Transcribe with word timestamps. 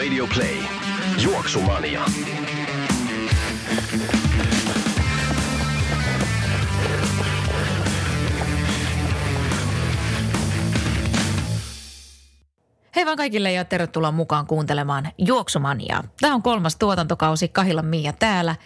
Radio 0.00 0.26
Play. 0.26 0.56
Juoksumania. 1.18 2.00
Hei 12.96 13.06
vaan 13.06 13.16
kaikille 13.16 13.52
ja 13.52 13.64
tervetuloa 13.64 14.12
mukaan 14.12 14.46
kuuntelemaan 14.46 15.08
Juoksumaniaa. 15.18 16.04
Tämä 16.20 16.34
on 16.34 16.42
kolmas 16.42 16.76
tuotantokausi, 16.76 17.48
Kahilan 17.48 17.86
Mia 17.86 18.12
täällä. 18.12 18.56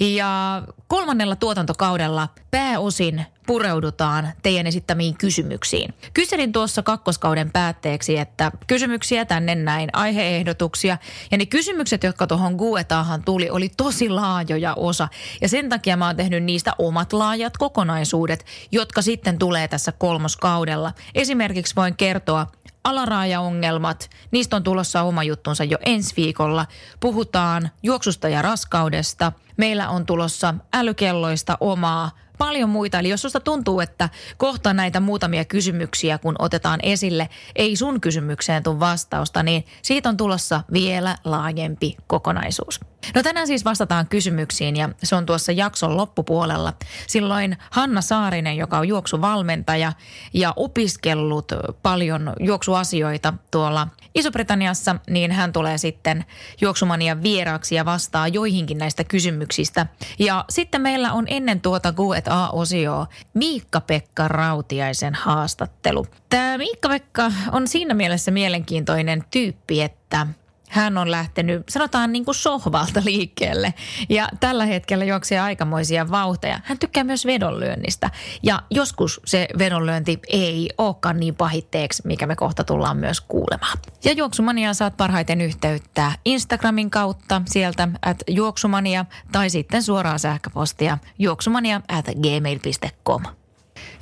Ja 0.00 0.62
kolmannella 0.86 1.36
tuotantokaudella 1.36 2.28
pääosin 2.50 3.26
pureudutaan 3.46 4.32
teidän 4.42 4.66
esittämiin 4.66 5.16
kysymyksiin. 5.16 5.94
Kyselin 6.14 6.52
tuossa 6.52 6.82
kakkoskauden 6.82 7.50
päätteeksi, 7.50 8.18
että 8.18 8.52
kysymyksiä 8.66 9.24
tänne 9.24 9.54
näin, 9.54 9.90
aiheehdotuksia. 9.92 10.98
Ja 11.30 11.38
ne 11.38 11.46
kysymykset, 11.46 12.02
jotka 12.02 12.26
tuohon 12.26 12.54
Guetaahan 12.54 13.24
tuli, 13.24 13.50
oli 13.50 13.68
tosi 13.76 14.08
laajoja 14.08 14.74
osa. 14.74 15.08
Ja 15.40 15.48
sen 15.48 15.68
takia 15.68 15.96
mä 15.96 16.06
oon 16.06 16.16
tehnyt 16.16 16.44
niistä 16.44 16.72
omat 16.78 17.12
laajat 17.12 17.56
kokonaisuudet, 17.56 18.44
jotka 18.72 19.02
sitten 19.02 19.38
tulee 19.38 19.68
tässä 19.68 19.92
kolmoskaudella. 19.92 20.92
Esimerkiksi 21.14 21.76
voin 21.76 21.96
kertoa 21.96 22.46
alaraajaongelmat, 22.84 24.10
niistä 24.30 24.56
on 24.56 24.62
tulossa 24.62 25.02
oma 25.02 25.22
juttunsa 25.22 25.64
jo 25.64 25.78
ensi 25.86 26.14
viikolla. 26.16 26.66
Puhutaan 27.00 27.70
juoksusta 27.82 28.28
ja 28.28 28.42
raskaudesta. 28.42 29.32
Meillä 29.56 29.88
on 29.88 30.06
tulossa 30.06 30.54
älykelloista 30.74 31.56
omaa 31.60 32.10
paljon 32.38 32.68
muita. 32.68 32.98
Eli 32.98 33.08
jos 33.08 33.22
susta 33.22 33.40
tuntuu, 33.40 33.80
että 33.80 34.08
kohta 34.36 34.74
näitä 34.74 35.00
muutamia 35.00 35.44
kysymyksiä, 35.44 36.18
kun 36.18 36.36
otetaan 36.38 36.80
esille, 36.82 37.28
ei 37.56 37.76
sun 37.76 38.00
kysymykseen 38.00 38.62
tule 38.62 38.80
vastausta, 38.80 39.42
niin 39.42 39.64
siitä 39.82 40.08
on 40.08 40.16
tulossa 40.16 40.62
vielä 40.72 41.16
laajempi 41.24 41.96
kokonaisuus. 42.06 42.80
No 43.14 43.22
tänään 43.22 43.46
siis 43.46 43.64
vastataan 43.64 44.08
kysymyksiin 44.08 44.76
ja 44.76 44.88
se 45.02 45.16
on 45.16 45.26
tuossa 45.26 45.52
jakson 45.52 45.96
loppupuolella. 45.96 46.72
Silloin 47.06 47.56
Hanna 47.70 48.00
Saarinen, 48.00 48.56
joka 48.56 48.78
on 48.78 48.88
juoksuvalmentaja 48.88 49.92
ja 50.34 50.52
opiskellut 50.56 51.52
paljon 51.82 52.32
juoksuasioita 52.40 53.34
tuolla 53.50 53.88
Iso-Britanniassa, 54.14 54.96
niin 55.10 55.32
hän 55.32 55.52
tulee 55.52 55.78
sitten 55.78 56.24
juoksumania 56.60 57.22
vieraaksi 57.22 57.74
ja 57.74 57.84
vastaa 57.84 58.28
joihinkin 58.28 58.78
näistä 58.78 59.04
kysymyksistä. 59.04 59.86
Ja 60.18 60.44
sitten 60.50 60.80
meillä 60.80 61.12
on 61.12 61.24
ennen 61.28 61.60
tuota 61.60 61.92
Q&A-osioa 61.92 63.06
Miikka-Pekka 63.34 64.28
Rautiaisen 64.28 65.14
haastattelu. 65.14 66.06
Tämä 66.28 66.58
Miikka-Pekka 66.58 67.32
on 67.52 67.68
siinä 67.68 67.94
mielessä 67.94 68.30
mielenkiintoinen 68.30 69.24
tyyppi, 69.30 69.82
että– 69.82 70.26
hän 70.72 70.98
on 70.98 71.10
lähtenyt, 71.10 71.68
sanotaan 71.68 72.12
niin 72.12 72.24
kuin 72.24 72.34
sohvalta 72.34 73.02
liikkeelle 73.04 73.74
ja 74.08 74.28
tällä 74.40 74.66
hetkellä 74.66 75.04
juoksee 75.04 75.40
aikamoisia 75.40 76.10
vauhteja. 76.10 76.60
Hän 76.64 76.78
tykkää 76.78 77.04
myös 77.04 77.26
vedonlyönnistä 77.26 78.10
ja 78.42 78.62
joskus 78.70 79.20
se 79.24 79.48
vedonlyönti 79.58 80.18
ei 80.28 80.70
olekaan 80.78 81.20
niin 81.20 81.34
pahitteeksi, 81.34 82.02
mikä 82.06 82.26
me 82.26 82.36
kohta 82.36 82.64
tullaan 82.64 82.96
myös 82.96 83.20
kuulemaan. 83.20 83.78
Ja 84.04 84.12
Juoksumania 84.12 84.74
saat 84.74 84.96
parhaiten 84.96 85.40
yhteyttä 85.40 86.12
Instagramin 86.24 86.90
kautta 86.90 87.42
sieltä 87.46 87.88
at 88.02 88.22
juoksumania 88.28 89.04
tai 89.32 89.50
sitten 89.50 89.82
suoraan 89.82 90.18
sähköpostia 90.18 90.98
juoksumania 91.18 91.80
at 91.88 92.06
gmail.com. 92.06 93.22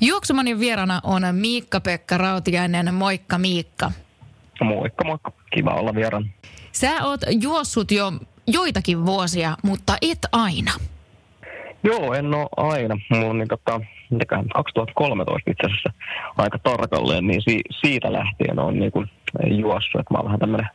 Juoksumanin 0.00 0.61
vierana 0.61 1.00
on 1.05 1.23
Miikka-Pekka 1.33 2.19
Rautiainen. 2.19 2.94
Moikka 2.94 3.39
Miikka. 3.39 3.93
Moikka, 4.65 5.05
moikka. 5.05 5.33
Kiva 5.55 5.71
olla 5.75 5.94
vieraan. 5.94 6.31
Sä 6.72 6.91
oot 7.04 7.20
juossut 7.42 7.91
jo 7.91 8.12
joitakin 8.47 9.06
vuosia, 9.06 9.56
mutta 9.62 9.97
et 10.03 10.19
aina. 10.32 10.72
Joo, 11.84 12.14
en 12.14 12.34
ole 12.34 12.48
aina. 12.56 12.97
Mulla 13.10 13.26
on 13.31 13.38
niin 13.38 13.48
tota, 13.48 13.81
2013 14.54 15.50
itse 15.50 15.66
asiassa 15.66 15.92
aika 16.38 16.58
tarkalleen, 16.58 17.26
niin 17.26 17.42
si- 17.42 17.64
siitä 17.81 18.12
lähtien 18.12 18.58
on 18.58 18.78
niin 18.78 18.92
kuin 18.92 19.10
juossut. 19.47 20.00
Että 20.00 20.14
mä 20.14 20.19
oon 20.19 20.25
vähän 20.25 20.41
tämmöinen 20.41 20.69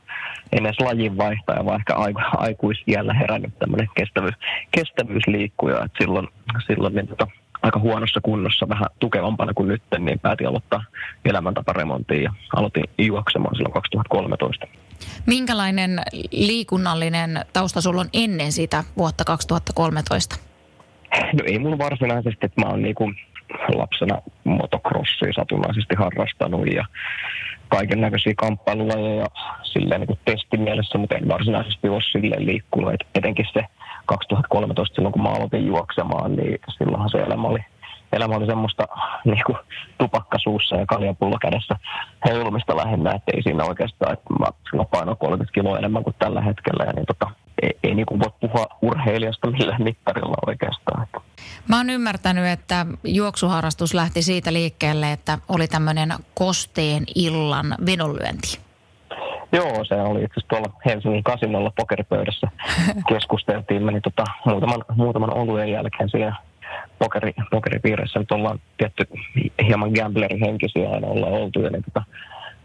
en 0.52 0.66
edes 0.66 0.80
lajinvaihtaja, 0.80 1.66
vaan 1.66 1.80
ehkä 1.80 1.94
aiku- 1.94 2.38
aikuisiellä 2.38 3.14
herännyt 3.14 3.60
tämmöinen 3.60 3.88
kestävyys, 3.96 4.36
kestävyysliikkuja. 4.72 5.84
Et 5.84 5.92
silloin, 6.02 6.28
silloin 6.68 6.96
niin 6.96 7.08
tota, 7.08 7.28
aika 7.62 7.80
huonossa 7.80 8.20
kunnossa, 8.24 8.70
vähän 8.70 8.88
tukevampana 9.00 9.54
kuin 9.54 9.68
nyt, 9.68 9.82
niin 10.00 10.20
päätin 10.20 10.48
aloittaa 10.48 10.84
elämäntaparemontiin 11.26 12.24
ja 12.24 12.34
aloitin 12.56 12.84
juoksemaan 12.98 13.56
silloin 13.56 13.74
2013. 13.74 14.68
Minkälainen 15.26 16.02
liikunnallinen 16.32 17.46
tausta 17.54 17.82
sulla 17.82 18.02
on 18.02 18.10
ennen 18.14 18.52
sitä 18.52 18.84
vuotta 18.98 19.26
2013? 19.26 20.36
No 21.34 21.44
ei 21.46 21.60
mulla 21.60 21.78
varsinaisesti, 21.78 22.46
että 22.46 22.62
mä 22.62 22.70
oon 22.70 22.82
niinku 22.82 23.12
lapsena 23.76 24.22
motocrossia 24.44 25.34
satunnaisesti 25.36 25.96
harrastanut 25.96 26.68
ja 26.74 26.86
kaiken 27.70 28.02
näköisiä 28.02 28.34
kamppailulajeja 28.38 29.26
silleen 29.64 30.02
niin 30.02 30.20
testimielessä, 30.26 30.98
mutta 30.98 31.16
en 31.16 31.28
varsinaisesti 31.28 31.90
ole 31.90 32.02
silleen 32.12 32.46
liikkunut. 32.46 32.94
Et 32.94 33.08
etenkin 33.16 33.46
se 33.54 33.62
2013 34.06 34.96
silloin, 34.96 35.14
kun 35.14 35.24
mä 35.24 35.30
aloitin 35.30 35.68
juoksemaan, 35.68 36.36
niin 36.36 36.60
silloinhan 36.78 37.10
se 37.10 37.18
elämä 37.18 37.48
oli, 37.48 37.60
elämä 38.14 38.36
oli 38.36 38.46
semmoista 38.46 38.88
niin 39.26 39.44
kuin 39.46 39.58
tupakka 39.98 40.38
suussa 40.40 40.76
ja 40.76 40.86
kaljapullo 40.86 41.38
kädessä 41.42 41.76
heilumista 42.26 42.78
lähinnä, 42.78 43.12
että 43.12 43.32
ei 43.36 43.44
siinä 43.44 43.64
oikeastaan, 43.64 44.14
että 44.14 44.34
mä 44.40 44.46
silloin 44.70 44.88
painoin 44.92 45.18
30 45.18 45.54
kiloa 45.54 45.78
enemmän 45.78 46.04
kuin 46.04 46.16
tällä 46.20 46.42
hetkellä 46.42 46.84
ja 46.84 46.94
niin 46.94 47.06
tota, 47.06 47.32
ei, 47.62 47.72
ei 47.84 47.96
niin 47.96 48.06
kuin 48.06 48.20
voi 48.20 48.32
puhua 48.40 48.66
urheilijasta 48.82 49.52
millään 49.52 49.84
mittarilla 49.84 50.38
oikeastaan. 50.48 51.08
Mä 51.68 51.78
oon 51.78 51.90
ymmärtänyt, 51.90 52.46
että 52.46 52.86
juoksuharrastus 53.04 53.94
lähti 53.94 54.22
siitä 54.22 54.54
liikkeelle, 54.54 55.12
että 55.12 55.38
oli 55.50 55.68
tämmöinen 55.68 56.14
kosteen 56.34 57.04
illan 57.16 57.76
vedonlyönti. 57.86 58.60
Joo, 59.52 59.86
se 59.86 59.96
oli 59.96 60.24
itse 60.24 60.34
asiassa 60.34 60.48
tuolla 60.48 60.80
Helsingin 60.86 61.24
kasinolla 61.24 61.72
pokeripöydässä 61.76 62.48
keskusteltiin. 63.10 63.84
Meni 63.84 64.02
tota, 64.02 64.24
muutaman, 64.46 64.86
muutaman 64.96 65.38
oluen 65.38 65.72
jälkeen 65.72 66.10
siinä 66.10 66.36
pokeri, 67.00 67.34
pokeripiirissä 67.52 68.20
nyt 68.20 68.32
ollaan 68.32 68.60
tietty 68.78 69.04
hieman 69.68 69.92
gamblerin 69.92 70.40
henkisiä 70.46 70.90
aina 70.90 71.08
ollaan 71.08 71.34
oltu. 71.34 71.62
Ja 71.62 71.70
niin 71.70 71.84
tota, 71.84 72.04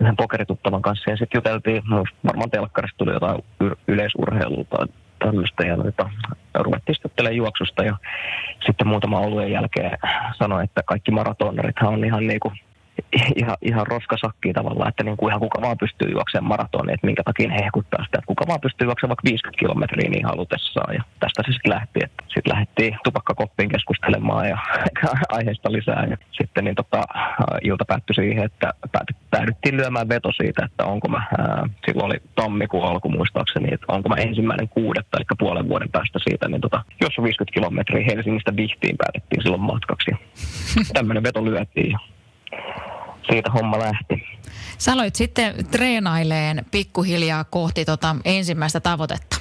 yhden 0.01 0.17
pokerituttavan 0.17 0.83
kanssa 0.83 1.11
ja 1.11 1.17
sitten 1.17 1.39
juteltiin, 1.39 1.83
varmaan 2.27 2.51
telkkarista 2.51 2.99
tuli 2.99 3.13
jotain 3.13 3.45
yleisurheilua 3.89 4.65
tai 4.65 4.87
tämmöistä 5.19 5.67
ja 5.67 5.77
noita, 5.77 6.11
ruvettiin 6.55 6.97
sitten 7.03 7.37
juoksusta 7.37 7.85
ja 7.85 7.97
sitten 8.67 8.87
muutama 8.87 9.21
oluen 9.21 9.53
jälkeen 9.53 9.99
sanoi, 10.39 10.65
että 10.65 10.83
kaikki 10.87 11.11
maratonarithan 11.11 11.95
on 11.95 12.05
ihan 12.05 12.27
niin 12.27 12.41
kuin 12.41 12.55
ihan, 13.37 13.57
ihan 13.63 13.87
roskasakkiin 13.87 14.55
tavallaan, 14.55 14.89
että 14.89 15.05
niin 15.05 15.17
kuin 15.17 15.31
ihan 15.31 15.41
kuka 15.41 15.63
vaan 15.63 15.79
pystyy 15.79 16.09
juoksemaan 16.11 16.49
maratonia, 16.49 16.95
että 16.95 17.07
minkä 17.07 17.23
takia 17.23 17.51
he 17.51 17.63
hehkuttaa 17.65 18.05
sitä, 18.05 18.19
että 18.19 18.27
kuka 18.27 18.45
vaan 18.49 18.61
pystyy 18.61 18.87
juoksemaan 18.87 19.11
vaikka 19.11 19.31
50 19.31 19.59
kilometriä 19.59 20.11
niin 20.11 20.25
halutessaan. 20.25 20.95
Ja 20.95 21.03
tästä 21.21 21.43
se 21.47 21.53
sitten 21.53 21.73
lähti, 21.73 21.99
että 22.03 22.23
sitten 22.35 22.53
lähdettiin 22.53 22.99
tupakkakoppiin 23.05 23.69
keskustelemaan 23.69 24.49
ja 24.49 24.59
aiheesta 25.39 25.73
lisää. 25.73 26.07
Ja 26.11 26.17
sitten 26.33 26.65
niin 26.65 26.75
tota, 26.75 27.03
ilta 27.63 27.85
päättyi 27.85 28.15
siihen, 28.15 28.45
että 28.45 28.73
päädyttiin 29.31 29.77
lyömään 29.77 30.09
veto 30.09 30.33
siitä, 30.33 30.65
että 30.65 30.85
onko 30.85 31.09
mä, 31.09 31.23
ää, 31.39 31.69
silloin 31.87 32.07
oli 32.07 32.19
tammikuun 32.35 32.89
alku 32.89 33.09
muistaakseni, 33.09 33.75
että 33.75 33.87
onko 33.89 34.09
mä 34.09 34.15
ensimmäinen 34.15 34.69
kuudetta, 34.69 35.17
eli 35.19 35.25
puolen 35.39 35.69
vuoden 35.69 35.91
päästä 35.93 36.19
siitä, 36.29 36.49
niin 36.49 36.61
tota, 36.61 36.85
jos 37.01 37.19
on 37.19 37.25
50 37.25 37.55
kilometriä 37.55 38.07
Helsingistä 38.11 38.57
Vihtiin 38.57 38.97
päätettiin 38.97 39.43
silloin 39.43 39.63
matkaksi. 39.63 40.11
Tämmöinen 40.95 41.23
veto 41.23 41.45
lyötiin 41.45 41.99
siitä 43.31 43.51
homma 43.51 43.79
lähti. 43.79 44.27
Sä 44.79 44.93
aloit 44.93 45.15
sitten 45.15 45.55
treenaileen 45.71 46.65
pikkuhiljaa 46.71 47.45
kohti 47.45 47.85
tota 47.85 48.17
ensimmäistä 48.25 48.81
tavoitetta. 48.81 49.41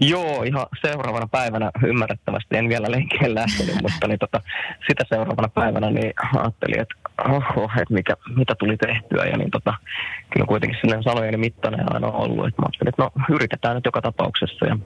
Joo, 0.00 0.42
ihan 0.42 0.66
seuraavana 0.86 1.26
päivänä 1.26 1.70
ymmärrettävästi 1.86 2.56
en 2.56 2.68
vielä 2.68 2.90
lenkille 2.90 3.34
lähtenyt, 3.34 3.82
mutta 3.82 4.08
niin 4.08 4.18
tota, 4.18 4.40
sitä 4.88 5.04
seuraavana 5.08 5.48
päivänä 5.48 5.90
niin 5.90 6.12
ajattelin, 6.36 6.80
että 6.80 6.94
oho, 7.28 7.64
että 7.64 7.94
mikä, 7.94 8.16
mitä 8.36 8.54
tuli 8.54 8.76
tehtyä. 8.76 9.24
Ja 9.24 9.36
niin 9.36 9.50
tota, 9.50 9.74
kyllä 10.30 10.46
kuitenkin 10.46 10.78
silleen 10.80 11.02
salojeni 11.02 11.36
mittainen 11.36 11.94
aina 11.94 12.06
ollut. 12.06 12.46
Että 12.46 12.62
mä 12.62 12.66
ajattelin, 12.66 12.88
että 12.88 13.02
no 13.02 13.34
yritetään 13.34 13.74
nyt 13.74 13.84
joka 13.84 14.02
tapauksessa. 14.02 14.66
Ja 14.66 14.78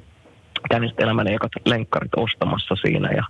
kävin 0.71 0.89
sitten 0.89 1.05
elämäni 1.05 1.35
ekat 1.35 1.53
lenkkarit 1.65 2.15
ostamassa 2.17 2.75
siinä 2.75 3.11
ja 3.11 3.25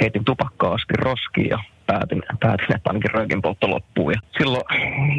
heitin 0.00 0.24
tupakkaa 0.24 0.74
askin 0.74 0.98
roskiin 0.98 1.48
ja 1.48 1.58
päätin, 1.90 2.22
päätin 2.40 2.76
että 2.76 2.90
ainakin 2.90 3.10
röökin 3.10 3.42
poltto 3.42 3.70
loppuu. 3.70 4.10
Ja 4.10 4.20
silloin 4.38 4.64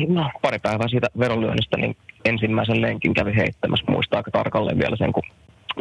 no, 0.08 0.32
pari 0.42 0.60
päivää 0.60 0.88
siitä 0.88 1.08
veronlyönnistä 1.20 1.78
niin 1.78 1.98
ensimmäisen 2.26 2.82
lenkin 2.82 3.14
kävi 3.14 3.36
heittämässä. 3.36 3.92
Muistaa 3.92 4.18
aika 4.18 4.32
tarkalleen 4.32 4.80
vielä 4.80 4.96
sen, 4.96 5.14
kun 5.14 5.24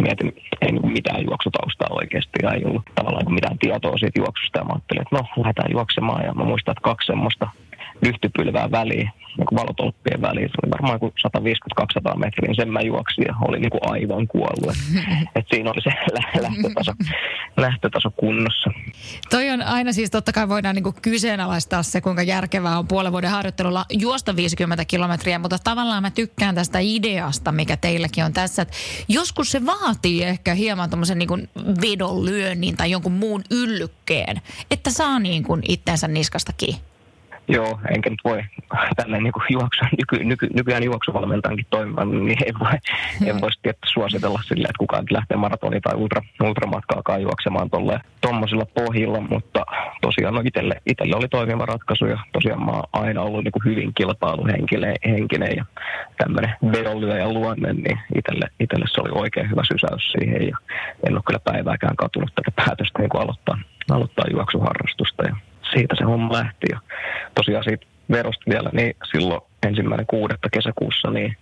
mietin, 0.02 0.37
ei 0.61 0.73
mitään 0.73 1.25
juoksutaustaa 1.25 1.88
oikeasti 1.90 2.38
ja 2.43 2.52
ei 2.52 2.64
ollut 2.64 2.82
tavallaan 2.94 3.35
mitään 3.35 3.58
tietoa 3.58 3.99
siitä 3.99 4.20
juoksusta. 4.20 4.58
Ja 4.58 4.64
mä 4.64 4.73
ajattelin, 4.73 5.02
että 5.02 5.17
no, 5.17 5.23
lähdetään 5.37 5.73
juoksemaan 5.73 6.25
ja 6.25 6.35
mä 6.35 6.44
muistan, 6.44 6.73
että 6.73 6.88
kaksi 6.90 7.06
semmoista 7.06 7.49
lyhtypylvää 8.02 8.70
väliin, 8.70 9.10
niin 9.38 9.46
valotolppien 9.54 10.22
väliin. 10.22 10.48
Se 10.48 10.54
oli 10.62 10.70
varmaan 10.70 11.00
kuin 11.00 11.12
150-200 12.12 12.19
metriä, 12.19 12.48
niin 12.48 12.56
sen 12.56 12.72
mä 12.72 12.80
juoksin 12.80 13.25
ja 13.28 13.34
oli 13.48 13.60
niin 13.60 13.70
kuin 13.70 13.90
aivan 13.90 14.28
kuollut. 14.28 14.70
Et, 14.70 15.28
et 15.36 15.46
siinä 15.50 15.70
oli 15.70 15.82
se 15.82 15.90
lähtötaso, 16.42 16.92
lähtötaso 17.56 18.10
kunnossa. 18.10 18.70
Toi 19.30 19.50
on 19.50 19.62
aina 19.62 19.92
siis 19.92 20.10
totta 20.10 20.32
kai 20.32 20.48
voidaan 20.48 20.75
niin 20.75 20.82
kuin 20.82 20.94
kyseenalaistaa 21.02 21.82
se, 21.82 22.00
kuinka 22.00 22.22
järkevää 22.22 22.78
on 22.78 22.88
puolen 22.88 23.12
vuoden 23.12 23.30
harjoittelulla 23.30 23.84
juosta 23.92 24.36
50 24.36 24.84
kilometriä, 24.84 25.38
mutta 25.38 25.58
tavallaan 25.64 26.02
mä 26.02 26.10
tykkään 26.10 26.54
tästä 26.54 26.78
ideasta, 26.82 27.52
mikä 27.52 27.76
teilläkin 27.76 28.25
on 28.25 28.32
tässä. 28.32 28.62
Että 28.62 28.75
joskus 29.08 29.50
se 29.50 29.66
vaatii 29.66 30.25
ehkä 30.25 30.54
hieman 30.54 30.90
tuommoisen 30.90 31.19
niin 31.19 31.48
vedonlyönnin 31.80 32.76
tai 32.76 32.90
jonkun 32.90 33.12
muun 33.12 33.42
yllykkeen, 33.50 34.40
että 34.70 34.90
saa 34.90 35.19
niin 35.19 35.42
kuin 35.42 35.62
itsensä 35.69 36.08
niskasta 36.08 36.52
kiinni. 36.56 36.88
Joo, 37.48 37.80
enkä 37.94 38.10
nyt 38.10 38.20
voi 38.24 38.42
tälleen 38.96 39.22
niin 39.22 39.32
juoksu, 39.50 39.84
nyky, 39.98 40.24
nyky, 40.24 40.46
nykyään 40.54 40.82
juoksuvalmentajankin 40.82 41.66
toimivan, 41.70 42.10
niin 42.10 42.38
en 42.46 42.58
voi, 42.60 42.72
en 43.26 43.40
voi 43.40 43.50
tietysti 43.62 43.92
suositella 43.92 44.40
silleen, 44.42 44.70
että 44.70 44.78
kukaan 44.78 45.04
lähtee 45.10 45.36
maratoni 45.36 45.80
tai 45.80 45.94
ultra, 45.96 46.22
ultramatkaakaan 46.44 47.22
juoksemaan 47.22 47.70
tuommoisilla 48.20 48.66
pohjilla, 48.74 49.20
mutta 49.20 49.64
tosiaan 50.00 50.34
no 50.34 50.42
itelle, 50.44 50.74
itelle 50.86 51.16
oli 51.16 51.28
toimiva 51.28 51.66
ratkaisu 51.66 52.06
ja 52.06 52.18
tosiaan 52.32 52.64
mä 52.64 52.72
oon 52.72 52.82
aina 52.92 53.22
ollut 53.22 53.44
niin 53.44 53.64
hyvin 53.64 53.94
kilpailuhenkinen 53.94 55.56
ja 55.56 55.64
tämmöinen 56.18 56.54
vedonlyöjä 56.72 57.32
luonne, 57.32 57.72
niin 57.72 57.98
itelle, 58.14 58.46
itelle 58.60 58.84
se 58.88 59.00
oli 59.00 59.10
oikein 59.12 59.50
hyvä 59.50 59.62
sysäys 59.64 60.12
siihen 60.12 60.48
ja 60.48 60.56
en 61.06 61.14
ole 61.14 61.22
kyllä 61.26 61.40
päivääkään 61.44 61.96
katunut 61.96 62.34
tätä 62.34 62.50
päätöstä 62.56 62.98
niin 62.98 63.10
aloittaa, 63.14 63.58
aloittaa 63.90 64.24
juoksuharrastusta 64.30 65.22
ja 65.22 65.36
siitä 65.72 65.94
se 65.98 66.04
homma 66.04 66.32
lähti. 66.32 66.66
Ja 66.70 66.80
tosiaan 67.40 67.64
siitä 67.64 67.87
verosta 68.11 68.50
vielä, 68.50 68.70
niin 68.73 68.94
silloin 69.12 69.40
ensimmäinen 69.67 70.06
kuudetta 70.06 70.49
kesäkuussa, 70.52 71.11
niin, 71.11 71.37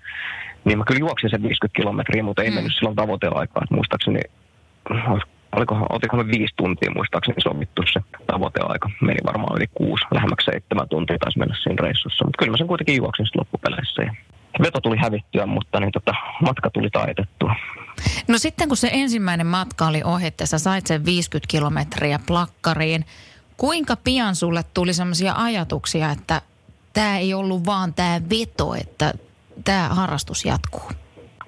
niin 0.65 0.79
mä 0.79 0.85
kyllä 0.85 1.05
juoksin 1.07 1.31
sen 1.31 1.43
50 1.43 1.77
kilometriä, 1.77 2.23
mutta 2.23 2.43
ei 2.43 2.51
mm. 2.51 2.55
mennyt 2.55 2.75
silloin 2.75 2.97
tavoiteaikaan. 2.97 3.67
Muistaakseni, 3.71 4.21
olikohan, 5.57 5.87
olikohan 5.91 6.29
viisi 6.29 6.55
tuntia 6.57 6.91
muistaakseni 6.97 7.41
sovittu 7.43 7.83
se 7.93 8.01
tavoiteaika. 8.27 8.91
Meni 9.01 9.19
varmaan 9.25 9.57
yli 9.57 9.67
kuusi, 9.75 10.05
lähemmäksi 10.15 10.45
seitsemän 10.51 10.89
tuntia 10.89 11.19
taisi 11.19 11.39
mennä 11.39 11.57
siinä 11.63 11.83
reissussa. 11.87 12.25
Mutta 12.25 12.39
kyllä 12.39 12.51
mä 12.51 12.57
sen 12.57 12.67
kuitenkin 12.67 12.97
juoksin 12.97 13.27
sitten 13.27 13.41
loppupeleissä. 13.41 14.03
Ja 14.03 14.13
veto 14.63 14.81
tuli 14.81 14.97
hävittyä, 14.97 15.47
mutta 15.47 15.81
niin 15.81 15.93
tota, 15.93 16.15
matka 16.43 16.71
tuli 16.71 16.91
taitettua. 16.91 17.55
No 18.29 18.39
sitten 18.39 18.69
kun 18.69 18.77
se 18.77 18.91
ensimmäinen 18.93 19.47
matka 19.47 19.87
oli 19.87 20.03
ohi, 20.05 20.27
että 20.27 20.47
sä 20.47 20.59
sait 20.59 20.87
sen 20.87 21.05
50 21.05 21.51
kilometriä 21.51 22.19
plakkariin, 22.27 23.05
Kuinka 23.57 23.97
pian 24.05 24.35
sulle 24.35 24.63
tuli 24.75 24.93
sellaisia 24.93 25.35
ajatuksia, 25.37 26.11
että 26.11 26.43
tämä 26.93 27.19
ei 27.19 27.35
ollut 27.35 27.67
vaan 27.67 27.95
tämä 27.95 28.21
veto, 28.31 28.75
että 28.75 29.13
tämä 29.65 29.89
harrastus 29.89 30.45
jatkuu? 30.45 30.91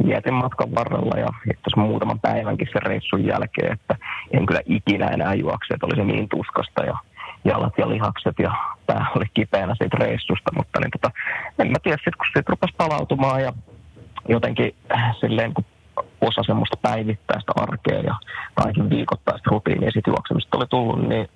Mietin 0.04 0.34
matkan 0.34 0.74
varrella 0.74 1.18
ja 1.18 1.28
itse 1.50 1.76
muutaman 1.76 2.20
päivänkin 2.20 2.68
sen 2.72 2.82
reissun 2.82 3.24
jälkeen, 3.24 3.72
että 3.72 3.96
en 4.32 4.46
kyllä 4.46 4.60
ikinä 4.66 5.06
enää 5.06 5.34
juokse, 5.34 5.74
että 5.74 5.86
oli 5.86 5.96
se 5.96 6.04
niin 6.04 6.28
tuskasta 6.28 6.84
ja 6.84 6.98
jalat 7.44 7.72
ja 7.78 7.88
lihakset 7.88 8.34
ja 8.38 8.52
pää 8.86 9.06
oli 9.16 9.24
kipeänä 9.34 9.74
siitä 9.74 9.96
reissusta, 10.00 10.50
mutta 10.56 10.80
niin 10.80 10.90
tota, 10.90 11.10
en 11.58 11.68
mä 11.68 11.78
tiedä, 11.82 11.98
sit 12.04 12.16
kun 12.16 12.26
siitä 12.26 12.50
rupesi 12.50 12.74
palautumaan 12.76 13.42
ja 13.42 13.52
jotenkin 14.28 14.74
silleen 15.20 15.54
kun 15.54 15.64
osa 16.20 16.42
semmoista 16.42 16.76
päivittäistä 16.76 17.52
arkea 17.56 18.00
ja 18.00 18.14
kaikin 18.54 18.90
viikoittaista 18.90 19.50
rutiinia 19.50 19.90
siitä 19.90 20.10
juoksemista 20.10 20.56
oli 20.56 20.66
tullut, 20.66 21.08
niin 21.08 21.28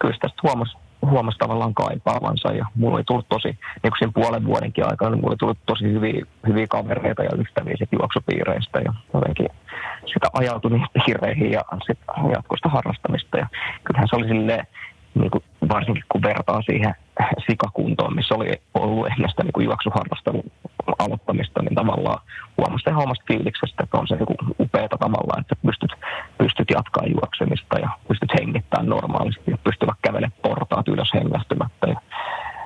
kyllä 0.00 0.14
sitä 0.14 0.28
huomasi, 0.42 0.76
huomasi 1.02 1.38
tavallaan 1.38 1.74
kaipaavansa 1.74 2.52
ja 2.52 2.66
mulla 2.74 2.96
oli 2.96 3.04
tullut 3.04 3.28
tosi, 3.28 3.48
niin 3.82 3.92
siinä 3.98 4.12
puolen 4.14 4.46
vuodenkin 4.46 4.86
aikana, 4.90 5.10
niin 5.10 5.20
mulla 5.20 5.32
oli 5.32 5.36
tullut 5.36 5.58
tosi 5.66 5.84
hyviä, 5.84 6.26
hyviä 6.48 6.66
kavereita 6.66 7.22
ja 7.22 7.30
ystäviä 7.38 7.74
sit 7.78 7.92
juoksupiireistä 7.92 8.78
ja 8.80 8.92
jotenkin 9.14 9.48
sitä 10.06 10.26
ajautui 10.32 10.70
niihin 10.70 10.88
piireihin 10.92 11.50
ja 11.52 11.62
sitten 11.86 12.30
jatkoista 12.32 12.68
harrastamista. 12.68 13.38
Ja 13.38 13.46
kyllähän 13.84 14.08
se 14.08 14.16
oli 14.16 14.28
silleen, 14.28 14.66
niin 15.14 15.30
kuin 15.30 15.44
varsinkin 15.68 16.04
kun 16.08 16.22
vertaa 16.22 16.62
siihen 16.62 16.94
sikakuntoon, 17.46 18.14
missä 18.14 18.34
oli 18.34 18.62
ollut 18.74 19.06
ennen 19.06 19.30
sitä 19.30 19.42
niin 19.42 19.64
juoksuharrastelun 19.64 20.50
aloittamista, 20.98 21.62
niin 21.62 21.74
tavallaan 21.74 22.22
huomasi 22.58 22.82
sen 22.84 22.96
omasta 22.96 23.24
fiiliksestä, 23.28 23.84
että 23.84 23.98
on 23.98 24.08
se 24.08 24.16
niin 24.16 24.54
upeata 24.60 24.98
tavallaan, 24.98 25.40
että 25.40 25.56
pystyt, 25.66 25.92
pystyt 26.38 26.70
jatkaa 26.70 27.06
juoksemista 27.06 27.78
ja 27.78 27.88
pystyt 28.08 28.30
hengittämään 28.40 28.88
normaalisti 28.88 29.50
ja 29.50 29.58
pystyvät 29.64 29.96
kävelemään 30.02 30.40
portaat 30.42 30.88
ylös 30.88 31.10
hengästymättä. 31.14 31.86
Ja, 31.86 32.00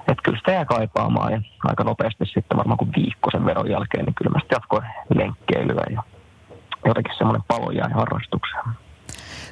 että 0.08 0.22
kyllä 0.22 0.38
sitä 0.38 0.52
jää 0.52 0.64
kaipaamaan 0.64 1.32
ja 1.32 1.40
aika 1.68 1.84
nopeasti 1.84 2.26
sitten 2.26 2.58
varmaan 2.58 2.78
kuin 2.78 2.90
viikko 2.96 3.30
sen 3.30 3.46
veron 3.46 3.70
jälkeen, 3.70 4.04
niin 4.04 4.14
kyllä 4.14 4.30
mä 4.30 4.38
sitten 4.38 4.56
jatkoin 4.56 4.84
lenkkeilyä 5.14 5.84
ja 5.90 6.02
jotenkin 6.84 7.14
semmoinen 7.18 7.42
palo 7.48 7.70
jäi 7.70 7.90
harrastukseen. 7.90 8.83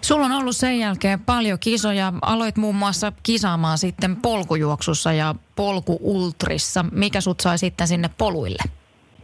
Sulla 0.03 0.27
on 0.27 0.33
ollut 0.33 0.57
sen 0.57 0.79
jälkeen 0.79 1.21
paljon 1.21 1.59
kisoja. 1.59 2.13
Aloit 2.23 2.57
muun 2.57 2.75
muassa 2.75 3.13
kisaamaan 3.23 3.79
sitten 3.79 4.17
polkujuoksussa 4.17 5.13
ja 5.13 5.35
polkuultrissa. 5.57 6.85
Mikä 6.93 7.21
sut 7.21 7.41
sai 7.41 7.59
sitten 7.59 7.89
sinne 7.89 8.11
poluille? 8.19 8.63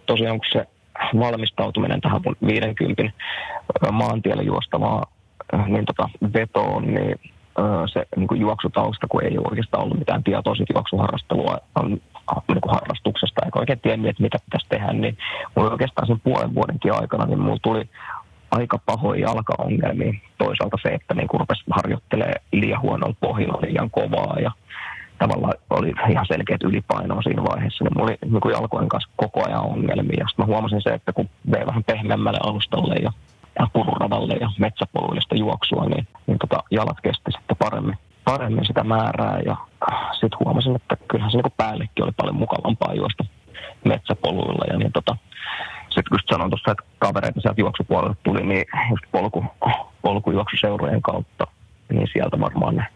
Tosiaan 0.07 0.39
kun 0.39 0.47
se 0.53 0.67
valmistautuminen 1.19 2.01
tähän 2.01 2.21
50 2.47 3.03
maantielle 3.93 4.43
juostavaa 4.43 5.07
niin 5.67 5.85
tota, 5.85 6.09
vetoon, 6.35 6.95
niin 6.95 7.21
se 7.93 8.07
niin 8.17 8.29
kuin 8.29 8.41
juoksutausta, 8.41 9.07
kun 9.09 9.25
ei 9.25 9.39
oikeastaan 9.51 9.85
ollut 9.85 9.99
mitään 9.99 10.25
tietoa 10.25 10.55
siitä 10.55 10.73
juoksuharrastelua 10.73 11.59
niin 12.49 12.61
kuin 12.61 12.75
harrastuksesta, 12.75 13.45
eikä 13.45 13.59
oikein 13.59 13.81
tiennyt, 13.81 14.11
että 14.11 14.23
mitä 14.23 14.39
pitäisi 14.45 14.67
tehdä, 14.69 14.93
niin 14.93 15.19
oikeastaan 15.57 16.07
sen 16.07 16.21
puolen 16.21 16.55
vuodenkin 16.55 16.93
aikana, 16.93 17.27
niin 17.27 17.41
mulla 17.41 17.59
tuli 17.63 17.89
aika 18.51 18.79
pahoja 18.87 19.21
jalkaongelmia. 19.21 20.13
Toisaalta 20.39 20.77
se, 20.83 20.89
että 20.89 21.15
niin 21.15 21.29
rupesi 21.33 21.65
harjoittelee 21.71 22.35
liian 22.53 22.81
huonolla 22.81 23.15
pohjalla 23.21 23.61
liian 23.63 23.91
kovaa 23.91 24.37
ja 24.41 24.51
tavallaan 25.19 25.55
oli 25.71 25.95
ihan 26.11 26.27
selkeät 26.27 26.63
ylipainoa 26.63 27.23
siinä 27.23 27.43
vaiheessa, 27.45 27.85
niin 27.85 27.93
mulla 27.97 28.11
oli 28.11 28.19
niin 28.25 28.41
kuin 28.41 28.53
jalkojen 28.53 28.89
kanssa 28.89 29.11
koko 29.17 29.47
ajan 29.47 29.65
ongelmia. 29.65 30.29
Sitten 30.29 30.37
mä 30.39 30.47
huomasin 30.47 30.83
se, 30.83 30.91
että 30.91 31.13
kun 31.13 31.29
vei 31.51 31.67
vähän 31.67 31.85
pehmeämmälle 31.85 32.39
alustalle 32.43 32.95
ja, 32.95 33.13
ja 33.59 33.67
pururadalle 33.73 34.35
ja 34.41 34.51
metsäpoluille 34.59 35.21
sitä 35.21 35.37
juoksua, 35.37 35.85
niin, 35.87 36.09
niin 36.27 36.39
tota, 36.39 36.63
jalat 36.71 37.01
kesti 37.03 37.31
sitten 37.31 37.57
paremmin, 37.57 37.99
paremmin 38.25 38.67
sitä 38.67 38.85
määrää. 38.85 39.41
Ja 39.47 39.57
sitten 40.13 40.39
huomasin, 40.45 40.77
että 40.77 40.97
kyllähän 41.09 41.31
se 41.31 41.39
niin 41.39 41.53
päällekin 41.57 42.05
oli 42.05 42.13
paljon 42.17 42.37
mukavampaa 42.37 42.95
juosta 42.95 43.25
metsäpoluilla. 43.85 44.65
Ja 44.73 44.79
niin 44.79 44.93
tota, 44.93 45.17
sitten 45.99 46.11
kun 46.11 46.19
sanoin 46.31 46.51
tuossa, 46.51 46.71
että 46.71 46.85
kavereita 46.99 47.41
sieltä 47.41 47.61
juoksupuolelle 47.61 48.17
tuli, 48.23 48.47
niin 48.47 48.65
just 48.91 49.05
polku, 49.13 49.45
polkujuoksuseurojen 50.03 51.03
kautta, 51.03 51.47
niin 51.89 52.09
sieltä 52.13 52.41
varmaan 52.41 52.77
ne 52.77 52.87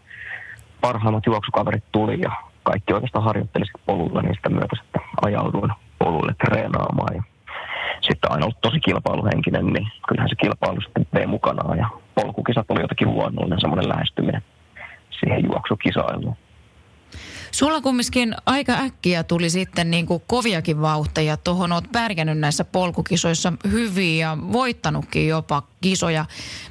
parhaimmat 0.81 1.25
juoksukaverit 1.25 1.83
tuli 1.91 2.21
ja 2.21 2.31
kaikki 2.63 2.93
oikeastaan 2.93 3.25
harjoitteli 3.25 3.65
polulla 3.85 4.21
niin 4.21 4.35
sitä 4.35 4.49
myötä 4.49 4.75
sitten 4.81 5.01
ajauduin 5.25 5.71
polulle 5.99 6.33
treenaamaan. 6.45 7.15
Ja 7.15 7.23
sitten 8.01 8.31
aina 8.31 8.45
ollut 8.45 8.61
tosi 8.61 8.79
kilpailuhenkinen, 8.79 9.65
niin 9.65 9.87
kyllähän 10.07 10.29
se 10.29 10.35
kilpailu 10.35 10.81
sitten 10.81 11.05
vei 11.13 11.27
mukanaan 11.27 11.77
ja 11.77 11.89
polkukisat 12.15 12.71
oli 12.71 12.81
jotenkin 12.81 13.13
luonnollinen 13.13 13.61
semmoinen 13.61 13.89
lähestyminen 13.89 14.41
siihen 15.19 15.43
juoksukisailuun. 15.43 16.37
Sulla 17.53 17.81
kumminkin 17.81 18.35
aika 18.45 18.73
äkkiä 18.73 19.23
tuli 19.23 19.49
sitten 19.49 19.91
niin 19.91 20.05
kuin 20.05 20.23
koviakin 20.27 20.81
vauhteja. 20.81 21.37
Tuohon 21.37 21.71
oot 21.71 21.91
pärjännyt 21.91 22.37
näissä 22.37 22.65
polkukisoissa 22.65 23.53
hyvin 23.71 24.19
ja 24.19 24.37
voittanutkin 24.53 25.27
jopa 25.27 25.63
kisoja. 25.81 26.25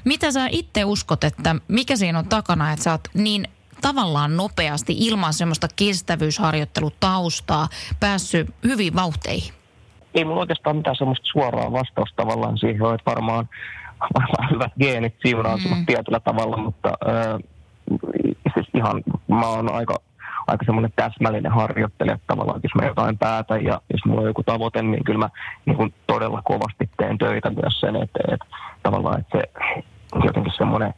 Mitä 0.04 0.32
sä 0.32 0.46
itse 0.50 0.84
uskot, 0.84 1.24
että 1.24 1.56
mikä 1.68 1.96
siinä 1.96 2.18
on 2.18 2.28
takana, 2.28 2.72
että 2.72 2.82
sä 2.82 2.92
oot 2.92 3.08
niin 3.14 3.48
tavallaan 3.80 4.36
nopeasti 4.36 4.96
ilman 4.98 5.32
semmoista 5.32 5.68
kestävyysharjoittelutaustaa 5.76 7.68
päässyt 8.00 8.54
hyvin 8.64 8.94
vauhteihin? 8.94 9.54
Ei 10.14 10.24
mulla 10.24 10.40
oikeastaan 10.40 10.76
mitään 10.76 10.96
semmoista 10.96 11.26
suoraa 11.32 11.72
vastausta 11.72 12.16
tavallaan 12.16 12.58
siihen 12.58 12.94
että 12.94 13.10
varmaan 13.10 13.48
varmaan 14.14 14.50
hyvät 14.50 14.72
geenit 14.80 15.14
siunautuvat 15.22 15.78
mm. 15.78 15.86
tietyllä 15.86 16.20
tavalla, 16.20 16.56
mutta 16.56 16.88
äh, 16.88 17.40
siis 18.54 18.66
ihan 18.74 19.02
mä 19.28 19.46
oon 19.46 19.72
aika, 19.72 19.94
aika 20.52 20.64
semmoinen 20.64 20.92
täsmällinen 20.96 21.52
harjoittelija, 21.52 22.14
että 22.14 22.26
tavallaan 22.26 22.60
jos 22.62 22.74
mä 22.74 22.86
jotain 22.86 23.18
päätän 23.18 23.64
ja 23.64 23.80
jos 23.92 24.04
mulla 24.04 24.20
on 24.20 24.26
joku 24.26 24.42
tavoite, 24.42 24.82
niin 24.82 25.04
kyllä 25.04 25.18
mä 25.18 25.28
niin 25.66 25.76
kuin 25.76 25.94
todella 26.06 26.42
kovasti 26.42 26.90
teen 26.96 27.18
töitä 27.18 27.50
myös 27.50 27.80
sen 27.80 27.96
eteen, 27.96 28.34
että 28.34 28.46
tavallaan 28.82 29.20
että 29.20 29.38
se 29.38 29.82
jotenkin 30.24 30.52
semmoinen 30.56 30.94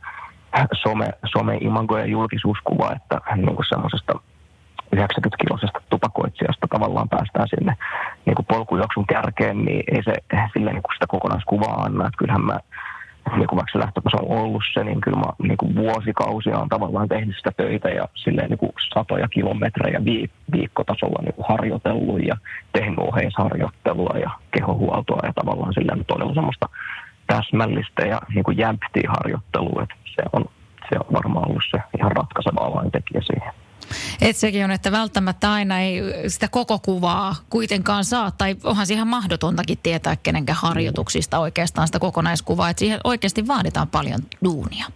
some, 0.82 1.08
some-imago 1.24 1.98
ja 1.98 2.06
julkisuuskuva, 2.06 2.92
että 2.92 3.20
niin 3.36 3.56
kuin 3.56 3.66
semmoisesta 3.68 4.12
90-kilosesta 4.96 5.80
tupakoitsijasta 5.90 6.66
tavallaan 6.70 7.08
päästään 7.08 7.48
sinne 7.48 7.76
niin 8.26 8.34
kuin 8.34 8.46
polkujuoksun 8.46 9.06
kärkeen, 9.06 9.64
niin 9.64 9.84
ei 9.92 10.02
se 10.02 10.12
silleen 10.52 10.74
niin 10.74 10.82
kuin 10.82 10.94
sitä 10.94 11.06
kokonaiskuvaa 11.08 11.82
anna. 11.82 12.06
Että 12.06 12.18
kyllähän 12.18 12.44
mä, 12.44 12.58
niin 13.36 13.46
kuin 13.46 13.56
vaikka 13.56 13.78
lähtötaso 13.78 14.16
on 14.16 14.38
ollut 14.38 14.62
se, 14.74 14.84
niin 14.84 15.00
kyllä 15.00 15.18
mä 15.18 15.32
niin 15.48 15.56
kuin 15.56 15.76
vuosikausia 15.76 16.58
on 16.58 16.68
tavallaan 16.68 17.08
tehnyt 17.08 17.36
sitä 17.36 17.50
töitä 17.56 17.88
ja 17.88 18.08
silleen 18.14 18.50
niin 18.50 18.58
kuin 18.58 18.72
satoja 18.94 19.28
kilometrejä 19.28 19.98
viik- 19.98 20.52
viikkotasolla 20.52 21.22
niin 21.22 21.34
kuin 21.34 21.46
harjoitellut 21.48 22.26
ja 22.26 22.36
tehnyt 22.72 22.98
oheisharjoittelua 22.98 24.18
ja 24.18 24.30
kehohuoltoa 24.50 25.26
ja 25.26 25.32
tavallaan 25.32 25.74
silleen 25.74 26.04
todella 26.04 26.34
semmoista 26.34 26.68
täsmällistä 27.26 28.02
ja 28.02 28.20
niin 28.34 28.44
kuin 28.44 28.58
jämptiä 28.58 29.10
harjoittelua. 29.16 29.82
Että 29.82 29.94
se 30.04 30.22
on, 30.32 30.44
se 30.88 30.98
on 31.00 31.12
varmaan 31.12 31.48
ollut 31.48 31.62
se 31.70 31.78
ihan 31.98 32.12
ratkaiseva 32.12 32.66
avaintekijä 32.66 33.20
siihen. 33.20 33.63
Et 34.22 34.36
sekin 34.36 34.64
on, 34.64 34.70
että 34.70 34.92
välttämättä 34.92 35.52
aina 35.52 35.80
ei 35.80 36.02
sitä 36.26 36.48
koko 36.48 36.78
kuvaa 36.78 37.34
kuitenkaan 37.50 38.04
saa, 38.04 38.30
tai 38.30 38.56
onhan 38.64 38.86
siihen 38.86 39.06
mahdotontakin 39.06 39.78
tietää 39.82 40.16
kenenkään 40.16 40.58
harjoituksista 40.62 41.38
oikeastaan 41.38 41.88
sitä 41.88 41.98
kokonaiskuvaa, 41.98 42.70
että 42.70 42.78
siihen 42.78 43.00
oikeasti 43.04 43.46
vaaditaan 43.46 43.88
paljon 43.88 44.20
duunia. 44.44 44.86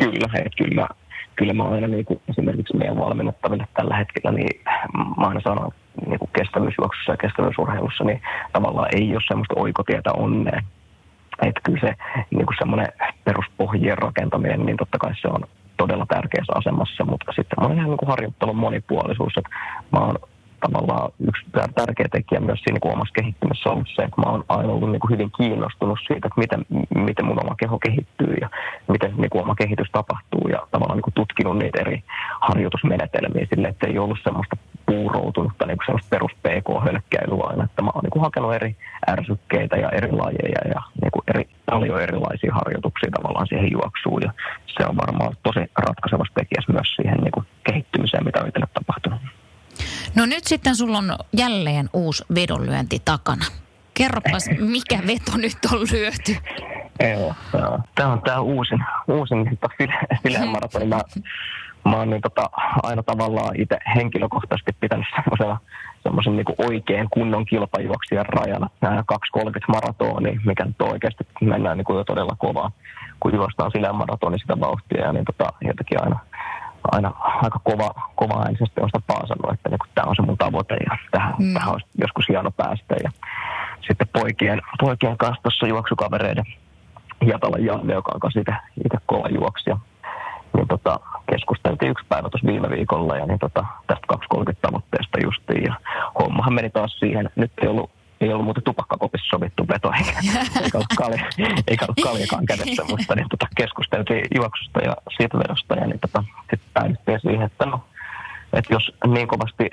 Kyllä, 0.00 0.28
hei, 0.32 0.46
kyllä. 0.58 0.88
Kyllä 1.36 1.52
mä 1.52 1.64
aina 1.64 1.86
niin 1.86 2.04
kuin 2.04 2.20
esimerkiksi 2.28 2.76
meidän 2.76 2.98
valmennettaville 2.98 3.68
tällä 3.74 3.96
hetkellä, 3.96 4.32
niin 4.32 4.60
mä 4.94 5.26
aina 5.26 5.40
sanon 5.44 5.72
niin 6.06 6.18
kuin 6.18 6.30
kestävyysjuoksussa 6.32 7.12
ja 7.12 7.16
kestävyysurheilussa, 7.16 8.04
niin 8.04 8.22
tavallaan 8.52 8.88
ei 8.96 9.12
ole 9.12 9.22
semmoista 9.28 9.54
oikotietä 9.56 10.12
onneen. 10.12 10.64
Että 11.42 11.60
kyllä 11.64 11.80
se 11.80 11.94
niin 12.30 12.46
kuin 12.46 12.56
semmoinen 12.58 12.88
peruspohjien 13.24 13.98
rakentaminen, 13.98 14.66
niin 14.66 14.76
totta 14.76 14.98
kai 14.98 15.12
se 15.22 15.28
on 15.28 15.44
todella 15.84 16.06
tärkeässä 16.08 16.52
asemassa, 16.56 17.04
mutta 17.04 17.32
sitten 17.36 17.60
olen 17.60 17.76
ihan 17.78 17.90
niin 17.90 18.12
harjoittelun 18.12 18.56
monipuolisuus, 18.64 19.32
että 19.36 19.50
mä 19.92 20.00
oon 20.06 20.16
tavallaan 20.66 21.12
yksi 21.28 21.42
tärkeä 21.74 22.08
tekijä 22.12 22.40
myös 22.40 22.60
siinä 22.60 22.78
niin 22.82 22.94
omassa 22.96 23.18
kehittymisessä 23.18 23.70
on 23.70 23.84
se, 23.94 24.02
että 24.02 24.20
mä 24.20 24.30
oon 24.30 24.44
aina 24.48 24.72
ollut 24.72 24.90
niin 24.90 25.00
kuin 25.00 25.12
hyvin 25.14 25.30
kiinnostunut 25.38 25.98
siitä, 26.06 26.26
että 26.28 26.40
miten, 26.44 26.60
miten 26.94 27.26
mun 27.26 27.44
oma 27.44 27.54
keho 27.60 27.78
kehittyy 27.78 28.34
ja 28.40 28.48
miten 28.88 29.12
niin 29.16 29.30
kuin 29.30 29.42
oma 29.44 29.54
kehitys 29.54 29.90
tapahtuu 29.92 30.44
ja 30.54 30.60
tavallaan 30.70 30.96
niin 30.96 31.08
kuin 31.08 31.18
tutkinut 31.20 31.58
niitä 31.58 31.80
eri 31.80 32.02
harjoitusmenetelmiä 32.40 33.46
sille, 33.50 33.68
että 33.68 33.86
ei 33.86 33.98
ollut 33.98 34.18
semmoista 34.24 34.56
puuroutunutta 34.86 35.66
niin 35.66 35.78
kuin 35.78 35.86
semmoista 35.86 36.14
perus 36.14 36.34
PK-hölkkäilyä 36.44 37.44
aina, 37.50 37.64
että 37.64 37.82
mä 37.82 37.90
oon 37.94 38.02
niin 38.04 38.14
kuin 38.16 38.22
hakenut 38.22 38.54
eri 38.54 38.76
ärsykkeitä 39.08 39.76
ja 39.76 39.88
eri 39.90 40.12
lajeja 40.12 40.62
ja 40.74 40.80
niin 41.02 41.12
kuin 41.12 41.24
eri, 41.34 41.48
paljon 41.74 42.02
erilaisia 42.02 42.54
harjoituksia 42.54 43.10
tavallaan 43.10 43.46
siihen 43.46 43.72
juoksuun 43.72 44.22
ja 44.22 44.32
se 44.66 44.86
on 44.88 44.96
varmaan 44.96 45.36
tosi 45.42 45.60
ratkaisevasti 45.78 46.34
tekijässä 46.34 46.72
myös 46.72 46.88
siihen 46.96 47.18
niin 47.18 47.32
kuin 47.32 47.46
kehittymiseen, 47.68 48.24
mitä 48.24 48.40
on 48.40 48.48
itselle 48.48 48.68
tapahtunut. 48.74 49.20
No 50.14 50.26
nyt 50.26 50.44
sitten 50.44 50.76
sulla 50.76 50.98
on 50.98 51.16
jälleen 51.36 51.90
uusi 51.92 52.24
vedonlyönti 52.34 52.98
takana. 53.04 53.44
Kerropas, 53.94 54.44
mikä 54.76 54.98
veto 55.06 55.36
nyt 55.36 55.58
on 55.72 55.78
lyöty? 55.92 56.36
Joo. 57.12 57.34
Tämä 57.94 58.12
on 58.12 58.22
tämä 58.22 58.40
uusin, 58.40 58.78
uusin 59.08 59.58
Fileen 60.22 60.48
maratoni. 60.56 60.84
Mä, 60.84 61.00
mä 61.84 61.96
oon 61.96 62.10
niin 62.10 62.22
tota, 62.22 62.50
aina 62.82 63.02
tavallaan 63.02 63.60
itse 63.60 63.78
henkilökohtaisesti 63.96 64.72
pitänyt 64.80 65.06
semmoisella 65.14 65.58
semmoisen 66.04 66.36
niin 66.36 66.58
oikein 66.58 67.06
kunnon 67.10 67.44
kilpajuoksijan 67.44 68.26
rajana. 68.26 68.68
Nämä 68.80 69.04
2.30 69.38 69.50
maratoni, 69.68 70.40
mikä 70.46 70.64
nyt 70.64 70.82
oikeasti 70.82 71.26
mennään 71.40 71.76
niin 71.76 71.84
kuin 71.84 71.96
jo 71.96 72.04
todella 72.04 72.36
kovaa, 72.38 72.70
kun 73.20 73.34
juostaan 73.34 73.72
Fileen 73.72 73.96
maratoni 73.96 74.38
sitä 74.38 74.60
vauhtia. 74.60 75.04
Ja 75.04 75.12
niin 75.12 75.24
tota, 75.24 75.52
jotenkin 75.60 76.02
aina 76.02 76.18
aina 76.92 77.12
aika 77.18 77.60
kova, 77.64 77.90
kova 78.14 78.42
äänisesti 78.42 78.80
on 78.80 78.88
sitä 78.88 79.06
paasannut, 79.06 79.52
että 79.52 79.68
niin 79.68 79.78
tämä 79.94 80.08
on 80.08 80.16
se 80.16 80.22
mun 80.22 80.38
tavoite 80.38 80.74
ja 80.74 80.96
tähän, 81.10 81.34
mm. 81.38 81.54
tähän 81.54 81.72
olisi 81.72 81.86
joskus 81.98 82.28
hieno 82.28 82.50
päästä. 82.50 82.94
Ja 83.02 83.10
sitten 83.86 84.08
poikien, 84.12 84.62
poikien 84.80 85.18
kanssa 85.18 85.42
tuossa 85.42 85.66
juoksukavereiden 85.66 86.44
Jatala 87.26 87.58
Janne, 87.58 87.94
joka 87.94 88.12
on 88.14 88.20
kanssa 88.20 88.40
itse, 88.40 88.52
itse 88.84 88.98
kova 89.06 89.28
juoksija, 89.28 89.78
niin 90.56 90.68
tota, 90.68 91.00
keskusteltiin 91.30 91.90
yksi 91.90 92.06
päivä 92.08 92.28
tuossa 92.30 92.46
viime 92.46 92.70
viikolla 92.70 93.16
ja 93.16 93.26
niin 93.26 93.38
tota, 93.38 93.64
tästä 93.86 94.06
2.30 94.34 94.54
tavoitteesta 94.62 95.18
justiin. 95.22 95.64
Ja 95.64 95.74
hommahan 96.18 96.54
meni 96.54 96.70
taas 96.70 96.98
siihen, 96.98 97.30
nyt 97.36 97.52
ei 97.62 97.68
ollut 97.68 97.90
ei 98.20 98.32
ollut 98.32 98.44
muuten 98.44 98.62
tupakkakopissa 98.62 99.28
sovittu 99.30 99.68
veto, 99.68 99.92
eikä, 99.98 100.12
eikä 100.64 100.78
ollut, 100.78 100.96
kalja, 100.96 101.24
eikä 101.68 101.84
ollut 101.84 102.04
kaljakaan 102.04 102.46
kädessä, 102.46 102.84
mutta 102.88 103.14
niin, 103.14 103.28
tota, 103.28 103.46
keskusteltiin 103.56 104.24
juoksusta 104.34 104.80
ja 104.80 104.96
siitä 105.16 105.38
vedosta 105.38 105.74
ja 105.74 105.86
niin, 105.86 106.00
tota, 106.00 106.24
sitten 106.40 106.70
päädyttiin 106.74 107.20
siihen, 107.20 107.42
että 107.42 107.66
no, 107.66 107.80
että 108.52 108.74
jos 108.74 108.92
niin 109.06 109.28
kovasti 109.28 109.70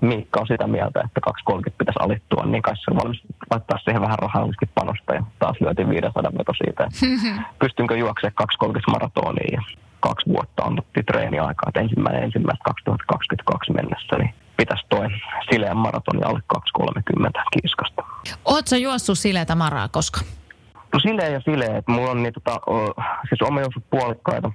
Miikka 0.00 0.40
on 0.40 0.46
sitä 0.46 0.66
mieltä, 0.66 1.00
että 1.00 1.20
2.30 1.52 1.74
pitäisi 1.78 2.00
alittua, 2.00 2.44
niin 2.46 2.62
kai 2.62 2.76
se 2.76 2.90
on 2.90 2.96
valmis 2.96 3.22
laittaa 3.50 3.78
siihen 3.78 4.02
vähän 4.02 4.18
rahallisesti 4.18 4.66
panosta 4.74 5.14
ja 5.14 5.22
taas 5.38 5.60
lyötiin 5.60 5.88
500 5.88 6.22
veto 6.38 6.52
siitä, 6.64 6.84
että 6.84 7.42
pystynkö 7.62 7.96
juoksemaan 7.96 8.48
2.30 8.64 8.80
maratoniin 8.92 9.52
ja 9.52 9.62
kaksi 10.08 10.30
vuotta 10.34 10.62
annettiin 10.62 11.06
treeniaikaa, 11.06 11.68
että 11.68 11.80
ensimmäinen 11.80 12.22
ensimmäistä 12.22 12.64
2022 12.64 13.72
mennessä, 13.72 14.16
niin 14.18 14.34
pitäisi 14.56 14.84
toi 14.88 15.06
sileän 15.50 15.76
maratoni 15.76 16.22
alle 16.22 16.40
2.30 16.54 17.42
kiskasta. 17.54 18.02
Oletko 18.44 18.76
juossut 18.76 19.18
sileätä 19.18 19.54
maraa 19.54 19.88
koska? 19.88 20.20
No 20.92 20.98
sileä 21.00 21.28
ja 21.28 21.40
sileä, 21.40 21.76
että 21.76 21.92
mulla 21.92 22.10
on 22.10 22.22
niin, 22.22 22.34
tota, 22.34 22.60
siis 23.28 23.42
oma 23.42 23.60
juossut 23.60 23.90
puolikkaita, 23.90 24.52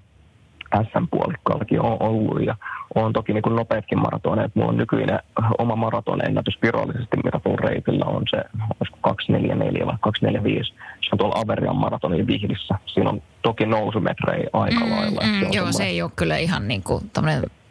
SM-puolikkaallakin 0.76 1.82
on 1.82 1.98
ollut 2.00 2.46
ja 2.46 2.56
on 2.96 3.14
toki 3.14 3.34
niin 3.34 3.42
kuin 3.42 3.56
nopeatkin 3.56 4.00
maratoneet. 4.00 4.56
Mulla 4.56 4.70
on 4.70 4.78
nykyinen 4.78 5.20
oma 5.58 5.76
maratonennätys 5.76 6.62
virallisesti, 6.62 7.18
mitä 7.24 7.40
tuolla 7.44 7.62
reitillä 7.70 8.06
on 8.06 8.24
se, 8.30 8.38
olisiko 8.80 8.98
244 9.02 9.86
vai 9.86 9.96
245. 10.02 10.74
Se 10.74 11.10
on 11.12 11.18
tuolla 11.18 11.40
Averian 11.40 11.76
maratonin 11.76 12.28
vihdissä. 12.28 12.76
Siinä 12.86 13.10
on 13.10 13.22
toki 13.42 13.66
nousumetrejä 13.66 14.50
aika 14.54 14.86
mm, 14.86 14.92
lailla. 14.92 15.22
Mm, 15.22 15.28
se 15.28 15.40
joo, 15.40 15.52
semmoinen... 15.52 15.74
se 15.74 15.84
ei 15.84 16.02
ole 16.02 16.12
kyllä 16.16 16.38
ihan 16.38 16.68
niin 16.68 16.84
kuin 16.84 17.02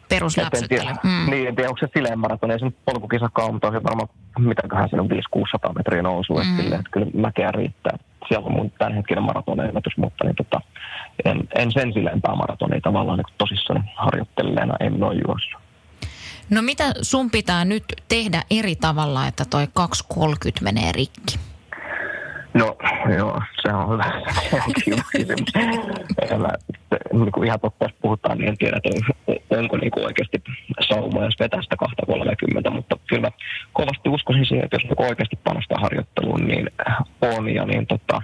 perusläpsyttely. 0.09 0.93
Mm. 1.03 1.31
Niin, 1.31 1.47
en 1.47 1.55
tiedä, 1.55 1.69
onko 1.69 1.79
se 1.79 1.87
sileen 1.93 2.19
maratoni, 2.19 2.53
ei 2.53 2.59
se 2.59 2.65
nyt 2.65 2.75
polkukisakaan, 2.85 3.53
mutta 3.53 3.67
on 3.67 3.73
se 3.73 3.83
varmaan, 3.83 4.09
mitäköhän 4.39 4.89
siinä 4.89 5.01
on 5.01 5.09
500-600 5.69 5.73
metriä 5.75 6.01
nousu, 6.01 6.33
mm. 6.33 6.41
että, 6.41 6.75
että 6.75 6.89
kyllä 6.91 7.07
mäkeä 7.13 7.51
riittää. 7.51 7.97
Siellä 8.29 8.45
on 8.45 8.53
mun 8.53 8.71
tämänhetkinen 8.77 9.23
maratonennätys, 9.23 9.97
mutta 9.97 10.23
niin, 10.23 10.35
tota, 10.35 10.61
en, 11.25 11.47
en 11.55 11.71
sen 11.71 11.93
silempää 11.93 12.35
maratonia 12.35 12.81
tavallaan 12.81 13.17
niin 13.17 13.35
tosissani 13.37 13.79
harjoittelijana 13.95 14.73
en 14.79 14.99
noin 14.99 15.21
juossut. 15.27 15.61
No 16.49 16.61
mitä 16.61 16.93
sun 17.01 17.31
pitää 17.31 17.65
nyt 17.65 17.83
tehdä 18.07 18.41
eri 18.51 18.75
tavalla, 18.75 19.27
että 19.27 19.45
toi 19.49 19.65
2.30 19.65 20.21
menee 20.61 20.91
rikki? 20.91 21.48
No 22.53 22.75
joo, 23.17 23.41
se 23.61 23.73
on 23.73 23.93
hyvä. 23.93 24.21
Se 26.27 26.35
on 26.35 26.49
niin 27.11 27.31
kuin 27.31 27.47
ihan 27.47 27.59
totta, 27.59 27.85
jos 27.85 27.93
puhutaan, 28.01 28.37
niin 28.37 28.49
en 28.49 28.57
tiedä, 28.57 28.77
että 28.77 29.57
onko 29.57 29.77
niin 29.77 29.91
kuin 29.91 30.05
oikeasti 30.05 30.43
sauma, 30.81 31.23
jos 31.25 31.39
vetää 31.39 31.61
sitä 31.61 31.75
230, 31.75 32.69
mutta 32.69 32.97
kyllä 33.09 33.21
mä 33.21 33.31
kovasti 33.73 34.09
uskoisin 34.09 34.45
siihen, 34.45 34.65
että 34.65 34.75
jos 34.75 34.83
niin 34.83 35.07
oikeasti 35.09 35.39
panostaa 35.43 35.81
harjoitteluun, 35.81 36.47
niin 36.47 36.69
on. 37.21 37.49
Ja 37.49 37.65
niin 37.65 37.87
tota, 37.87 38.21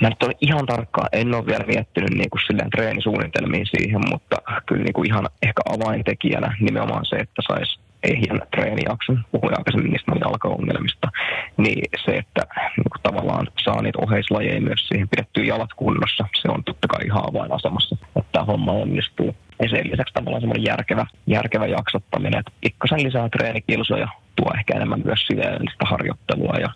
mä 0.00 0.08
nyt 0.08 0.22
olen 0.22 0.36
ihan 0.40 0.66
tarkkaan, 0.66 1.08
en 1.12 1.34
ole 1.34 1.46
vielä 1.46 1.64
miettinyt 1.66 2.14
niin 2.14 2.30
kuin 2.30 2.42
silleen 2.46 2.70
treenisuunnitelmiin 2.70 3.66
siihen, 3.66 4.00
mutta 4.10 4.36
kyllä 4.66 4.84
niin 4.84 4.92
kuin 4.92 5.06
ihan 5.06 5.28
ehkä 5.42 5.62
avaintekijänä 5.68 6.56
nimenomaan 6.60 7.04
se, 7.04 7.16
että 7.16 7.42
saisi 7.48 7.80
ehjän 8.02 8.40
treenijakson, 8.50 9.24
puhuin 9.32 9.58
aikaisemmin 9.58 9.92
niistä 9.92 10.12
jalkaongelmista, 10.20 11.08
niin 11.56 11.84
se, 12.04 12.12
että 12.16 12.42
niin 12.76 12.90
kuin 12.92 13.02
tavallaan 13.02 13.46
saa 13.64 13.82
niitä 13.82 13.98
oheislajeja 14.12 14.60
myös 14.60 14.88
siihen 14.88 15.08
pidettyä 15.08 15.44
jalat 15.44 15.72
kunnossa, 15.76 16.26
se 16.42 16.48
on 16.48 16.64
totta 16.64 16.88
kai 16.88 17.06
ihan 17.06 17.28
avainasemassa, 17.28 17.96
että 18.16 18.32
tämä 18.32 18.44
homma 18.44 18.72
onnistuu. 18.72 19.36
Ja 19.62 19.68
sen 19.68 19.90
lisäksi 19.90 20.14
tavallaan 20.14 20.40
semmoinen 20.40 20.64
järkevä, 20.66 21.06
järkevä 21.26 21.66
jaksottaminen, 21.66 22.40
että 22.40 22.52
pikkasen 22.60 23.02
lisää 23.02 23.28
treenikilsoja, 23.28 24.08
tuo 24.36 24.50
ehkä 24.58 24.76
enemmän 24.76 25.02
myös 25.04 25.20
siveellistä 25.26 25.84
harjoittelua 25.84 26.54
ja 26.60 26.68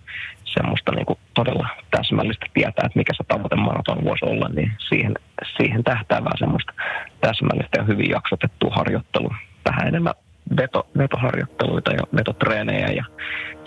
semmoista 0.44 0.92
niin 0.92 1.06
kuin 1.06 1.18
todella 1.34 1.68
täsmällistä 1.90 2.46
tietää, 2.54 2.86
että 2.86 2.98
mikä 2.98 3.12
se 3.16 3.24
tavoite 3.28 3.56
maraton 3.56 4.04
voisi 4.04 4.24
olla, 4.24 4.48
niin 4.48 4.72
siihen, 4.88 5.14
siihen 5.56 5.84
tähtäävää 5.84 6.32
semmoista 6.38 6.72
täsmällistä 7.20 7.78
ja 7.78 7.84
hyvin 7.84 8.10
jaksotettua 8.10 8.74
harjoittelua. 8.74 9.34
Vähän 9.64 9.88
enemmän 9.88 10.14
veto, 10.56 10.86
vetoharjoitteluita 10.98 11.92
ja 11.92 12.02
vetotreenejä 12.16 12.88
ja 12.88 13.04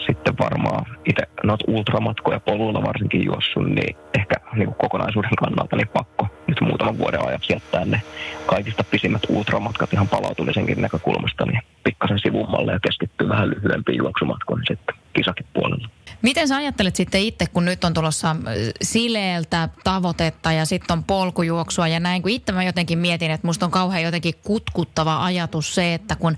sitten 0.05 0.38
varmaan 0.39 0.86
itse 1.05 1.24
noita 1.43 1.65
ultramatkoja 1.67 2.39
poluilla 2.39 2.83
varsinkin 2.83 3.25
juossut, 3.25 3.65
niin 3.65 3.95
ehkä 4.17 4.36
niin 4.53 4.75
kokonaisuuden 4.75 5.36
kannalta 5.39 5.75
niin 5.75 5.88
pakko 5.88 6.27
nyt 6.48 6.62
muutaman 6.62 6.98
vuoden 6.98 7.27
ajaksi 7.27 7.53
jättää 7.53 7.86
ne 7.86 8.01
kaikista 8.45 8.83
pisimmät 8.83 9.21
ultramatkat 9.29 9.93
ihan 9.93 10.07
palautumisenkin 10.07 10.81
näkökulmasta 10.81 11.45
niin 11.45 11.62
pikkasen 11.83 12.19
sivummalle 12.19 12.71
ja 12.71 12.79
keskittyy 12.79 13.29
vähän 13.29 13.50
lyhyempiin 13.50 13.98
juoksumatkoihin 13.98 14.65
sitten 14.67 14.95
kisakin 15.13 15.45
puolella. 15.53 15.89
Miten 16.21 16.47
sä 16.47 16.55
ajattelet 16.55 16.95
sitten 16.95 17.21
itse, 17.21 17.47
kun 17.47 17.65
nyt 17.65 17.83
on 17.83 17.93
tulossa 17.93 18.35
sileeltä 18.81 19.69
tavoitetta 19.83 20.51
ja 20.51 20.65
sitten 20.65 20.93
on 20.93 21.03
polkujuoksua 21.03 21.88
ja 21.88 21.99
näin, 21.99 22.21
kun 22.21 22.31
itse 22.31 22.51
mä 22.51 22.63
jotenkin 22.63 22.99
mietin, 22.99 23.31
että 23.31 23.47
musta 23.47 23.65
on 23.65 23.71
kauhean 23.71 24.03
jotenkin 24.03 24.33
kutkuttava 24.43 25.25
ajatus 25.25 25.75
se, 25.75 25.93
että 25.93 26.15
kun 26.15 26.38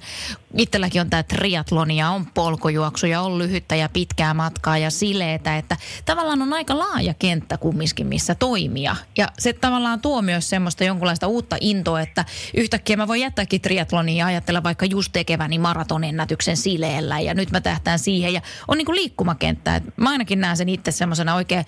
itselläkin 0.57 1.01
on 1.01 1.09
tämä 1.09 1.23
triatloni 1.23 1.97
ja 1.97 2.09
on 2.09 2.25
polkujuoksu 2.25 3.05
ja 3.07 3.21
on 3.21 3.37
lyhyttä 3.37 3.75
ja 3.75 3.89
pitkää 3.89 4.33
matkaa 4.33 4.77
ja 4.77 4.91
sileetä, 4.91 5.57
että 5.57 5.77
tavallaan 6.05 6.41
on 6.41 6.53
aika 6.53 6.77
laaja 6.77 7.13
kenttä 7.13 7.57
kumminkin, 7.57 8.07
missä 8.07 8.35
toimia. 8.35 8.95
Ja 9.17 9.27
se 9.39 9.53
tavallaan 9.53 10.01
tuo 10.01 10.21
myös 10.21 10.49
semmoista 10.49 10.83
jonkunlaista 10.83 11.27
uutta 11.27 11.57
intoa, 11.59 12.01
että 12.01 12.25
yhtäkkiä 12.57 12.97
mä 12.97 13.07
voin 13.07 13.21
jättääkin 13.21 13.61
triatlonia 13.61 14.15
ja 14.15 14.25
ajatella 14.25 14.63
vaikka 14.63 14.85
just 14.85 15.11
tekeväni 15.13 15.59
maratonennätyksen 15.59 16.57
sileellä 16.57 17.19
ja 17.19 17.33
nyt 17.33 17.51
mä 17.51 17.61
tähtään 17.61 17.99
siihen 17.99 18.33
ja 18.33 18.41
on 18.67 18.77
niin 18.77 18.85
kuin 18.85 18.95
liikkumakenttä. 18.95 19.70
Et 19.75 19.97
mä 19.97 20.09
ainakin 20.09 20.41
näen 20.41 20.57
sen 20.57 20.69
itse 20.69 20.91
semmoisena 20.91 21.35
oikein 21.35 21.65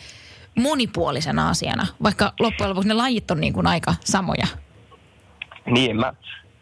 monipuolisena 0.56 1.50
asiana, 1.50 1.88
vaikka 2.04 2.34
loppujen 2.40 2.70
lopuksi 2.70 2.88
ne 2.88 2.94
lajit 2.94 3.32
on 3.32 3.40
niin 3.40 3.54
kuin 3.54 3.68
aika 3.68 3.96
samoja. 4.04 4.48
Niin, 5.66 6.00
mä 6.00 6.14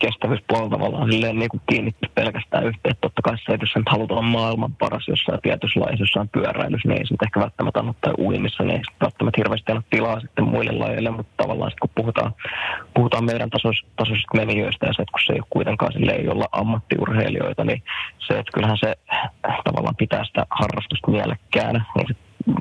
kestävyyspuolella 0.01 0.69
tavallaan 0.69 1.11
silleen 1.11 1.39
niin 1.39 1.49
kuin 1.49 1.61
kiinnitty 1.69 2.09
pelkästään 2.15 2.67
yhteen. 2.67 2.95
Totta 3.01 3.21
kai 3.21 3.37
se, 3.37 3.53
että 3.53 3.65
jos 3.65 3.85
halutaan 3.87 4.19
olla 4.19 4.29
maailman 4.29 4.75
paras 4.75 5.07
jossain 5.07 5.39
tietyssä 5.41 5.79
lajissa, 5.79 6.03
jossain 6.03 6.29
pyöräilyssä, 6.29 6.87
niin 6.87 6.99
ei 6.99 7.07
se 7.07 7.15
ehkä 7.23 7.39
välttämättä 7.39 7.79
anna 7.79 7.93
tai 8.01 8.13
uimissa, 8.19 8.63
niin 8.63 8.77
ei 8.77 8.85
se 8.85 8.91
välttämättä 9.01 9.39
hirveästi 9.41 9.71
anna 9.71 9.83
tilaa 9.89 10.19
sitten 10.19 10.45
muille 10.45 10.71
lajeille, 10.71 11.11
mutta 11.11 11.33
tavallaan 11.43 11.71
sitten 11.71 11.87
kun 11.87 11.95
puhutaan, 12.03 12.31
puhutaan 12.93 13.25
meidän 13.25 13.49
tasos, 13.49 13.77
tasoisista 13.95 14.37
menijöistä 14.37 14.85
ja 14.85 14.93
se, 14.93 15.01
että 15.01 15.11
kun 15.11 15.25
se 15.25 15.33
ei 15.33 15.39
ole 15.39 15.55
kuitenkaan 15.55 15.93
silleen, 15.93 16.25
jolla 16.25 16.45
ammattiurheilijoita, 16.51 17.63
niin 17.63 17.83
se, 18.27 18.33
että 18.39 18.53
kyllähän 18.53 18.77
se 18.77 18.95
tavallaan 19.63 19.95
pitää 19.95 20.23
sitä 20.25 20.45
harrastusta 20.49 21.11
mielekkäänä, 21.11 21.85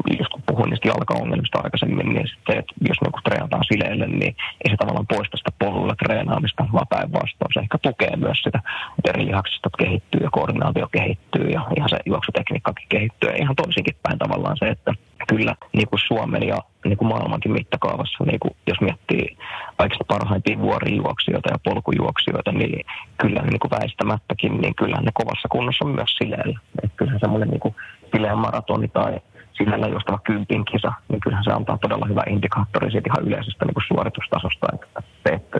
niin 0.08 0.18
jos 0.18 0.28
puhuin 0.60 0.70
niistä 0.70 0.88
jalkaongelmista 0.88 1.60
aikaisemmin, 1.64 2.08
niin 2.14 2.28
sitten, 2.28 2.58
että 2.58 2.74
jos 2.88 3.00
niinku 3.00 3.20
treenataan 3.24 3.64
sileille, 3.72 4.06
niin 4.06 4.34
ei 4.64 4.70
se 4.70 4.76
tavallaan 4.76 5.12
poista 5.14 5.36
sitä 5.36 5.52
poluilla 5.58 5.94
treenaamista, 6.02 6.66
vaan 6.72 6.92
päinvastoin 6.94 7.52
se 7.54 7.60
ehkä 7.60 7.78
tukee 7.78 8.16
myös 8.16 8.38
sitä, 8.44 8.60
että 8.98 9.10
eri 9.10 9.26
lihaksistot 9.26 9.76
kehittyy 9.76 10.20
ja 10.22 10.30
koordinaatio 10.30 10.88
kehittyy 10.92 11.46
ja 11.56 11.60
ihan 11.76 11.88
se 11.88 11.98
juoksutekniikkakin 12.06 12.86
kehittyy. 12.88 13.30
Ja 13.30 13.36
ihan 13.42 13.56
toisinkin 13.56 13.96
päin 14.02 14.18
tavallaan 14.18 14.56
se, 14.58 14.66
että 14.68 14.94
kyllä 15.28 15.54
niin 15.72 15.88
kuin 15.88 16.00
Suomen 16.08 16.42
ja 16.52 16.58
niin 16.84 16.98
kuin 16.98 17.08
maailmankin 17.08 17.52
mittakaavassa, 17.52 18.24
niin 18.24 18.40
kuin 18.40 18.56
jos 18.66 18.80
miettii 18.80 19.36
kaikista 19.76 20.04
parhaimpia 20.08 20.58
vuorijuoksijoita 20.58 21.52
ja 21.52 21.58
polkujuoksijoita, 21.64 22.52
niin 22.52 22.84
kyllä 23.20 23.42
niin 23.42 23.60
kuin 23.60 23.70
väistämättäkin, 23.70 24.60
niin 24.60 24.74
kyllä 24.74 24.98
ne 25.00 25.10
kovassa 25.14 25.48
kunnossa 25.48 25.84
on 25.84 25.94
myös 25.94 26.12
sileillä. 26.18 26.58
Että 26.82 27.04
semmoinen 27.20 27.48
niin 27.48 27.60
kuin 27.60 27.74
sileä 28.12 28.36
maratoni 28.36 28.88
tai 28.88 29.20
sisällä 29.64 29.86
joustava 29.86 30.18
kympin 30.18 30.64
kisa, 30.64 30.92
niin 31.08 31.20
kyllähän 31.20 31.44
se 31.44 31.52
antaa 31.52 31.78
todella 31.78 32.06
hyvä 32.08 32.22
indikaattori 32.26 32.90
siitä 32.90 33.10
ihan 33.10 33.26
yleisestä 33.28 33.64
niin 33.64 33.74
kuin 33.74 33.84
suoritustasosta. 33.88 34.66
Että, 34.74 35.02
se, 35.22 35.34
että, 35.34 35.58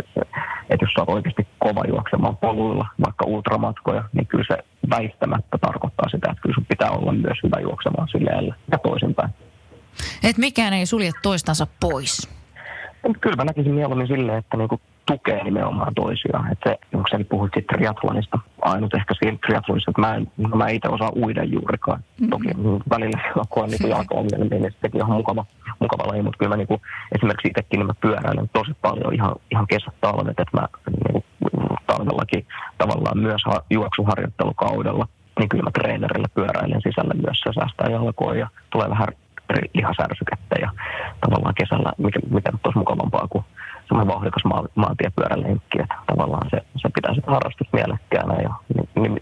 että 0.71 0.85
jos 0.85 0.93
sä 0.93 1.01
oot 1.01 1.09
oikeasti 1.09 1.47
kova 1.59 1.85
juoksemaan 1.89 2.37
poluilla, 2.37 2.87
vaikka 3.07 3.25
ultramatkoja, 3.27 4.05
niin 4.13 4.27
kyllä 4.27 4.45
se 4.49 4.59
väistämättä 4.91 5.59
tarkoittaa 5.61 6.09
sitä, 6.09 6.31
että 6.31 6.43
kyllä 6.43 6.55
sun 6.55 6.67
pitää 6.67 6.91
olla 6.91 7.13
myös 7.13 7.39
hyvä 7.43 7.61
juoksemaan 7.61 8.09
sileellä 8.09 8.55
ja 8.73 8.79
toisinpäin. 8.79 9.31
Et 10.25 10.39
mikään 10.39 10.73
ei 10.73 10.87
sulje 10.87 11.11
toistansa 11.23 11.67
pois. 11.81 12.29
Kyllä 13.21 13.37
mä 13.37 13.45
näkisin 13.45 13.75
mieluummin 13.75 14.07
silleen, 14.07 14.39
että 14.39 14.57
niinku 14.57 14.81
tukee 15.13 15.45
nimenomaan 15.45 15.95
toisiaan. 15.95 16.53
Että 16.53 16.71
se, 16.71 16.79
onko 16.97 17.09
sä 17.11 17.25
puhuit 17.29 17.53
siitä 17.55 17.77
triathlonista, 17.77 18.39
ainut 18.63 18.95
ehkä 18.95 19.15
siinä 19.15 19.39
triathlonissa, 19.47 19.91
että 19.91 20.01
mä, 20.01 20.15
en, 20.15 20.33
no 20.37 20.57
mä 20.57 20.69
itse 20.69 20.89
osaa 20.89 21.13
uida 21.17 21.45
juurikaan. 21.45 22.01
Mm-hmm. 22.01 22.31
Toki 22.31 22.49
välillä 22.91 23.19
koen 23.55 23.71
niin 23.71 23.91
jalkaongelmia, 23.91 24.59
niin 24.59 24.75
sekin 24.83 25.01
ihan 25.01 25.13
mukava, 25.13 25.45
mukava 25.79 26.09
laji, 26.09 26.23
mutta 26.23 26.39
kyllä 26.39 26.51
mä 26.51 26.57
niin 26.57 26.81
esimerkiksi 27.15 27.49
itsekin 27.49 27.79
niin 27.79 27.87
mä 27.87 27.95
pyöräilen 28.01 28.51
tosi 28.53 28.73
paljon 28.83 29.15
ihan, 29.15 29.37
ihan 29.51 29.67
kesät 29.67 29.95
talvet, 30.01 30.41
että 30.41 30.61
mä 30.61 30.69
niin 31.13 31.25
talvellakin 31.87 32.47
tavallaan 32.79 33.19
myös 33.19 33.43
ha, 33.47 33.63
juoksuharjoittelukaudella, 33.71 35.09
niin 35.39 35.49
kyllä 35.49 35.65
mä 35.65 35.71
treenerillä 35.71 36.29
pyöräilen 36.35 36.83
sisällä 36.83 37.15
myös, 37.15 37.41
se 37.41 37.51
säästää 37.53 37.91
jalkoja 37.91 38.41
ja 38.41 38.49
tulee 38.73 38.91
vähän 38.91 39.09
lihasärsykettä 39.75 40.57
ja 40.61 40.71
tavallaan 41.21 41.55
kesällä, 41.55 41.93
mikä, 41.99 42.21
mikä 42.31 42.51
olisi 42.65 42.79
mukavampaa 42.79 43.27
kuin 43.29 43.45
semmoinen 43.91 44.15
vauhdikas 44.15 44.45
maa, 44.45 44.65
maantiepyörälenkki, 44.75 45.83
että 45.83 45.95
tavallaan 46.07 46.51
se, 46.51 46.57
se 46.77 46.89
pitää 46.95 47.15
sitä 47.15 47.31
harrastusta 47.31 47.77
mielekkäänä 47.77 48.35
ja 48.43 48.55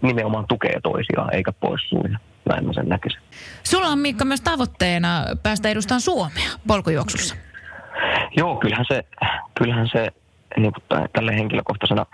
nimenomaan 0.01 0.45
tukee 0.47 0.79
toisiaan 0.83 1.35
eikä 1.35 1.51
poissulje. 1.51 2.17
Näin 2.49 2.65
mä 2.65 2.73
sen 2.73 2.89
näkisin. 2.89 3.21
Sulla 3.63 3.87
on 3.87 3.99
Miikka 3.99 4.25
myös 4.25 4.41
tavoitteena 4.41 5.23
päästä 5.43 5.69
edustamaan 5.69 6.01
Suomea 6.01 6.49
polkujuoksussa. 6.67 7.35
Joo, 8.37 8.55
kyllähän 8.55 8.85
se, 8.87 9.03
kyllähän 9.57 9.87
se 9.91 10.11
niin 10.57 10.73
kuin 10.73 10.99
tälle 11.13 11.35
henkilökohtaisena 11.35 12.05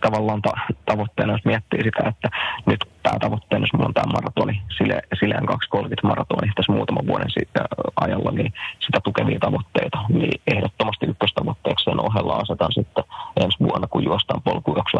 tavallaan 0.00 0.42
ta- 0.42 0.60
tavoitteena, 0.86 1.32
jos 1.32 1.44
miettii 1.44 1.82
sitä, 1.82 2.08
että 2.08 2.28
nyt 2.66 2.80
tämä 3.02 3.18
tavoitteena, 3.18 3.62
jos 3.62 3.72
mulla 3.72 3.86
on 3.86 3.94
tämä 3.94 4.12
maratoni, 4.12 4.62
sille, 4.76 5.02
Sileän 5.20 5.46
230 5.46 6.06
maratoni 6.06 6.52
tässä 6.56 6.72
muutaman 6.72 7.06
vuoden 7.06 7.30
siitä 7.30 7.60
ajalla, 8.00 8.30
niin 8.30 8.52
sitä 8.80 9.00
tukevia 9.04 9.38
tavoitteita, 9.38 9.98
niin 10.08 10.40
ehdottomasti 10.46 11.06
ykköstavoitteeksi 11.06 11.84
sen 11.84 12.00
ohella 12.00 12.36
asetan 12.36 12.72
sitten 12.72 13.04
ensi 13.36 13.58
vuonna, 13.60 13.86
kun 13.86 14.04
juostaan 14.04 14.42
polkujuoksu 14.42 14.96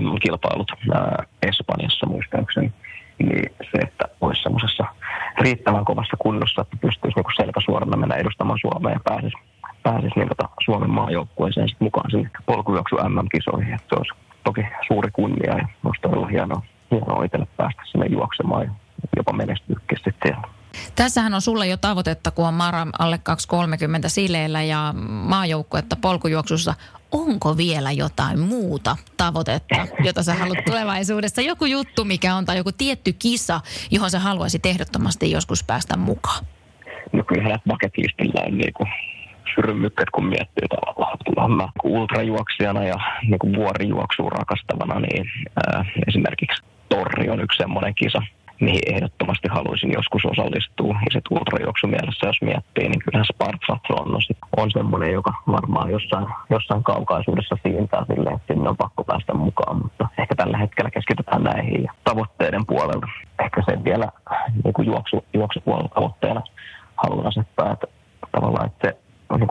MM-kilpailut 0.00 0.72
ää, 0.94 1.24
Espanjassa 1.42 2.06
muistaakseni, 2.06 2.72
niin 3.18 3.50
se, 3.70 3.78
että 3.78 4.04
olisi 4.20 4.42
semmoisessa 4.42 4.84
riittävän 5.38 5.84
kovassa 5.84 6.16
kunnossa, 6.16 6.62
että 6.62 6.76
pystyisi 6.80 7.16
niin 7.16 7.36
selkäsuorana 7.36 7.96
mennä 7.96 8.14
edustamaan 8.14 8.58
Suomea 8.62 8.92
ja 8.92 9.00
pääsisi 9.04 9.36
pääsisi 9.86 10.16
niin 10.16 10.28
tota 10.28 10.48
Suomen 10.64 10.90
maajoukkueeseen 10.90 11.68
sit 11.68 11.80
mukaan 11.80 12.10
sinne 12.10 12.30
polkujuoksu 12.46 12.96
MM-kisoihin. 12.96 13.74
Et 13.74 13.84
se 13.88 13.94
olisi 13.98 14.14
toki 14.44 14.62
suuri 14.86 15.10
kunnia 15.10 15.56
ja 15.58 15.68
olisi 15.84 16.02
todella 16.02 16.26
hienoa, 16.26 16.62
hienoa 16.90 17.24
itselle 17.24 17.46
päästä 17.56 17.82
sinne 17.90 18.06
juoksemaan 18.06 18.64
ja 18.64 18.70
jopa 19.16 19.32
menestyäkin 19.32 19.98
sitten 20.04 20.36
Tässähän 20.96 21.34
on 21.34 21.42
sulle 21.42 21.66
jo 21.66 21.76
tavoitetta, 21.76 22.30
kun 22.30 22.48
on 22.48 22.54
Mara 22.54 22.86
alle 22.98 23.18
230 23.18 24.08
sileillä 24.08 24.62
ja 24.62 24.94
maajoukkuetta 25.08 25.96
polkujuoksussa. 25.96 26.74
Onko 27.12 27.56
vielä 27.56 27.92
jotain 27.92 28.38
muuta 28.40 28.96
tavoitetta, 29.16 29.86
jota 30.04 30.22
sä 30.22 30.34
haluat 30.34 30.64
tulevaisuudessa? 30.64 31.42
Joku 31.42 31.64
juttu, 31.64 32.04
mikä 32.04 32.34
on, 32.34 32.44
tai 32.44 32.56
joku 32.56 32.70
tietty 32.72 33.12
kisa, 33.12 33.60
johon 33.90 34.10
sä 34.10 34.18
haluaisit 34.18 34.66
ehdottomasti 34.66 35.30
joskus 35.30 35.64
päästä 35.64 35.96
mukaan? 35.96 36.44
No 37.12 37.24
kyllähän 37.24 37.60
bucket 37.68 37.92
listillä 37.96 38.42
on 38.46 38.58
niin 38.58 38.72
kuin 38.72 38.88
syrmykket, 39.56 40.10
kun 40.10 40.26
miettii 40.26 40.68
tavallaan. 40.68 41.18
Kyllähän 41.24 41.50
mä 41.50 41.68
ultrajuoksijana 41.84 42.84
ja 42.84 42.98
niin 43.22 43.38
kuin 43.38 43.56
vuorijuoksua 43.56 44.30
rakastavana, 44.30 45.00
niin 45.00 45.24
ää, 45.66 45.84
esimerkiksi 46.08 46.62
Torri 46.88 47.30
on 47.30 47.40
yksi 47.40 47.58
semmoinen 47.58 47.94
kisa, 47.94 48.22
mihin 48.60 48.80
ehdottomasti 48.86 49.48
haluaisin 49.48 49.92
joskus 49.92 50.22
osallistua. 50.24 50.94
Ja 50.94 51.10
sitten 51.12 51.38
ultrajuoksu 51.38 51.86
mielessä, 51.86 52.26
jos 52.26 52.42
miettii, 52.42 52.88
niin 52.88 53.02
kyllähän 53.04 53.26
Spartathlon 53.34 54.14
on, 54.14 54.20
on 54.56 54.70
semmoinen, 54.70 55.12
joka 55.12 55.32
varmaan 55.52 55.90
jossain, 55.90 56.26
jossain 56.50 56.84
kaukaisuudessa 56.84 57.56
siintää 57.62 58.04
silleen, 58.06 58.36
että 58.36 58.54
sinne 58.54 58.68
on 58.68 58.76
pakko 58.76 59.04
päästä 59.04 59.34
mukaan. 59.34 59.76
Mutta 59.82 60.08
ehkä 60.18 60.34
tällä 60.34 60.58
hetkellä 60.58 60.90
keskitytään 60.90 61.42
näihin 61.44 61.82
ja 61.82 61.92
tavoitteiden 62.04 62.66
puolelta. 62.66 63.06
Ehkä 63.44 63.62
sen 63.68 63.84
vielä 63.84 64.08
niin 64.64 64.74
kuin 64.74 64.86
juoksu, 64.86 65.24
juoksupuolella 65.34 65.88
tavoitteena 65.94 66.42
haluan 66.96 67.26
asettaa, 67.26 67.72
että 67.72 67.86
tavallaan, 68.32 68.66
että 68.66 68.88
se 68.88 68.95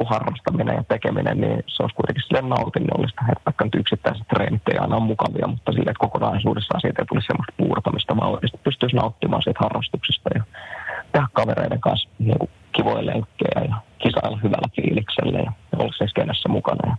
kuin 0.05 0.19
harrastaminen 0.19 0.75
ja 0.75 0.83
tekeminen, 0.83 1.37
niin 1.41 1.63
se 1.67 1.83
olisi 1.83 1.95
kuitenkin 1.95 2.23
sille 2.23 2.41
nautinnollista. 2.41 3.21
Että 3.31 3.45
vaikka 3.45 3.65
nyt 3.65 3.75
yksittäiset 3.75 4.27
treenit 4.27 4.67
ei 4.71 4.77
aina 4.77 4.95
ole 4.95 5.11
mukavia, 5.11 5.47
mutta 5.47 5.71
sille, 5.71 5.89
että 5.91 6.05
kokonaisuudessaan 6.05 6.81
siitä 6.81 7.01
ei 7.01 7.05
tulisi 7.05 7.27
sellaista 7.27 7.53
puurtamista, 7.57 8.17
vaan 8.17 8.31
oikeasti 8.31 8.59
pystyisi 8.63 8.95
nauttimaan 8.95 9.43
siitä 9.43 9.63
harrastuksesta 9.63 10.29
ja 10.35 10.43
tehdä 11.11 11.27
kavereiden 11.33 11.81
kanssa 11.87 12.09
niin 12.19 12.39
kuin 12.39 12.51
kivoja 12.71 13.05
lenkkejä 13.05 13.59
ja 13.69 13.75
kisailla 14.03 14.39
hyvällä 14.43 14.69
fiiliksellä 14.75 15.39
ja 15.39 15.51
olla 15.77 16.07
skenessä 16.07 16.49
mukana. 16.49 16.83
Ja 16.89 16.95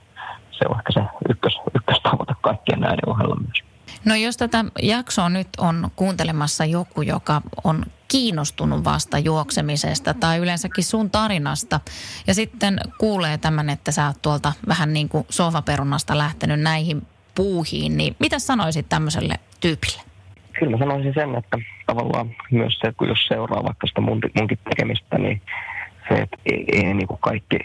se 0.50 0.64
on 0.68 0.76
ehkä 0.78 0.92
se 0.92 1.02
ykkös, 1.28 1.60
ykköstavoite 1.74 2.34
kaikkien 2.40 2.80
näiden 2.80 3.08
ohella 3.08 3.36
myös. 3.36 3.65
No 4.06 4.14
jos 4.14 4.36
tätä 4.36 4.64
jaksoa 4.82 5.28
nyt 5.28 5.48
on 5.58 5.90
kuuntelemassa 5.96 6.64
joku, 6.64 7.02
joka 7.02 7.42
on 7.64 7.84
kiinnostunut 8.08 8.84
vasta 8.84 9.18
juoksemisesta 9.18 10.14
tai 10.14 10.38
yleensäkin 10.38 10.84
sun 10.84 11.10
tarinasta 11.10 11.80
ja 12.26 12.34
sitten 12.34 12.80
kuulee 12.98 13.38
tämän, 13.38 13.70
että 13.70 13.92
sä 13.92 14.06
oot 14.06 14.22
tuolta 14.22 14.52
vähän 14.68 14.92
niin 14.92 15.08
kuin 15.08 15.26
sohvaperunasta 15.28 16.18
lähtenyt 16.18 16.60
näihin 16.60 17.02
puuhiin, 17.34 17.96
niin 17.96 18.16
mitä 18.18 18.38
sanoisit 18.38 18.88
tämmöiselle 18.88 19.34
tyypille? 19.60 20.02
Kyllä 20.58 20.70
mä 20.70 20.78
sanoisin 20.78 21.14
sen, 21.14 21.34
että 21.34 21.58
tavallaan 21.86 22.30
myös 22.50 22.78
se, 22.78 22.92
kun 22.96 23.08
jos 23.08 23.26
seuraa 23.26 23.64
vaikka 23.64 23.86
sitä 23.86 24.00
mun, 24.00 24.20
munkin 24.36 24.58
tekemistä, 24.68 25.18
niin 25.18 25.42
se, 26.08 26.14
että 26.14 26.36
ei, 26.46 26.64
ei 26.72 26.94
niin 26.94 27.08
kuin 27.08 27.20
kaikki, 27.20 27.58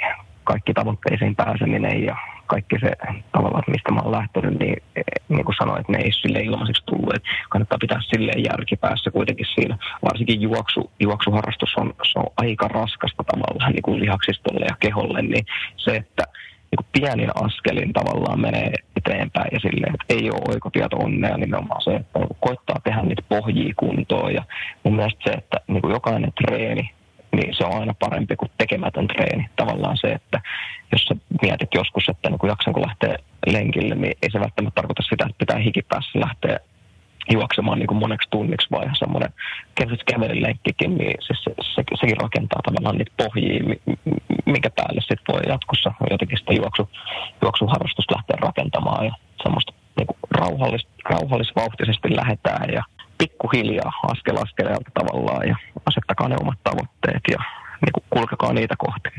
kaikki 0.43 0.73
tavoitteisiin 0.73 1.35
pääseminen 1.35 2.03
ja 2.03 2.17
kaikki 2.53 2.75
se 2.79 2.91
tavallaan, 3.31 3.63
mistä 3.67 3.91
mä 3.91 4.01
oon 4.01 4.17
lähtenyt, 4.19 4.59
niin, 4.59 4.77
niin 5.29 5.45
kuin 5.45 5.55
sanoin, 5.59 5.79
että 5.81 5.91
ne 5.91 5.99
ei 6.03 6.11
sille 6.11 6.39
ilmaiseksi 6.39 6.85
tullut. 6.85 7.15
Että 7.15 7.29
kannattaa 7.49 7.83
pitää 7.85 7.99
silleen 8.01 8.43
järkipäässä 8.43 9.11
kuitenkin 9.11 9.45
siinä. 9.55 9.77
Varsinkin 10.07 10.41
juoksu, 10.41 10.91
juoksuharrastus 10.99 11.73
on, 11.77 11.93
se 12.11 12.19
on 12.19 12.33
aika 12.37 12.67
raskasta 12.67 13.23
tavallaan 13.23 13.71
niin 13.71 13.87
kuin 13.87 13.99
lihaksistolle 13.99 14.65
ja 14.65 14.75
keholle, 14.79 15.21
niin 15.21 15.45
se, 15.77 15.91
että 15.95 16.23
niin 16.71 16.79
kuin 16.79 16.91
pienin 16.97 17.31
askelin 17.45 17.93
tavallaan 17.93 18.41
menee 18.41 18.71
eteenpäin 18.95 19.49
ja 19.51 19.59
silleen, 19.59 19.93
että 19.93 20.13
ei 20.15 20.31
ole 20.31 20.53
oikotieto 20.53 20.97
onnea 20.97 21.37
nimenomaan 21.37 21.81
se, 21.81 21.91
että 21.95 22.19
koittaa 22.39 22.79
tehdä 22.83 23.01
niitä 23.01 23.23
pohjia 23.29 23.73
kuntoon 23.77 24.33
ja 24.33 24.43
mun 24.83 24.95
mielestä 24.95 25.23
se, 25.23 25.31
että 25.31 25.57
niin 25.67 25.81
kuin 25.81 25.93
jokainen 25.93 26.33
treeni 26.33 26.91
niin 27.35 27.55
se 27.55 27.65
on 27.65 27.79
aina 27.79 27.93
parempi 27.99 28.35
kuin 28.35 28.51
tekemätön 28.57 29.07
treeni. 29.07 29.49
Tavallaan 29.55 29.97
se, 29.97 30.07
että 30.07 30.41
jos 30.91 31.03
sä 31.03 31.15
mietit 31.41 31.69
joskus, 31.73 32.09
että 32.09 32.29
niin 32.29 32.39
kun 32.39 32.49
jaksanko 32.49 32.81
lähteä 32.81 33.17
lenkille, 33.47 33.95
niin 33.95 34.17
ei 34.21 34.31
se 34.31 34.39
välttämättä 34.39 34.75
tarkoita 34.75 35.03
sitä, 35.03 35.25
että 35.25 35.39
pitää 35.39 35.57
hikipäässä 35.57 36.19
lähteä 36.19 36.59
juoksemaan 37.29 37.79
niin 37.79 37.87
kuin 37.87 37.97
moneksi 37.97 38.29
tunniksi, 38.29 38.67
vai 38.71 38.85
semmoinen 38.93 39.33
kevyt 39.75 40.03
kävelylenkkikin, 40.03 40.97
niin 40.97 41.15
se, 41.19 41.33
se, 41.43 41.51
se, 41.75 41.83
sekin 41.99 42.17
rakentaa 42.17 42.61
tavallaan 42.63 42.97
niitä 42.97 43.11
pohjia, 43.17 43.75
minkä 44.45 44.69
päälle 44.69 45.01
sitten 45.01 45.33
voi 45.33 45.41
jatkossa 45.47 45.93
jotenkin 46.09 46.37
sitä 46.37 46.53
juoksu, 46.53 46.89
juoksuharrastusta 47.41 48.15
lähteä 48.15 48.37
rakentamaan 48.41 49.05
ja 49.05 49.13
semmoista 49.43 49.73
niin 49.97 50.07
kuin 50.07 50.17
rauhallis, 50.31 50.87
rauhallisvauhtisesti 51.09 52.15
lähdetään 52.15 52.73
ja 52.73 52.83
pikkuhiljaa 53.17 53.91
askel 54.03 54.37
askeleelta 54.37 54.91
tavallaan 54.93 55.47
ja 55.47 55.55
asettakaa 55.85 56.27
ne 56.27 56.35
omat 56.41 56.59
tavoitteet 56.63 57.21
ja 57.31 57.37
niin 57.85 57.93
kuin 57.93 58.03
kulkekaa 58.09 58.53
niitä 58.53 58.75
kohti. 58.77 59.09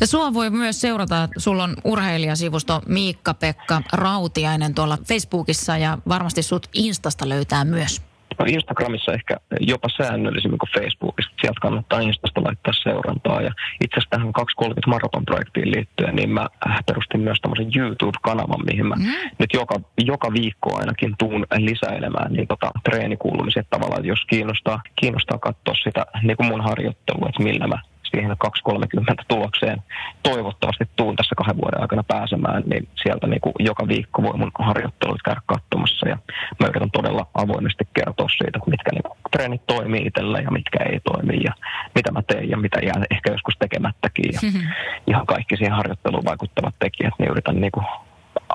Ja 0.00 0.06
sua 0.06 0.34
voi 0.34 0.50
myös 0.50 0.80
seurata, 0.80 1.28
sulla 1.36 1.64
on 1.64 1.76
urheilijasivusto 1.84 2.82
Miikka-Pekka 2.86 3.82
Rautiainen 3.92 4.74
tuolla 4.74 4.98
Facebookissa 5.08 5.78
ja 5.78 5.98
varmasti 6.08 6.42
sut 6.42 6.68
Instasta 6.72 7.28
löytää 7.28 7.64
myös. 7.64 8.02
Instagramissa 8.44 9.12
ehkä 9.12 9.36
jopa 9.60 9.88
säännöllisemmin 9.88 10.58
kuin 10.58 10.82
Facebookissa. 10.82 11.32
Sieltä 11.40 11.60
kannattaa 11.60 12.00
Instasta 12.00 12.44
laittaa 12.44 12.72
seurantaa. 12.82 13.42
Ja 13.42 13.52
itse 13.84 13.94
asiassa 13.94 14.10
tähän 14.10 14.32
230 14.32 14.90
maraton-projektiin 14.90 15.70
liittyen, 15.70 16.16
niin 16.16 16.30
mä 16.30 16.48
perustin 16.86 17.20
myös 17.20 17.40
tämmöisen 17.40 17.70
YouTube-kanavan, 17.76 18.64
mihin 18.70 18.86
mä 18.86 18.94
mm. 18.94 19.30
nyt 19.38 19.50
joka, 19.54 19.76
joka 19.98 20.32
viikko 20.32 20.78
ainakin 20.78 21.14
tuun 21.18 21.46
lisäilemään 21.58 22.32
niin 22.32 22.46
tota, 22.46 22.70
treenikuulumisia 22.90 23.62
tavallaan, 23.70 24.04
jos 24.04 24.24
kiinnostaa, 24.30 24.82
kiinnostaa 25.00 25.38
katsoa 25.38 25.74
sitä 25.84 26.06
niin 26.22 26.36
kuin 26.36 26.46
mun 26.46 26.64
harjoittelua, 26.64 27.28
että 27.28 27.42
millä 27.42 27.66
mä 27.66 27.78
siihen 28.10 28.36
230 28.38 29.22
tulokseen 29.28 29.82
toivottavasti 30.22 30.84
tuun 30.96 31.16
tässä 31.16 31.34
kahden 31.34 31.56
vuoden 31.56 31.80
aikana 31.80 32.02
pääsemään, 32.02 32.62
niin 32.66 32.88
sieltä 33.02 33.26
niin 33.26 33.40
kuin 33.40 33.54
joka 33.58 33.88
viikko 33.88 34.22
voi 34.22 34.36
mun 34.38 34.50
harjoittelut 34.58 35.22
käydä 35.24 35.40
katsomassa 35.46 36.08
ja 36.08 36.18
mä 36.60 36.66
yritän 36.66 36.90
todella 36.90 37.26
avoimesti 37.34 37.84
kertoa 37.94 38.28
siitä, 38.28 38.58
mitkä 38.66 38.90
niin 38.92 39.02
kuin 39.02 39.18
treenit 39.30 39.66
toimii 39.66 40.06
itsellä 40.06 40.38
ja 40.38 40.50
mitkä 40.50 40.78
ei 40.84 41.00
toimi 41.00 41.40
ja 41.44 41.52
mitä 41.94 42.12
mä 42.12 42.22
teen 42.22 42.50
ja 42.50 42.56
mitä 42.56 42.78
jää 42.80 43.04
ehkä 43.10 43.32
joskus 43.32 43.54
tekemättäkin 43.58 44.30
ja 44.32 44.40
mm-hmm. 44.42 44.68
ihan 45.06 45.26
kaikki 45.26 45.56
siihen 45.56 45.76
harjoitteluun 45.76 46.24
vaikuttavat 46.24 46.74
tekijät, 46.78 47.14
niin 47.18 47.30
yritän 47.30 47.60
niin 47.60 47.72
kuin 47.72 47.86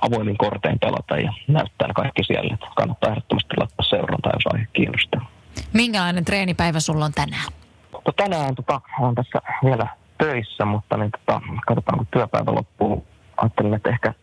avoimin 0.01 0.37
kortein 0.37 0.79
pelata 0.79 1.17
ja 1.17 1.33
näyttää 1.47 1.87
ne 1.87 1.93
kaikki 1.93 2.23
siellä. 2.23 2.57
Kannattaa 2.75 3.09
ehdottomasti 3.09 3.53
laittaa 3.57 3.85
seurantaa, 3.89 4.31
jos 4.35 4.53
aihe 4.53 4.67
kiinnostaa. 4.73 5.29
Minkälainen 5.73 6.25
treenipäivä 6.25 6.79
sulla 6.79 7.05
on 7.05 7.11
tänään? 7.11 7.60
No 8.05 8.13
tänään 8.15 8.55
tota, 8.55 8.81
olen 8.99 9.15
tässä 9.15 9.41
vielä 9.65 9.87
töissä, 10.17 10.65
mutta 10.65 10.97
niin, 10.97 11.11
tota, 11.11 11.41
katsotaan 11.67 11.97
kun 11.97 12.07
työpäivä 12.11 12.51
loppuu. 12.51 13.07
Ajattelin, 13.37 13.73
että 13.73 13.89
ehkä, 13.89 14.13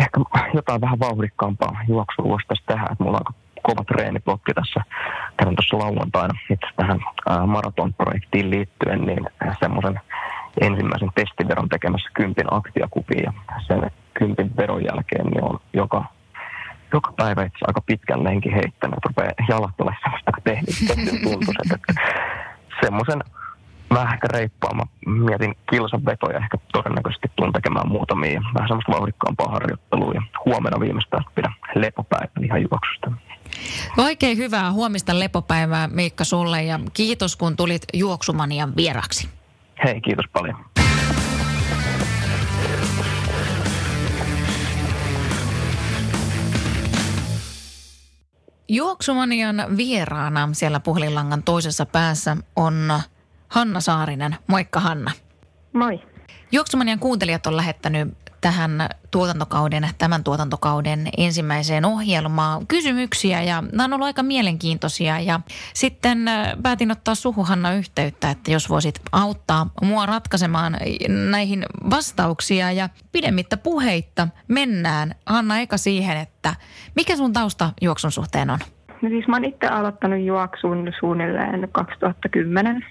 ehkä 0.00 0.20
jotain 0.54 0.80
vähän 0.80 1.00
vauhdikkaampaa 1.00 1.80
juoksua 1.88 2.24
voisi 2.24 2.48
tässä 2.48 2.64
tehdä. 2.66 2.86
Että 2.92 3.04
mulla 3.04 3.20
on 3.26 3.34
kova 3.62 3.84
treeniblokki 3.84 4.54
tässä. 4.54 4.80
Kävin 5.36 5.56
tuossa 5.56 5.78
lauantaina 5.78 6.38
itse 6.50 6.66
tähän 6.76 7.00
maratonprojektiin 7.46 8.50
liittyen, 8.50 9.00
niin 9.06 9.26
semmoisen 9.60 10.00
ensimmäisen 10.60 11.10
testiveron 11.14 11.68
tekemässä 11.68 12.10
kympin 12.14 12.46
aktiakupiin 12.54 13.22
ja 13.24 13.32
sen 13.66 13.90
kympin 14.14 14.56
veron 14.56 14.84
jälkeen 14.84 15.26
niin 15.26 15.44
on 15.44 15.60
joka 15.72 16.04
joka 16.92 17.12
päivä 17.16 17.42
itse 17.42 17.58
aika 17.66 17.80
pitkän 17.86 18.24
lenkin 18.24 18.52
heittänyt, 18.52 19.04
rupeaa 19.06 19.32
jalat 19.48 19.80
olemaan 19.80 20.02
sellaista 20.02 20.32
tehdyn 20.44 21.22
tuntuiset, 21.22 21.72
että 21.74 22.00
semmoisen 22.84 23.20
vähän 23.94 24.14
ehkä 24.14 24.28
reippaama. 24.32 24.86
Mietin 25.06 25.54
kilsan 25.70 26.04
vetoja, 26.04 26.38
ehkä 26.38 26.58
todennäköisesti 26.72 27.28
tuun 27.36 27.52
tekemään 27.52 27.88
muutamia. 27.88 28.42
Vähän 28.54 28.68
semmoista 28.68 28.92
vauhdikkaampaa 28.92 29.52
harjoittelua 29.52 30.12
ja 30.14 30.22
huomenna 30.44 30.80
viimeistään 30.80 31.24
pidän 31.34 31.54
lepopäivän 31.74 32.44
ihan 32.44 32.62
juoksusta. 32.62 33.12
Oikein 33.98 34.38
hyvää 34.38 34.72
huomista 34.72 35.18
lepopäivää 35.18 35.88
Miikka 35.88 36.24
sulle 36.24 36.62
ja 36.62 36.80
kiitos 36.94 37.36
kun 37.36 37.56
tulit 37.56 37.82
Juoksumanian 37.94 38.76
vieraksi. 38.76 39.28
Hei, 39.84 40.00
kiitos 40.00 40.26
paljon. 40.32 40.56
Juoksumanian 48.68 49.64
vieraana 49.76 50.48
siellä 50.52 50.80
puhelinlangan 50.80 51.42
toisessa 51.42 51.86
päässä 51.86 52.36
on 52.56 53.00
Hanna 53.48 53.80
Saarinen. 53.80 54.36
Moikka 54.46 54.80
Hanna. 54.80 55.10
Moi. 55.72 56.00
Juoksumanian 56.52 56.98
kuuntelijat 56.98 57.46
on 57.46 57.56
lähettänyt 57.56 58.08
tähän 58.42 58.88
tuotantokauden, 59.10 59.88
tämän 59.98 60.24
tuotantokauden 60.24 61.08
ensimmäiseen 61.18 61.84
ohjelmaan 61.84 62.66
kysymyksiä. 62.66 63.42
Ja 63.42 63.62
nämä 63.72 63.84
on 63.84 63.92
ollut 63.92 64.06
aika 64.06 64.22
mielenkiintoisia. 64.22 65.20
Ja 65.20 65.40
sitten 65.74 66.28
äh, 66.28 66.52
päätin 66.62 66.90
ottaa 66.90 67.14
suhu 67.14 67.44
Hanna 67.44 67.72
yhteyttä, 67.72 68.30
että 68.30 68.50
jos 68.50 68.70
voisit 68.70 69.00
auttaa 69.12 69.70
mua 69.82 70.06
ratkaisemaan 70.06 70.76
näihin 71.30 71.66
vastauksia. 71.90 72.72
Ja 72.72 72.88
pidemmittä 73.12 73.56
puheitta 73.56 74.28
mennään. 74.48 75.14
Hanna 75.26 75.58
eka 75.58 75.76
siihen, 75.76 76.16
että 76.16 76.54
mikä 76.96 77.16
sun 77.16 77.32
tausta 77.32 77.72
juoksun 77.80 78.12
suhteen 78.12 78.50
on? 78.50 78.58
No 79.02 79.08
siis 79.08 79.28
mä 79.28 79.36
oon 79.36 79.44
itse 79.44 79.66
aloittanut 79.66 80.24
juoksun 80.24 80.92
suunnilleen 81.00 81.68
2010 81.72 82.86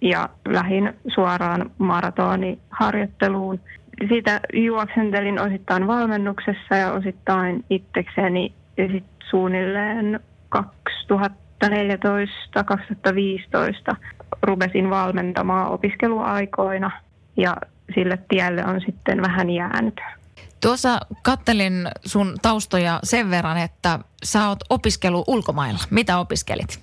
ja 0.00 0.28
lähin 0.48 0.94
suoraan 1.14 1.70
maratoniharjoitteluun 1.78 3.60
siitä 4.08 4.40
juoksentelin 4.52 5.40
osittain 5.40 5.86
valmennuksessa 5.86 6.76
ja 6.76 6.92
osittain 6.92 7.64
itsekseni 7.70 8.54
ja 8.76 8.84
sitten 8.88 9.28
suunnilleen 9.30 10.20
2014-2015 10.56 10.58
rupesin 14.42 14.90
valmentamaan 14.90 15.68
opiskeluaikoina 15.68 16.90
ja 17.36 17.56
sille 17.94 18.18
tielle 18.28 18.64
on 18.64 18.80
sitten 18.80 19.22
vähän 19.22 19.50
jäänyt. 19.50 20.00
Tuossa 20.60 21.00
kattelin 21.22 21.88
sun 22.04 22.34
taustoja 22.42 23.00
sen 23.02 23.30
verran, 23.30 23.58
että 23.58 23.98
sä 24.24 24.48
oot 24.48 24.58
opiskelu 24.70 25.24
ulkomailla. 25.26 25.80
Mitä 25.90 26.18
opiskelit? 26.18 26.80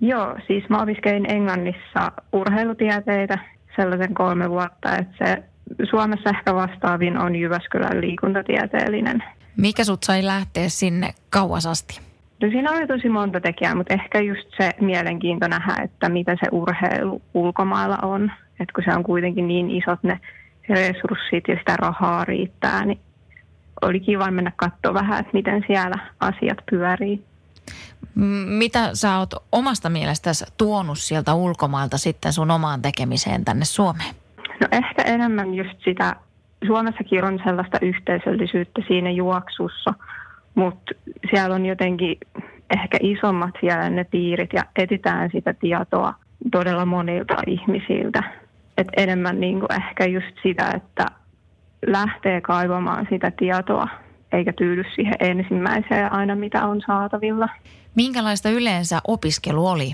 Joo, 0.00 0.36
siis 0.46 0.68
mä 0.68 0.82
opiskelin 0.82 1.30
Englannissa 1.30 2.12
urheilutieteitä 2.32 3.38
sellaisen 3.76 4.14
kolme 4.14 4.50
vuotta, 4.50 4.96
että 4.96 5.26
se 5.26 5.42
Suomessa 5.90 6.30
ehkä 6.30 6.54
vastaavin 6.54 7.18
on 7.18 7.36
Jyväskylän 7.36 8.00
liikuntatieteellinen. 8.00 9.24
Mikä 9.56 9.84
sut 9.84 10.02
sai 10.02 10.24
lähteä 10.24 10.68
sinne 10.68 11.14
kauas 11.30 11.66
asti? 11.66 12.00
No 12.42 12.48
siinä 12.50 12.72
oli 12.72 12.86
tosi 12.86 13.08
monta 13.08 13.40
tekijää, 13.40 13.74
mutta 13.74 13.94
ehkä 13.94 14.20
just 14.20 14.48
se 14.56 14.70
mielenkiinto 14.80 15.48
nähdä, 15.48 15.82
että 15.82 16.08
mitä 16.08 16.32
se 16.32 16.48
urheilu 16.52 17.22
ulkomailla 17.34 17.98
on. 18.02 18.32
Että 18.60 18.72
kun 18.74 18.84
se 18.84 18.96
on 18.96 19.04
kuitenkin 19.04 19.48
niin 19.48 19.70
isot 19.70 20.02
ne 20.02 20.20
resurssit 20.68 21.48
ja 21.48 21.56
sitä 21.58 21.76
rahaa 21.76 22.24
riittää, 22.24 22.84
niin 22.84 23.00
oli 23.82 24.00
kiva 24.00 24.30
mennä 24.30 24.52
katsoa 24.56 24.94
vähän, 24.94 25.20
että 25.20 25.32
miten 25.32 25.64
siellä 25.66 25.96
asiat 26.20 26.58
pyörii. 26.70 27.24
Mitä 28.46 28.90
sä 28.94 29.18
oot 29.18 29.34
omasta 29.52 29.90
mielestäsi 29.90 30.44
tuonut 30.56 30.98
sieltä 30.98 31.34
ulkomailta 31.34 31.98
sitten 31.98 32.32
sun 32.32 32.50
omaan 32.50 32.82
tekemiseen 32.82 33.44
tänne 33.44 33.64
Suomeen? 33.64 34.14
No 34.60 34.66
ehkä 34.72 35.02
enemmän 35.02 35.54
just 35.54 35.84
sitä, 35.84 36.16
Suomessakin 36.66 37.24
on 37.24 37.40
sellaista 37.44 37.78
yhteisöllisyyttä 37.82 38.82
siinä 38.88 39.10
juoksussa, 39.10 39.94
mutta 40.54 40.92
siellä 41.30 41.54
on 41.54 41.66
jotenkin 41.66 42.16
ehkä 42.70 42.98
isommat 43.00 43.54
siellä 43.60 43.90
ne 43.90 44.04
piirit 44.04 44.52
ja 44.52 44.62
etitään 44.76 45.30
sitä 45.32 45.54
tietoa 45.54 46.14
todella 46.52 46.86
monilta 46.86 47.36
ihmisiltä. 47.46 48.22
Et 48.78 48.88
enemmän 48.96 49.40
niin 49.40 49.60
kuin 49.60 49.72
ehkä 49.72 50.04
just 50.06 50.36
sitä, 50.42 50.70
että 50.76 51.06
lähtee 51.86 52.40
kaivamaan 52.40 53.06
sitä 53.10 53.32
tietoa 53.38 53.88
eikä 54.32 54.52
tyydy 54.52 54.84
siihen 54.94 55.16
ensimmäiseen 55.20 56.12
aina, 56.12 56.36
mitä 56.36 56.66
on 56.66 56.80
saatavilla. 56.86 57.48
Minkälaista 57.94 58.50
yleensä 58.50 59.00
opiskelu 59.08 59.66
oli 59.66 59.92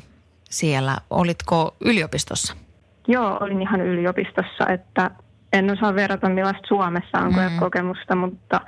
siellä? 0.50 0.96
Olitko 1.11 1.76
yliopistossa? 1.85 2.65
Joo, 3.08 3.38
olin 3.40 3.62
ihan 3.62 3.80
yliopistossa, 3.80 4.66
että 4.68 5.10
en 5.52 5.70
osaa 5.70 5.94
verrata 5.94 6.28
millaista 6.28 6.68
Suomessa 6.68 7.18
on 7.18 7.32
mm. 7.32 7.58
kokemusta, 7.58 8.16
mutta 8.16 8.60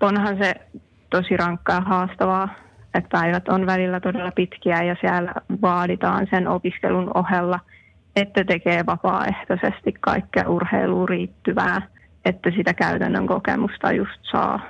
onhan 0.00 0.38
se 0.38 0.54
tosi 1.10 1.36
rankkaa 1.36 1.76
ja 1.76 1.80
haastavaa, 1.80 2.48
että 2.94 3.08
päivät 3.20 3.48
on 3.48 3.66
välillä 3.66 4.00
todella 4.00 4.30
pitkiä 4.30 4.82
ja 4.82 4.96
siellä 5.00 5.32
vaaditaan 5.62 6.26
sen 6.30 6.48
opiskelun 6.48 7.10
ohella, 7.14 7.60
että 8.16 8.44
tekee 8.44 8.86
vapaaehtoisesti 8.86 9.94
kaikkea 10.00 10.48
urheiluun 10.48 11.08
riittyvää, 11.08 11.82
että 12.24 12.50
sitä 12.56 12.74
käytännön 12.74 13.26
kokemusta 13.26 13.92
just 13.92 14.20
saa. 14.22 14.60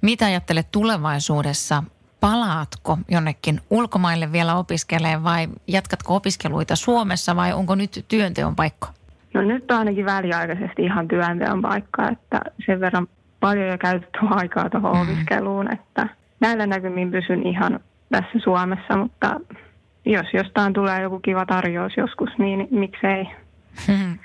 Mitä 0.00 0.24
ajattelet 0.24 0.68
tulevaisuudessa? 0.72 1.82
Palaatko 2.22 2.98
jonnekin 3.08 3.60
ulkomaille 3.70 4.32
vielä 4.32 4.56
opiskelemaan 4.56 5.24
vai 5.24 5.48
jatkatko 5.66 6.16
opiskeluita 6.16 6.76
Suomessa 6.76 7.36
vai 7.36 7.52
onko 7.52 7.74
nyt 7.74 8.04
työnteon 8.08 8.56
paikka? 8.56 8.88
No 9.34 9.42
nyt 9.42 9.70
on 9.70 9.78
ainakin 9.78 10.04
väliaikaisesti 10.04 10.82
ihan 10.82 11.08
työnteon 11.08 11.62
paikka, 11.62 12.08
että 12.08 12.40
sen 12.66 12.80
verran 12.80 13.06
paljon 13.40 13.68
jo 13.68 13.78
käytetty 13.78 14.18
aikaa 14.40 14.70
tuohon 14.70 14.96
mm. 14.96 15.02
opiskeluun, 15.02 15.72
että 15.72 16.08
näillä 16.40 16.66
näkymin 16.66 17.10
pysyn 17.10 17.46
ihan 17.46 17.80
tässä 18.10 18.38
Suomessa, 18.44 18.96
mutta 18.96 19.40
jos 20.04 20.26
jostain 20.34 20.72
tulee 20.72 21.02
joku 21.02 21.20
kiva 21.20 21.46
tarjous 21.46 21.92
joskus, 21.96 22.30
niin 22.38 22.68
miksei. 22.70 23.26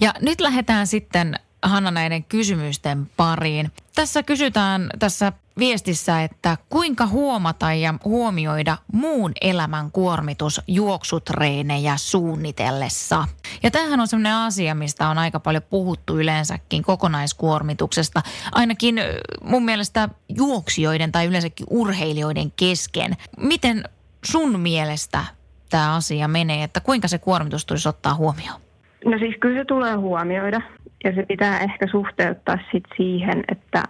Ja 0.00 0.12
nyt 0.20 0.40
lähdetään 0.40 0.86
sitten 0.86 1.34
Hanna 1.62 1.90
näiden 1.90 2.24
kysymysten 2.24 3.10
pariin. 3.16 3.70
Tässä 3.94 4.22
kysytään 4.22 4.88
tässä 4.98 5.32
viestissä, 5.58 6.22
että 6.22 6.56
kuinka 6.68 7.06
huomata 7.06 7.72
ja 7.72 7.94
huomioida 8.04 8.78
muun 8.92 9.32
elämän 9.40 9.90
kuormitus 9.90 10.60
juoksutreenejä 10.66 11.96
suunnitellessa. 11.96 13.24
Ja 13.62 13.70
tämähän 13.70 14.00
on 14.00 14.08
sellainen 14.08 14.34
asia, 14.34 14.74
mistä 14.74 15.08
on 15.08 15.18
aika 15.18 15.40
paljon 15.40 15.62
puhuttu 15.70 16.18
yleensäkin 16.18 16.82
kokonaiskuormituksesta. 16.82 18.22
Ainakin 18.52 19.00
mun 19.42 19.64
mielestä 19.64 20.08
juoksijoiden 20.28 21.12
tai 21.12 21.26
yleensäkin 21.26 21.66
urheilijoiden 21.70 22.50
kesken. 22.50 23.16
Miten 23.36 23.84
sun 24.24 24.60
mielestä 24.60 25.24
tämä 25.70 25.94
asia 25.94 26.28
menee, 26.28 26.62
että 26.62 26.80
kuinka 26.80 27.08
se 27.08 27.18
kuormitus 27.18 27.66
tulisi 27.66 27.88
ottaa 27.88 28.14
huomioon? 28.14 28.60
No 29.04 29.18
siis 29.18 29.36
kyllä 29.40 29.60
se 29.60 29.64
tulee 29.64 29.94
huomioida 29.94 30.60
ja 31.04 31.14
se 31.14 31.26
pitää 31.28 31.58
ehkä 31.58 31.86
suhteuttaa 31.86 32.58
sit 32.72 32.84
siihen, 32.96 33.44
että 33.48 33.82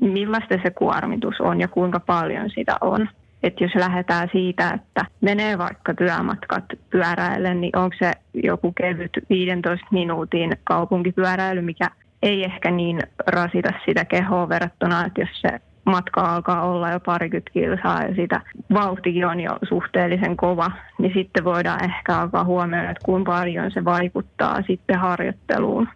millaista 0.00 0.54
se 0.62 0.70
kuormitus 0.70 1.40
on 1.40 1.60
ja 1.60 1.68
kuinka 1.68 2.00
paljon 2.00 2.50
sitä 2.50 2.76
on. 2.80 3.08
Että 3.42 3.64
jos 3.64 3.74
lähdetään 3.74 4.28
siitä, 4.32 4.70
että 4.70 5.04
menee 5.20 5.58
vaikka 5.58 5.94
työmatkat 5.94 6.64
pyöräille, 6.90 7.54
niin 7.54 7.78
onko 7.78 7.96
se 7.98 8.12
joku 8.34 8.72
kevyt 8.72 9.10
15 9.30 9.86
minuutin 9.90 10.56
kaupunkipyöräily, 10.64 11.62
mikä 11.62 11.90
ei 12.22 12.44
ehkä 12.44 12.70
niin 12.70 13.00
rasita 13.26 13.72
sitä 13.86 14.04
kehoa 14.04 14.48
verrattuna, 14.48 15.06
että 15.06 15.20
jos 15.20 15.40
se 15.40 15.60
matka 15.84 16.20
alkaa 16.20 16.62
olla 16.62 16.90
jo 16.90 17.00
parikymmentä 17.00 17.50
kilsaa 17.50 18.02
ja 18.02 18.14
sitä 18.14 18.40
vauhtikin 18.74 19.26
on 19.26 19.40
jo 19.40 19.58
suhteellisen 19.68 20.36
kova, 20.36 20.70
niin 20.98 21.12
sitten 21.14 21.44
voidaan 21.44 21.84
ehkä 21.84 22.18
alkaa 22.18 22.44
huomioida, 22.44 22.90
että 22.90 23.04
kuinka 23.04 23.32
paljon 23.32 23.70
se 23.70 23.84
vaikuttaa 23.84 24.62
sitten 24.62 24.98
harjoitteluun, 24.98 25.88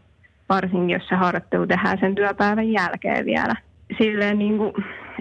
varsinkin 0.49 0.91
jos 0.91 1.09
se 1.09 1.15
harjoittelu 1.15 1.67
tehdään 1.67 1.99
sen 2.01 2.15
työpäivän 2.15 2.73
jälkeen 2.73 3.25
vielä. 3.25 3.55
Silleen 3.99 4.39
niin 4.39 4.59
kuin 4.59 4.73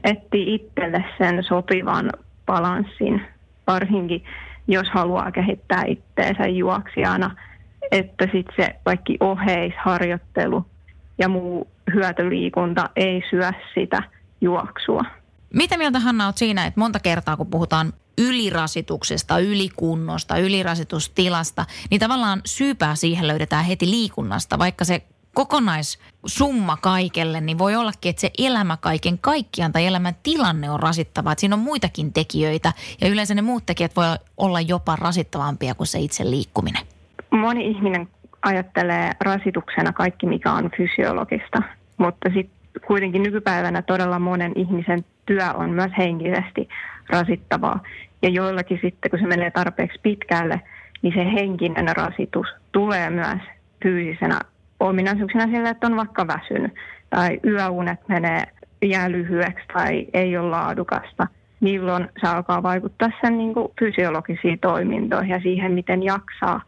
etti 0.03 0.55
itselle 0.55 1.05
sen 1.17 1.43
sopivan 1.43 2.09
balanssin, 2.45 3.21
varsinkin 3.67 4.23
jos 4.67 4.87
haluaa 4.93 5.31
kehittää 5.31 5.83
itteensä 5.87 6.47
juoksijana, 6.47 7.35
että 7.91 8.25
sitten 8.33 8.55
se 8.55 8.75
vaikka 8.85 9.13
oheisharjoittelu 9.19 10.65
ja 11.17 11.29
muu 11.29 11.67
hyötyliikunta 11.93 12.89
ei 12.95 13.23
syö 13.29 13.51
sitä 13.73 14.03
juoksua. 14.41 15.01
Mitä 15.53 15.77
mieltä 15.77 15.99
Hanna 15.99 16.25
olet 16.25 16.37
siinä, 16.37 16.65
että 16.65 16.79
monta 16.79 16.99
kertaa 16.99 17.37
kun 17.37 17.47
puhutaan 17.47 17.93
ylirasituksesta, 18.17 19.39
ylikunnosta, 19.39 20.37
ylirasitustilasta, 20.37 21.65
niin 21.91 21.99
tavallaan 21.99 22.41
syypää 22.45 22.95
siihen 22.95 23.27
löydetään 23.27 23.65
heti 23.65 23.89
liikunnasta, 23.89 24.59
vaikka 24.59 24.85
se 24.85 25.01
kokonaissumma 25.33 26.77
kaikelle, 26.81 27.41
niin 27.41 27.57
voi 27.57 27.75
ollakin, 27.75 28.09
että 28.09 28.21
se 28.21 28.31
elämä 28.37 28.77
kaiken 28.77 29.19
kaikkiaan 29.19 29.71
tai 29.71 29.85
elämän 29.85 30.15
tilanne 30.23 30.69
on 30.69 30.79
rasittava. 30.79 31.31
Että 31.31 31.39
siinä 31.39 31.55
on 31.55 31.61
muitakin 31.61 32.13
tekijöitä 32.13 32.73
ja 33.01 33.09
yleensä 33.09 33.35
ne 33.35 33.41
muut 33.41 33.65
tekijät 33.65 33.95
voi 33.95 34.05
olla 34.37 34.61
jopa 34.61 34.95
rasittavampia 34.95 35.75
kuin 35.75 35.87
se 35.87 35.99
itse 35.99 36.29
liikkuminen. 36.29 36.83
Moni 37.31 37.67
ihminen 37.67 38.07
ajattelee 38.41 39.11
rasituksena 39.19 39.93
kaikki, 39.93 40.25
mikä 40.25 40.51
on 40.51 40.71
fysiologista, 40.77 41.61
mutta 41.97 42.29
sitten 42.33 42.81
kuitenkin 42.87 43.23
nykypäivänä 43.23 43.81
todella 43.81 44.19
monen 44.19 44.51
ihmisen 44.55 45.05
työ 45.25 45.53
on 45.53 45.69
myös 45.69 45.91
henkisesti 45.97 46.69
rasittavaa. 47.09 47.79
Ja 48.21 48.29
joillakin 48.29 48.79
sitten, 48.81 49.11
kun 49.11 49.19
se 49.19 49.27
menee 49.27 49.51
tarpeeksi 49.51 49.99
pitkälle, 50.03 50.61
niin 51.01 51.13
se 51.13 51.25
henkinen 51.25 51.95
rasitus 51.95 52.47
tulee 52.71 53.09
myös 53.09 53.39
fyysisenä 53.83 54.39
ominaisuuksena 54.87 55.45
sillä, 55.45 55.69
että 55.69 55.87
on 55.87 55.95
vaikka 55.95 56.27
väsynyt 56.27 56.73
tai 57.09 57.39
yöunet 57.45 57.99
menee 58.07 58.43
jää 58.81 59.11
lyhyeksi 59.11 59.65
tai 59.73 60.07
ei 60.13 60.37
ole 60.37 60.49
laadukasta. 60.49 61.27
Milloin 61.59 62.07
se 62.21 62.27
alkaa 62.27 62.63
vaikuttaa 62.63 63.09
sen 63.21 63.37
niin 63.37 63.53
kuin 63.53 63.67
fysiologisiin 63.79 64.59
toimintoihin 64.59 65.29
ja 65.29 65.39
siihen, 65.39 65.71
miten 65.71 66.03
jaksaa. 66.03 66.61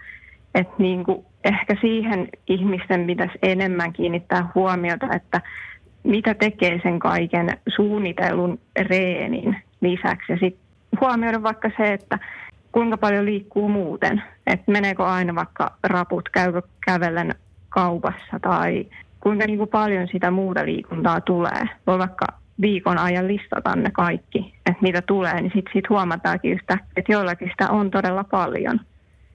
Että 0.55 0.73
niin 0.77 1.03
kuin 1.03 1.25
ehkä 1.43 1.75
siihen 1.81 2.27
ihmisten 2.47 3.07
pitäisi 3.07 3.39
enemmän 3.41 3.93
kiinnittää 3.93 4.49
huomiota, 4.55 5.07
että 5.15 5.41
mitä 6.03 6.33
tekee 6.33 6.79
sen 6.83 6.99
kaiken 6.99 7.57
suunnitellun 7.75 8.59
reenin 8.79 9.57
lisäksi. 9.81 10.31
Ja 10.31 10.37
sitten 10.37 10.65
huomioida 11.01 11.43
vaikka 11.43 11.71
se, 11.77 11.93
että 11.93 12.19
kuinka 12.71 12.97
paljon 12.97 13.25
liikkuu 13.25 13.69
muuten. 13.69 14.23
Että 14.47 14.71
meneekö 14.71 15.03
aina 15.03 15.35
vaikka 15.35 15.71
raput, 15.83 16.29
käykö 16.29 16.61
kävellen 16.85 17.35
kaupassa 17.75 18.39
tai 18.41 18.85
kuinka 19.19 19.45
niin 19.45 19.57
kuin 19.57 19.69
paljon 19.69 20.07
sitä 20.11 20.31
muuta 20.31 20.65
liikuntaa 20.65 21.21
tulee. 21.21 21.63
Voi 21.87 21.99
vaikka 21.99 22.25
viikon 22.61 22.97
ajan 22.97 23.27
listata 23.27 23.75
ne 23.75 23.91
kaikki, 23.91 24.53
että 24.65 24.81
mitä 24.81 25.01
tulee, 25.01 25.41
niin 25.41 25.51
sitten 25.55 25.73
sit 25.73 25.89
huomataankin 25.89 26.51
yhtäkkiä, 26.51 26.87
että 26.97 27.11
joillakin 27.11 27.49
sitä 27.49 27.69
on 27.69 27.91
todella 27.91 28.23
paljon, 28.23 28.79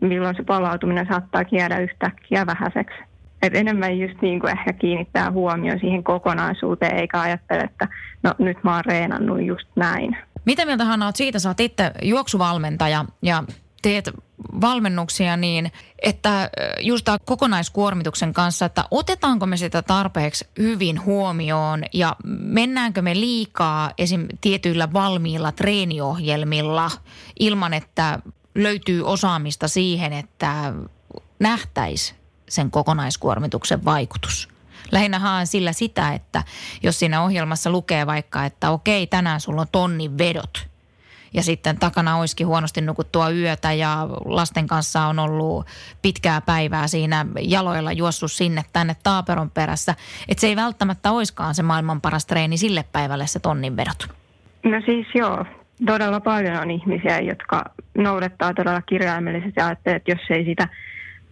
milloin 0.01 0.37
se 0.37 0.43
palautuminen 0.43 1.07
saattaa 1.07 1.43
jäädä 1.51 1.79
yhtäkkiä 1.79 2.47
vähäiseksi. 2.47 2.99
Et 3.43 3.57
enemmän 3.57 3.99
just 3.99 4.23
niin 4.23 4.41
kuin 4.41 4.59
ehkä 4.59 4.73
kiinnittää 4.73 5.31
huomioon 5.31 5.81
siihen 5.81 6.05
kokonaisuuteen, 6.05 6.97
eikä 6.97 7.21
ajattele, 7.21 7.61
että 7.61 7.89
no 8.23 8.35
nyt 8.39 8.65
mä 8.65 8.75
oon 8.75 8.85
reenannut 8.85 9.43
just 9.43 9.69
näin. 9.77 10.17
Mitä 10.45 10.65
mieltä 10.65 10.85
Hanna 10.85 11.07
oot 11.07 11.17
siitä? 11.17 11.39
Sä 11.39 11.49
oot 11.49 11.61
itse 11.61 11.93
juoksuvalmentaja 12.03 13.05
ja 13.23 13.45
teet 13.83 14.11
valmennuksia 14.61 15.37
niin, 15.37 15.73
että 16.03 16.51
just 16.81 17.05
tämä 17.05 17.19
kokonaiskuormituksen 17.25 18.33
kanssa, 18.33 18.67
että 18.67 18.85
otetaanko 18.91 19.47
me 19.47 19.57
sitä 19.57 19.83
tarpeeksi 19.83 20.47
hyvin 20.59 21.05
huomioon 21.05 21.85
ja 21.93 22.17
mennäänkö 22.27 23.03
me 23.03 23.21
liikaa 23.21 23.93
esim. 23.99 24.27
tietyillä 24.41 24.93
valmiilla 24.93 25.53
treeniohjelmilla 25.53 26.91
ilman, 27.39 27.75
että 27.75 28.19
löytyy 28.55 29.03
osaamista 29.07 29.69
siihen, 29.69 30.13
että 30.13 30.73
nähtäisi 31.39 32.15
sen 32.49 32.71
kokonaiskuormituksen 32.71 33.85
vaikutus. 33.85 34.49
Lähinnä 34.93 35.19
haen 35.19 35.47
sillä 35.47 35.73
sitä, 35.73 36.13
että 36.13 36.45
jos 36.83 36.99
siinä 36.99 37.23
ohjelmassa 37.23 37.71
lukee 37.71 38.07
vaikka, 38.07 38.45
että 38.45 38.71
okei, 38.71 39.07
tänään 39.07 39.41
sulla 39.41 39.61
on 39.61 39.69
tonnin 39.73 40.19
vedot– 40.19 40.51
ja 41.35 41.43
sitten 41.43 41.79
takana 41.79 42.17
olisikin 42.17 42.47
huonosti 42.47 42.81
nukuttua 42.81 43.31
yötä 43.31 43.73
ja 43.73 44.09
lasten 44.25 44.67
kanssa 44.67 45.07
on 45.07 45.19
ollut 45.19 45.67
pitkää 46.03 46.41
päivää 46.41 46.87
siinä 46.87 47.27
jaloilla 47.41 47.93
juossut 47.93 48.33
sinne 48.33 48.63
tänne 48.73 48.97
taaperon 49.03 49.51
perässä. 49.51 49.95
Että 50.29 50.41
se 50.41 50.47
ei 50.47 50.57
välttämättä 50.57 51.11
oiskaan 51.11 51.55
se 51.55 51.63
maailman 51.63 52.01
paras 52.01 52.27
treeni 52.27 52.57
sille 52.57 52.85
päivälle 52.93 53.27
se 53.27 53.39
tonnin 53.39 53.77
vedot. 53.77 54.09
No 54.65 54.81
siis 54.87 55.07
joo, 55.15 55.45
todella 55.87 56.21
paljon 56.21 56.57
on 56.57 56.71
ihmisiä, 56.71 57.21
jotka 57.21 57.65
noudattaa 57.99 58.55
todella 58.55 58.83
kirjaimellisesti 58.83 59.55
ja 59.57 59.67
ajattelee, 59.67 59.97
että 59.97 60.13
jos 60.13 60.21
ei 60.31 60.45
sitä 60.45 60.69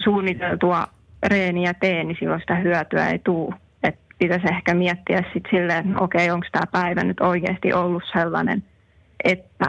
suunniteltua 0.04 0.86
reeniä 1.26 1.74
tee, 1.74 2.04
niin 2.04 2.16
silloin 2.20 2.40
sitä 2.40 2.54
hyötyä 2.54 3.08
ei 3.08 3.18
tule. 3.18 3.54
Että 3.82 4.00
pitäisi 4.18 4.46
ehkä 4.48 4.74
miettiä 4.74 5.22
sitten 5.32 5.50
silleen, 5.50 5.88
että 5.88 6.04
okei, 6.04 6.30
onko 6.30 6.46
tämä 6.52 6.66
päivä 6.72 7.04
nyt 7.04 7.20
oikeasti 7.20 7.72
ollut 7.72 8.02
sellainen, 8.12 8.64
että 9.24 9.68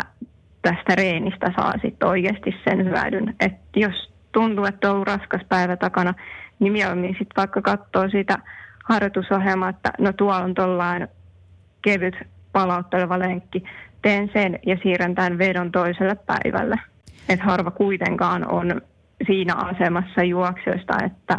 tästä 0.62 0.96
reenistä 0.96 1.54
saa 1.56 1.74
sitten 1.82 2.10
oikeasti 2.10 2.56
sen 2.64 2.86
hyödyn. 2.86 3.36
Että 3.40 3.80
jos 3.80 4.14
tuntuu, 4.32 4.66
että 4.66 4.92
on 4.92 5.08
raskas 5.08 5.42
päivä 5.50 5.78
takana, 5.78 6.14
niin 6.60 6.74
mieluummin 6.74 7.16
sitten 7.20 7.36
vaikka 7.38 7.62
katsoo 7.62 8.10
sitä 8.10 8.38
harjoitusohjelmaa, 8.90 9.70
että 9.70 9.92
no 10.00 10.14
tuolla 10.14 10.38
on 10.38 10.54
tuollainen 10.54 11.08
kevyt 11.82 12.16
palautteleva 12.52 13.20
lenkki, 13.20 13.64
teen 14.02 14.30
sen 14.34 14.60
ja 14.66 14.78
siirrän 14.84 15.16
tämän 15.16 15.38
vedon 15.38 15.72
toiselle 15.72 16.16
päivälle. 16.16 16.76
Että 17.30 17.46
harva 17.46 17.72
kuitenkaan 17.72 18.52
on 18.52 18.82
siinä 19.28 19.56
asemassa 19.56 20.24
juoksijoista, 20.24 20.94
että 21.06 21.38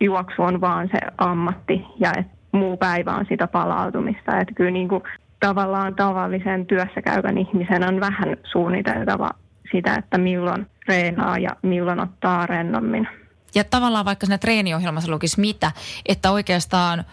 juoksu 0.00 0.42
on 0.42 0.60
vaan 0.60 0.88
se 0.88 0.98
ammatti 1.18 1.84
ja 2.00 2.12
että 2.18 2.32
muu 2.52 2.76
päivä 2.76 3.14
on 3.14 3.26
sitä 3.28 3.46
palautumista. 3.46 4.38
Että 4.38 4.54
kyllä 4.54 4.70
niin 4.70 4.88
kuin 4.88 5.02
tavallaan 5.46 5.94
tavallisen 5.94 6.66
työssä 6.66 7.02
käyvän 7.02 7.38
ihmisen 7.38 7.88
on 7.88 8.00
vähän 8.00 8.36
suunniteltava 8.52 9.30
sitä, 9.72 9.94
että 9.94 10.18
milloin 10.18 10.66
treenaa 10.86 11.38
ja 11.38 11.50
milloin 11.62 12.00
ottaa 12.00 12.46
rennommin. 12.46 13.08
Ja 13.54 13.64
tavallaan 13.64 14.04
vaikka 14.04 14.26
siinä 14.26 14.38
treeniohjelmassa 14.38 15.12
lukisi 15.12 15.40
mitä, 15.40 15.72
että 16.08 16.30
oikeastaan 16.30 17.04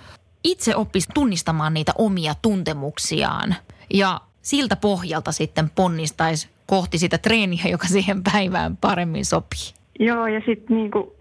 itse 0.44 0.76
oppisi 0.76 1.10
tunnistamaan 1.14 1.74
niitä 1.74 1.92
omia 1.98 2.34
tuntemuksiaan 2.42 3.56
ja 3.94 4.22
siltä 4.42 4.76
pohjalta 4.76 5.32
sitten 5.32 5.70
ponnistaisi 5.76 6.50
kohti 6.66 6.98
sitä 6.98 7.18
treeniä, 7.18 7.64
joka 7.72 7.88
siihen 7.88 8.24
päivään 8.32 8.78
paremmin 8.78 9.26
sopii. 9.26 9.74
Joo, 10.00 10.28
ja 10.28 10.42
sitten 10.46 10.78
niinku, 10.78 11.16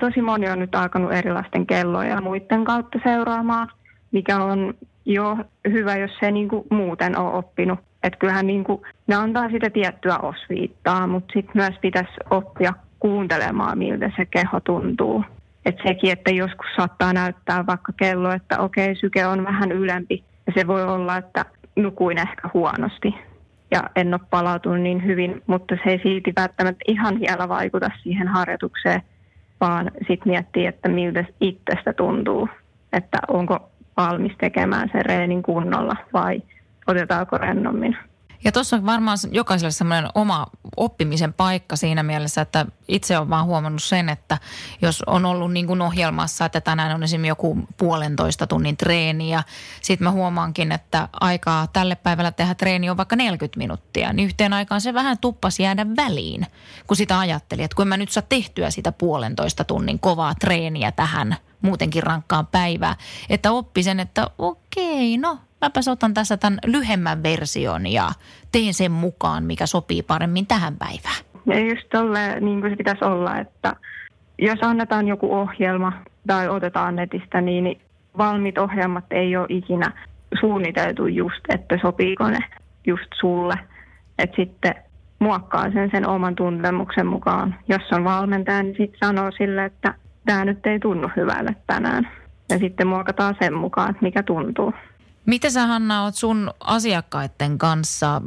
tosi 0.00 0.22
moni 0.22 0.48
on 0.48 0.58
nyt 0.58 0.74
alkanut 0.74 1.12
erilaisten 1.12 1.66
kelloja 1.66 2.08
ja 2.08 2.20
muiden 2.20 2.64
kautta 2.64 2.98
seuraamaan, 3.04 3.68
mikä 4.12 4.44
on 4.44 4.74
jo 5.04 5.36
hyvä, 5.70 5.96
jos 5.96 6.10
se 6.20 6.30
niinku 6.30 6.66
muuten 6.70 7.18
on 7.18 7.32
oppinut. 7.32 7.78
Että 8.02 8.18
kyllähän 8.18 8.46
niinku, 8.46 8.82
ne 9.06 9.14
antaa 9.14 9.50
sitä 9.50 9.70
tiettyä 9.70 10.18
osviittaa, 10.18 11.06
mutta 11.06 11.32
sitten 11.32 11.62
myös 11.62 11.74
pitäisi 11.80 12.12
oppia 12.30 12.72
kuuntelemaan, 13.00 13.78
miltä 13.78 14.12
se 14.16 14.24
keho 14.24 14.60
tuntuu. 14.60 15.24
Et 15.66 15.76
sekin, 15.86 16.12
että 16.12 16.30
joskus 16.30 16.66
saattaa 16.76 17.12
näyttää 17.12 17.66
vaikka 17.66 17.92
kello, 17.96 18.32
että 18.32 18.58
okei, 18.58 18.94
syke 18.96 19.26
on 19.26 19.44
vähän 19.44 19.72
ylempi. 19.72 20.24
Ja 20.46 20.52
se 20.56 20.66
voi 20.66 20.84
olla, 20.84 21.16
että 21.16 21.44
nukuin 21.76 22.18
ehkä 22.18 22.50
huonosti 22.54 23.14
ja 23.70 23.82
en 23.96 24.14
ole 24.14 24.20
palautunut 24.30 24.80
niin 24.80 25.04
hyvin, 25.04 25.42
mutta 25.46 25.76
se 25.84 25.90
ei 25.90 26.00
silti 26.02 26.32
välttämättä 26.36 26.84
ihan 26.88 27.20
vielä 27.20 27.48
vaikuta 27.48 27.90
siihen 28.02 28.28
harjoitukseen, 28.28 29.02
vaan 29.60 29.90
sitten 29.98 30.32
miettii, 30.32 30.66
että 30.66 30.88
miltä 30.88 31.24
itsestä 31.40 31.92
tuntuu, 31.92 32.48
että 32.92 33.18
onko 33.28 33.70
valmis 33.96 34.32
tekemään 34.40 34.90
sen 34.92 35.04
reenin 35.04 35.42
kunnolla 35.42 35.96
vai 36.12 36.42
otetaanko 36.86 37.38
rennommin. 37.38 37.96
Ja 38.44 38.52
tuossa 38.52 38.76
on 38.76 38.86
varmaan 38.86 39.18
jokaiselle 39.30 39.70
semmoinen 39.70 40.10
oma 40.14 40.46
oppimisen 40.76 41.32
paikka 41.32 41.76
siinä 41.76 42.02
mielessä, 42.02 42.40
että 42.40 42.66
itse 42.88 43.18
olen 43.18 43.30
vaan 43.30 43.46
huomannut 43.46 43.82
sen, 43.82 44.08
että 44.08 44.38
jos 44.82 45.02
on 45.06 45.24
ollut 45.24 45.52
niin 45.52 45.66
kuin 45.66 45.82
ohjelmassa, 45.82 46.44
että 46.44 46.60
tänään 46.60 46.94
on 46.94 47.02
esimerkiksi 47.02 47.28
joku 47.28 47.58
puolentoista 47.76 48.46
tunnin 48.46 48.76
treeni 48.76 49.30
ja 49.30 49.42
sitten 49.82 50.04
mä 50.04 50.10
huomaankin, 50.10 50.72
että 50.72 51.08
aikaa 51.20 51.66
tälle 51.66 51.94
päivällä 51.94 52.32
tehdä 52.32 52.54
treeni 52.54 52.90
on 52.90 52.96
vaikka 52.96 53.16
40 53.16 53.58
minuuttia, 53.58 54.12
niin 54.12 54.26
yhteen 54.26 54.52
aikaan 54.52 54.80
se 54.80 54.94
vähän 54.94 55.18
tuppas 55.18 55.60
jäädä 55.60 55.86
väliin, 55.96 56.46
kun 56.86 56.96
sitä 56.96 57.18
ajatteli, 57.18 57.62
että 57.62 57.76
kun 57.76 57.88
mä 57.88 57.96
nyt 57.96 58.10
saa 58.10 58.22
tehtyä 58.28 58.70
sitä 58.70 58.92
puolentoista 58.92 59.64
tunnin 59.64 59.98
kovaa 59.98 60.34
treeniä 60.34 60.92
tähän 60.92 61.36
muutenkin 61.62 62.02
rankkaan 62.02 62.46
päivää, 62.46 62.94
että 63.30 63.52
oppi 63.52 63.82
sen, 63.82 64.00
että 64.00 64.26
okei, 64.38 65.18
no 65.18 65.38
mäpäs 65.60 65.88
otan 65.88 66.14
tässä 66.14 66.36
tämän 66.36 66.58
lyhemmän 66.66 67.22
version 67.22 67.86
ja 67.86 68.08
teen 68.52 68.74
sen 68.74 68.92
mukaan, 68.92 69.44
mikä 69.44 69.66
sopii 69.66 70.02
paremmin 70.02 70.46
tähän 70.46 70.76
päivään. 70.76 71.24
Ja 71.46 71.58
just 71.58 71.88
tolle, 71.92 72.40
niin 72.40 72.60
kuin 72.60 72.70
se 72.70 72.76
pitäisi 72.76 73.04
olla, 73.04 73.38
että 73.38 73.76
jos 74.38 74.58
annetaan 74.62 75.08
joku 75.08 75.34
ohjelma 75.34 75.92
tai 76.26 76.48
otetaan 76.48 76.96
netistä, 76.96 77.40
niin 77.40 77.80
valmiit 78.18 78.58
ohjelmat 78.58 79.04
ei 79.10 79.36
ole 79.36 79.46
ikinä 79.48 79.92
suunniteltu 80.40 81.06
just, 81.06 81.40
että 81.48 81.78
sopiiko 81.82 82.30
ne 82.30 82.38
just 82.86 83.10
sulle. 83.20 83.54
Että 84.18 84.36
sitten 84.36 84.74
muokkaa 85.18 85.70
sen 85.72 85.90
sen 85.90 86.08
oman 86.08 86.34
tuntemuksen 86.34 87.06
mukaan. 87.06 87.54
Jos 87.68 87.82
on 87.92 88.04
valmentaja, 88.04 88.62
niin 88.62 88.76
sitten 88.76 88.98
sanoo 89.04 89.30
sille, 89.30 89.64
että 89.64 89.94
tämä 90.24 90.44
nyt 90.44 90.66
ei 90.66 90.78
tunnu 90.78 91.10
hyvälle 91.16 91.56
tänään. 91.66 92.08
Ja 92.48 92.58
sitten 92.58 92.86
muokataan 92.86 93.36
sen 93.40 93.54
mukaan, 93.54 93.90
että 93.90 94.02
mikä 94.02 94.22
tuntuu. 94.22 94.72
Miten 95.26 95.50
sä 95.50 95.66
Hanna 95.66 96.02
oot 96.02 96.14
sun 96.14 96.50
asiakkaiden 96.60 97.58
kanssa? 97.58 98.22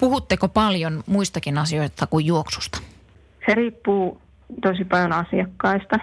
Puhutteko 0.00 0.48
paljon 0.48 1.02
muistakin 1.06 1.58
asioista 1.58 2.06
kuin 2.06 2.26
juoksusta? 2.26 2.78
Se 3.46 3.54
riippuu 3.54 4.20
tosi 4.62 4.84
paljon 4.84 5.12
asiakkaista. 5.12 5.98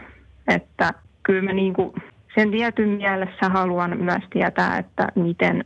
Että 0.47 0.93
kyllä 1.23 1.41
mä 1.41 1.54
niinku 1.54 1.95
sen 2.36 2.51
tietyn 2.51 2.89
mielessä 2.89 3.49
haluan 3.49 3.97
myös 3.97 4.23
tietää, 4.30 4.78
että 4.78 5.08
miten 5.15 5.65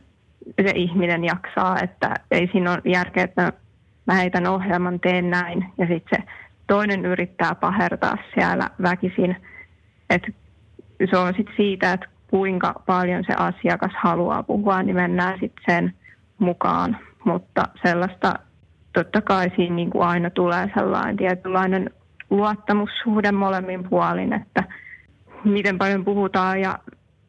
se 0.62 0.72
ihminen 0.74 1.24
jaksaa. 1.24 1.80
Että 1.80 2.14
ei 2.30 2.48
siinä 2.52 2.72
ole 2.72 2.82
järkeä, 2.84 3.24
että 3.24 3.52
mä 4.06 4.14
heitän 4.14 4.46
ohjelman, 4.46 5.00
teen 5.00 5.30
näin 5.30 5.72
ja 5.78 5.86
sitten 5.86 6.22
se 6.22 6.32
toinen 6.70 7.04
yrittää 7.04 7.54
pahertaa 7.54 8.16
siellä 8.34 8.70
väkisin. 8.82 9.36
Että 10.10 10.32
se 11.10 11.18
on 11.18 11.34
sitten 11.36 11.56
siitä, 11.56 11.92
että 11.92 12.06
kuinka 12.30 12.82
paljon 12.86 13.24
se 13.26 13.34
asiakas 13.34 13.92
haluaa 14.02 14.42
puhua, 14.42 14.82
niin 14.82 14.96
mennään 14.96 15.38
sitten 15.40 15.64
sen 15.66 15.94
mukaan. 16.38 16.96
Mutta 17.24 17.64
sellaista 17.82 18.34
totta 18.92 19.20
kai 19.22 19.50
siinä 19.56 19.74
niin 19.74 19.90
kuin 19.90 20.06
aina 20.06 20.30
tulee 20.30 20.70
sellainen 20.74 21.16
tietynlainen 21.16 21.90
luottamussuhde 22.30 23.32
molemmin 23.32 23.88
puolin, 23.88 24.32
että 24.32 24.64
miten 25.44 25.78
paljon 25.78 26.04
puhutaan 26.04 26.60
ja 26.60 26.78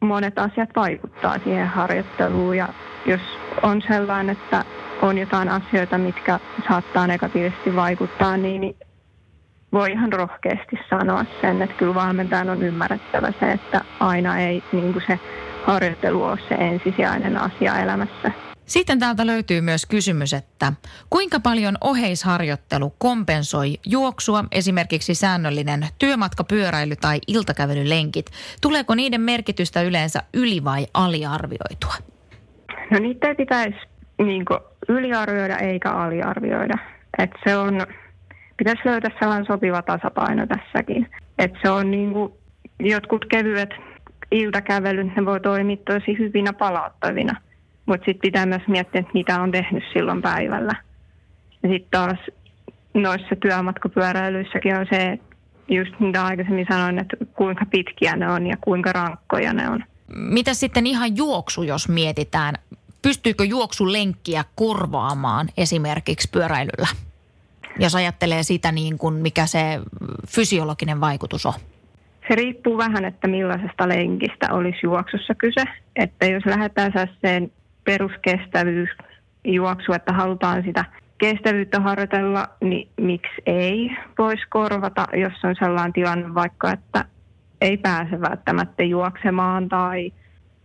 monet 0.00 0.38
asiat 0.38 0.70
vaikuttaa 0.76 1.38
siihen 1.38 1.66
harjoitteluun. 1.66 2.56
Ja 2.56 2.68
jos 3.06 3.20
on 3.62 3.82
sellainen, 3.88 4.36
että 4.36 4.64
on 5.02 5.18
jotain 5.18 5.48
asioita, 5.48 5.98
mitkä 5.98 6.38
saattaa 6.68 7.06
negatiivisesti 7.06 7.76
vaikuttaa, 7.76 8.36
niin 8.36 8.76
voi 9.72 9.90
ihan 9.90 10.12
rohkeasti 10.12 10.76
sanoa 10.90 11.24
sen, 11.40 11.62
että 11.62 11.76
kyllä 11.76 11.94
valmentajan 11.94 12.50
on 12.50 12.62
ymmärrettävä 12.62 13.32
se, 13.40 13.52
että 13.52 13.80
aina 14.00 14.38
ei 14.40 14.62
niin 14.72 14.92
kuin 14.92 15.04
se 15.06 15.18
harjoittelu 15.64 16.24
ole 16.24 16.38
se 16.48 16.54
ensisijainen 16.54 17.36
asia 17.36 17.78
elämässä. 17.78 18.32
Sitten 18.66 18.98
täältä 18.98 19.26
löytyy 19.26 19.60
myös 19.60 19.86
kysymys, 19.86 20.34
että 20.34 20.72
kuinka 21.10 21.40
paljon 21.40 21.74
oheisharjoittelu 21.80 22.94
kompensoi 22.98 23.74
juoksua, 23.86 24.44
esimerkiksi 24.52 25.14
säännöllinen 25.14 25.86
työmatkapyöräily 25.98 26.96
tai 26.96 27.18
iltakävelylenkit? 27.26 28.26
Tuleeko 28.60 28.94
niiden 28.94 29.20
merkitystä 29.20 29.82
yleensä 29.82 30.22
yli- 30.34 30.64
vai 30.64 30.86
aliarvioitua? 30.94 31.94
No 32.90 32.98
niitä 32.98 33.28
ei 33.28 33.34
pitäisi 33.34 33.76
niin 34.18 34.44
yliarvioida 34.88 35.58
eikä 35.58 35.90
aliarvioida. 35.90 36.78
Et 37.18 37.30
se 37.44 37.56
on 37.56 37.86
pitäisi 38.56 38.82
löytää 38.84 39.10
sellainen 39.18 39.46
sopiva 39.46 39.82
tasapaino 39.82 40.46
tässäkin. 40.46 41.08
Että 41.38 41.58
se 41.62 41.70
on 41.70 41.90
niin 41.90 42.12
kuin, 42.12 42.32
jotkut 42.80 43.24
kevyet 43.24 43.70
iltakävelyt, 44.30 45.16
ne 45.16 45.24
voi 45.24 45.40
toimia 45.40 45.76
tosi 45.76 46.18
hyvinä 46.18 46.52
palauttavina. 46.52 47.40
Mutta 47.86 48.04
sitten 48.04 48.20
pitää 48.22 48.46
myös 48.46 48.62
miettiä, 48.68 49.00
että 49.00 49.12
mitä 49.14 49.40
on 49.40 49.50
tehnyt 49.50 49.84
silloin 49.92 50.22
päivällä. 50.22 50.72
Ja 51.62 51.68
sitten 51.68 51.90
taas 51.90 52.18
noissa 52.94 53.36
työmatkapyöräilyissäkin 53.36 54.76
on 54.76 54.86
se, 54.90 55.12
että 55.12 55.36
just 55.68 56.00
mitä 56.00 56.24
aikaisemmin 56.24 56.66
sanoin, 56.70 56.98
että 56.98 57.16
kuinka 57.34 57.66
pitkiä 57.66 58.16
ne 58.16 58.32
on 58.32 58.46
ja 58.46 58.56
kuinka 58.60 58.92
rankkoja 58.92 59.52
ne 59.52 59.68
on. 59.68 59.84
Mitä 60.14 60.54
sitten 60.54 60.86
ihan 60.86 61.16
juoksu, 61.16 61.62
jos 61.62 61.88
mietitään? 61.88 62.54
Pystyykö 63.02 63.44
juoksulenkkiä 63.44 64.44
korvaamaan 64.54 65.48
esimerkiksi 65.56 66.28
pyöräilyllä? 66.32 66.88
Jos 67.78 67.94
ajattelee 67.94 68.42
sitä 68.42 68.72
niin 68.72 68.98
kuin 68.98 69.14
mikä 69.14 69.46
se 69.46 69.80
fysiologinen 70.28 71.00
vaikutus 71.00 71.46
on? 71.46 71.52
Se 72.28 72.34
riippuu 72.34 72.78
vähän, 72.78 73.04
että 73.04 73.28
millaisesta 73.28 73.88
lenkistä 73.88 74.52
olisi 74.52 74.78
juoksussa 74.82 75.34
kyse. 75.34 75.64
Että 75.96 76.26
jos 76.26 76.46
lähdetään 76.46 76.92
sen 77.20 77.52
peruskestävyysjuoksu, 77.84 79.92
että 79.92 80.12
halutaan 80.12 80.62
sitä 80.62 80.84
kestävyyttä 81.18 81.80
harjoitella, 81.80 82.48
niin 82.64 82.88
miksi 83.00 83.42
ei 83.46 83.90
voisi 84.18 84.42
korvata, 84.48 85.06
jos 85.12 85.32
on 85.44 85.54
sellainen 85.58 85.92
tilanne 85.92 86.34
vaikka, 86.34 86.72
että 86.72 87.04
ei 87.60 87.76
pääse 87.76 88.20
välttämättä 88.20 88.82
juoksemaan 88.82 89.68
tai 89.68 90.12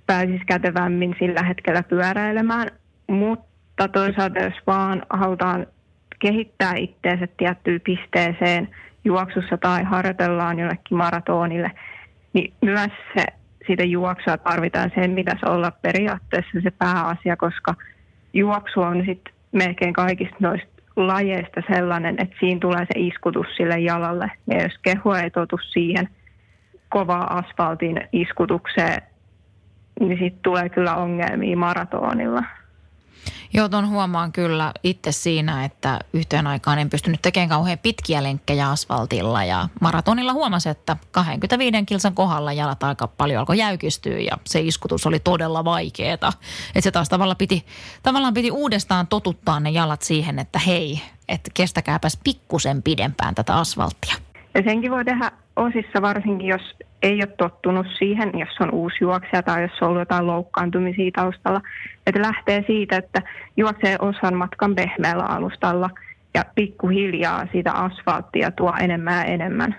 pääsisi 0.05 0.45
kätevämmin 0.45 1.15
sillä 1.19 1.43
hetkellä 1.43 1.83
pyöräilemään. 1.83 2.67
Mutta 3.07 3.87
toisaalta 3.87 4.39
jos 4.39 4.53
vaan 4.67 5.03
halutaan 5.09 5.67
kehittää 6.19 6.73
itseensä 6.75 7.27
tiettyyn 7.37 7.81
pisteeseen 7.81 8.69
juoksussa 9.04 9.58
tai 9.58 9.83
harjoitellaan 9.83 10.60
jollekin 10.60 10.98
maratonille, 10.98 11.71
niin 12.33 12.54
myös 12.62 12.91
se, 13.17 13.25
siitä 13.67 13.83
juoksua 13.83 14.37
tarvitaan 14.37 14.91
sen, 14.96 15.15
pitäisi 15.15 15.46
olla 15.46 15.71
periaatteessa 15.71 16.62
se 16.63 16.71
pääasia, 16.71 17.37
koska 17.37 17.73
juoksu 18.33 18.81
on 18.81 19.04
sitten 19.06 19.33
melkein 19.52 19.94
kaikista 19.94 20.35
noista 20.39 20.67
lajeista 20.96 21.62
sellainen, 21.73 22.15
että 22.19 22.35
siinä 22.39 22.60
tulee 22.60 22.79
se 22.79 23.00
iskutus 23.00 23.48
sille 23.58 23.79
jalalle. 23.79 24.31
Ja 24.48 24.63
jos 24.63 24.77
keho 24.81 25.15
ei 25.15 25.31
totu 25.31 25.60
siihen 25.71 26.10
kovaa 26.89 27.37
asfaltin 27.37 28.02
iskutukseen 28.12 29.02
niin 30.00 30.19
sitten 30.19 30.41
tulee 30.44 30.69
kyllä 30.69 30.96
ongelmia 30.96 31.58
maratonilla. 31.58 32.44
Joo, 33.53 33.69
ton 33.69 33.89
huomaan 33.89 34.31
kyllä 34.31 34.73
itse 34.83 35.11
siinä, 35.11 35.65
että 35.65 35.99
yhteen 36.13 36.47
aikaan 36.47 36.79
en 36.79 36.89
pystynyt 36.89 37.21
tekemään 37.21 37.49
kauhean 37.49 37.77
pitkiä 37.77 38.23
lenkkejä 38.23 38.69
asfaltilla 38.69 39.43
ja 39.43 39.69
maratonilla 39.81 40.33
huomasin, 40.33 40.71
että 40.71 40.97
25 41.11 41.85
kilsan 41.85 42.15
kohdalla 42.15 42.53
jalat 42.53 42.83
aika 42.83 43.07
paljon 43.07 43.39
alkoi 43.39 43.57
jäykistyä 43.57 44.19
ja 44.19 44.37
se 44.45 44.61
iskutus 44.61 45.05
oli 45.05 45.19
todella 45.19 45.65
vaikeeta. 45.65 46.33
Että 46.67 46.81
se 46.81 46.91
taas 46.91 47.09
tavallaan 47.09 47.37
piti, 47.37 47.65
tavallaan 48.03 48.33
piti 48.33 48.51
uudestaan 48.51 49.07
totuttaa 49.07 49.59
ne 49.59 49.69
jalat 49.69 50.01
siihen, 50.01 50.39
että 50.39 50.59
hei, 50.59 51.01
että 51.27 51.51
kestäkääpäs 51.53 52.19
pikkusen 52.23 52.83
pidempään 52.83 53.35
tätä 53.35 53.55
asfalttia. 53.55 54.15
Ja 54.53 54.63
senkin 54.63 54.91
voi 54.91 55.05
tehdä 55.05 55.31
osissa 55.58 56.01
varsinkin, 56.01 56.47
jos 56.47 56.75
ei 57.01 57.15
ole 57.15 57.27
tottunut 57.27 57.87
siihen, 57.97 58.31
jos 58.39 58.58
on 58.60 58.71
uusi 58.71 58.95
juoksija 59.01 59.43
tai 59.43 59.62
jos 59.62 59.81
on 59.81 59.87
ollut 59.87 60.01
jotain 60.01 60.27
loukkaantumisia 60.27 61.12
taustalla. 61.15 61.62
Että 62.08 62.21
lähtee 62.21 62.63
siitä, 62.67 62.97
että 62.97 63.21
juoksee 63.58 63.95
osan 63.99 64.35
matkan 64.35 64.75
pehmeällä 64.75 65.23
alustalla 65.23 65.89
ja 66.33 66.45
pikkuhiljaa 66.55 67.47
siitä 67.51 67.71
asfalttia 67.71 68.51
tuo 68.51 68.73
enemmän 68.79 69.13
ja 69.13 69.23
enemmän. 69.23 69.75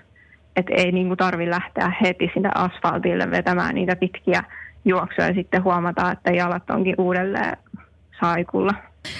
Että 0.55 0.73
ei 0.75 0.91
niin 0.91 1.17
tarvi 1.17 1.49
lähteä 1.49 1.93
heti 2.01 2.31
sinne 2.33 2.49
asfaltille 2.55 3.31
vetämään 3.31 3.75
niitä 3.75 3.95
pitkiä 3.95 4.43
juoksuja 4.85 5.27
ja 5.27 5.33
sitten 5.33 5.63
huomata, 5.63 6.11
että 6.11 6.31
jalat 6.31 6.69
onkin 6.69 6.95
uudelleen 6.97 7.57
saikulla. 8.19 8.73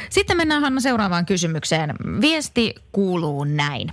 Sitten 0.10 0.38
mennään 0.38 0.62
Hanna 0.62 0.80
seuraavaan 0.80 1.26
kysymykseen. 1.26 1.89
Viesti 2.22 2.76
kuuluu 2.91 3.43
näin. 3.43 3.91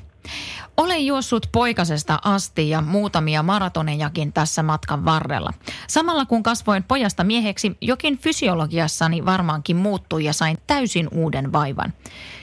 Olen 0.76 1.06
juossut 1.06 1.46
poikasesta 1.52 2.18
asti 2.24 2.68
ja 2.68 2.80
muutamia 2.80 3.42
maratonejakin 3.42 4.32
tässä 4.32 4.62
matkan 4.62 5.04
varrella. 5.04 5.50
Samalla 5.88 6.26
kun 6.26 6.42
kasvoin 6.42 6.82
pojasta 6.82 7.24
mieheksi, 7.24 7.76
jokin 7.80 8.18
fysiologiassani 8.18 9.24
varmaankin 9.24 9.76
muuttui 9.76 10.24
ja 10.24 10.32
sain 10.32 10.58
täysin 10.66 11.08
uuden 11.12 11.52
vaivan. 11.52 11.92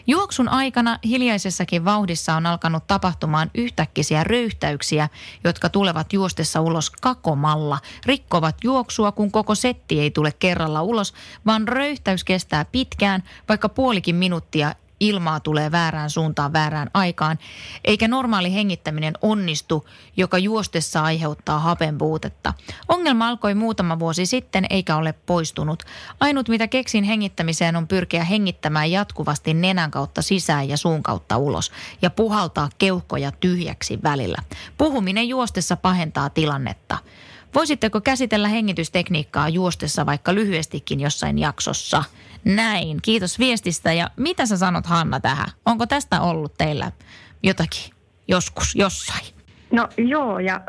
Juoksun 0.07 0.49
aikana 0.49 0.99
hiljaisessakin 1.03 1.85
vauhdissa 1.85 2.35
on 2.35 2.45
alkanut 2.45 2.87
tapahtumaan 2.87 3.51
yhtäkkisiä 3.55 4.23
röyhtäyksiä, 4.23 5.09
jotka 5.43 5.69
tulevat 5.69 6.13
juostessa 6.13 6.61
ulos 6.61 6.89
kakomalla. 6.89 7.79
Rikkovat 8.05 8.55
juoksua, 8.63 9.11
kun 9.11 9.31
koko 9.31 9.55
setti 9.55 9.99
ei 9.99 10.11
tule 10.11 10.31
kerralla 10.31 10.81
ulos, 10.81 11.13
vaan 11.45 11.67
röyhtäys 11.67 12.23
kestää 12.23 12.65
pitkään, 12.65 13.23
vaikka 13.49 13.69
puolikin 13.69 14.15
minuuttia 14.15 14.75
ilmaa 15.03 15.39
tulee 15.39 15.71
väärään 15.71 16.09
suuntaan 16.09 16.53
väärään 16.53 16.89
aikaan, 16.93 17.39
eikä 17.85 18.07
normaali 18.07 18.53
hengittäminen 18.53 19.13
onnistu, 19.21 19.87
joka 20.17 20.37
juostessa 20.37 21.03
aiheuttaa 21.03 21.59
hapen 21.59 21.97
puutetta. 21.97 22.53
Ongelma 22.87 23.27
alkoi 23.27 23.53
muutama 23.55 23.99
vuosi 23.99 24.25
sitten 24.25 24.65
eikä 24.69 24.95
ole 24.95 25.13
poistunut. 25.13 25.83
Ainut 26.19 26.49
mitä 26.49 26.67
keksin 26.67 27.03
hengittämiseen 27.03 27.75
on 27.75 27.87
pyrkiä 27.87 28.23
hengittämään 28.23 28.91
jatkuvasti 28.91 29.53
nenän 29.53 29.91
kautta 29.91 30.21
sisään 30.21 30.69
ja 30.69 30.77
suun 30.77 31.03
kautta 31.03 31.37
ulos 31.37 31.71
ja 32.01 32.09
puhaltaa 32.09 32.69
keuhkoja 32.77 33.31
tyhjäksi 33.31 33.99
välillä. 34.03 34.37
Puhuminen 34.77 35.27
juostessa 35.27 35.75
pahentaa 35.75 36.29
tilannetta. 36.29 36.97
Voisitteko 37.55 38.01
käsitellä 38.01 38.47
hengitystekniikkaa 38.47 39.49
juostessa 39.49 40.05
vaikka 40.05 40.35
lyhyestikin 40.35 40.99
jossain 40.99 41.39
jaksossa? 41.39 42.03
Näin, 42.45 42.97
kiitos 43.01 43.39
viestistä. 43.39 43.93
Ja 43.93 44.07
mitä 44.17 44.45
sä 44.45 44.57
sanot 44.57 44.85
Hanna 44.85 45.19
tähän? 45.19 45.47
Onko 45.65 45.85
tästä 45.85 46.21
ollut 46.21 46.53
teillä 46.57 46.91
jotakin 47.43 47.93
joskus 48.27 48.75
jossain? 48.75 49.25
No 49.71 49.87
joo, 49.97 50.39
ja 50.39 50.61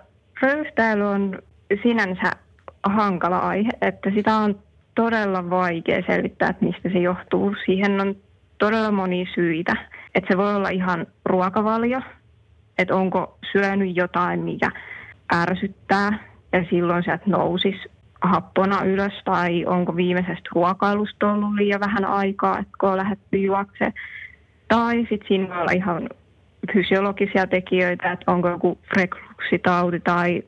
röyhtäily 0.43 1.03
on 1.03 1.39
sinänsä 1.83 2.33
hankala 2.83 3.39
aihe, 3.39 3.71
että 3.81 4.11
sitä 4.15 4.37
on 4.37 4.59
todella 4.95 5.51
vaikea 5.51 6.03
selvittää, 6.07 6.51
että 6.51 6.65
mistä 6.65 6.89
se 6.93 6.99
johtuu. 6.99 7.55
Siihen 7.67 8.01
on 8.01 8.17
todella 8.59 8.91
moni 8.91 9.27
syitä. 9.35 9.77
Että 10.15 10.29
se 10.33 10.39
voi 10.39 10.55
olla 10.55 10.69
ihan 10.69 11.07
ruokavalio, 11.25 12.01
että 12.79 12.95
onko 12.95 13.39
syönyt 13.53 13.97
jotain, 13.97 14.41
mikä 14.41 14.71
ärsyttää 15.35 16.19
ja 16.53 16.65
silloin 16.71 17.05
sieltä 17.05 17.25
nousisi 17.27 17.94
happona 18.25 18.85
ylös 18.85 19.13
tai 19.25 19.65
onko 19.67 19.97
viimeisestä 19.97 20.51
ruokailusta 20.55 21.33
ollut 21.33 21.55
liian 21.55 21.81
vähän 21.81 22.05
aikaa, 22.05 22.59
että 22.59 22.73
kun 22.81 22.89
on 22.89 22.97
lähdetty 22.97 23.37
juokse. 23.39 23.93
Tai 24.69 24.97
sitten 24.97 25.29
siinä 25.29 25.49
voi 25.49 25.61
olla 25.61 25.73
ihan 25.73 26.09
fysiologisia 26.73 27.47
tekijöitä, 27.47 28.13
että 28.13 28.33
onko 28.33 28.49
joku 28.49 28.79
refluksitauti 28.97 30.01
tai 30.01 30.43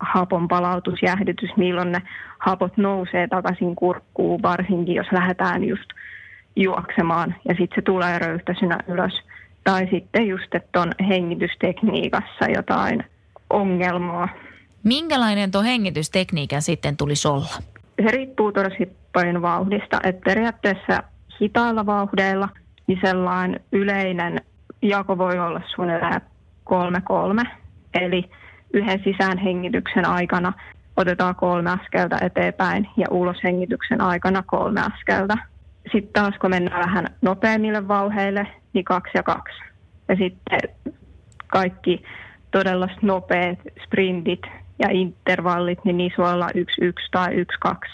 hapon 0.00 0.48
palautusjähdytys, 0.48 1.50
milloin 1.56 1.92
ne 1.92 2.02
hapot 2.38 2.76
nousee 2.76 3.28
takaisin 3.28 3.76
kurkkuun, 3.76 4.42
varsinkin 4.42 4.94
jos 4.94 5.12
lähdetään 5.12 5.64
just 5.64 5.90
juoksemaan 6.56 7.34
ja 7.48 7.54
sitten 7.54 7.74
se 7.74 7.82
tulee 7.82 8.18
röyhtäisynä 8.18 8.78
ylös. 8.88 9.22
Tai 9.64 9.88
sitten 9.90 10.26
just, 10.26 10.54
että 10.54 10.80
on 10.80 10.92
hengitystekniikassa 11.08 12.50
jotain 12.54 13.04
ongelmaa. 13.50 14.28
Minkälainen 14.84 15.50
tuo 15.50 15.62
hengitystekniikan 15.62 16.62
sitten 16.62 16.96
tulisi 16.96 17.28
olla? 17.28 17.48
Se 18.02 18.10
riippuu 18.10 18.52
tosi 18.52 18.96
paljon 19.12 19.42
vauhdista. 19.42 20.00
Että 20.04 20.22
periaatteessa 20.24 21.02
hitailla 21.40 21.86
vauhdeilla 21.86 22.48
niin 22.86 22.98
sellainen 23.04 23.60
yleinen 23.72 24.40
jako 24.82 25.18
voi 25.18 25.38
olla 25.38 25.60
suunnilleen 25.74 26.20
kolme 26.64 27.00
kolme. 27.00 27.42
Eli 27.94 28.30
yhden 28.72 29.00
sisäänhengityksen 29.04 30.06
aikana 30.06 30.52
otetaan 30.96 31.34
kolme 31.34 31.70
askelta 31.70 32.16
eteenpäin 32.20 32.88
ja 32.96 33.06
uloshengityksen 33.10 34.00
aikana 34.00 34.42
kolme 34.46 34.80
askelta. 34.80 35.34
Sitten 35.92 36.12
taas 36.12 36.34
kun 36.40 36.50
mennään 36.50 36.80
vähän 36.86 37.06
nopeammille 37.22 37.88
vauheille, 37.88 38.46
niin 38.72 38.84
kaksi 38.84 39.12
ja 39.14 39.22
kaksi. 39.22 39.58
Ja 40.08 40.16
sitten 40.16 40.60
kaikki 41.46 42.02
todella 42.50 42.88
nopeat 43.02 43.58
sprintit 43.84 44.42
ja 44.80 44.88
intervallit, 44.90 45.84
niin 45.84 45.96
niissä 45.96 46.22
voi 46.22 46.32
olla 46.32 46.48
1-1 46.48 46.92
tai 47.10 47.44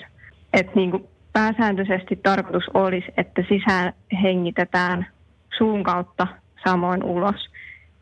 1-2. 0.03 0.07
Et 0.53 0.75
niin 0.75 1.09
pääsääntöisesti 1.33 2.17
tarkoitus 2.23 2.69
olisi, 2.75 3.07
että 3.17 3.43
sisään 3.49 3.93
hengitetään 4.23 5.07
suun 5.59 5.83
kautta 5.83 6.27
samoin 6.65 7.05
ulos. 7.05 7.51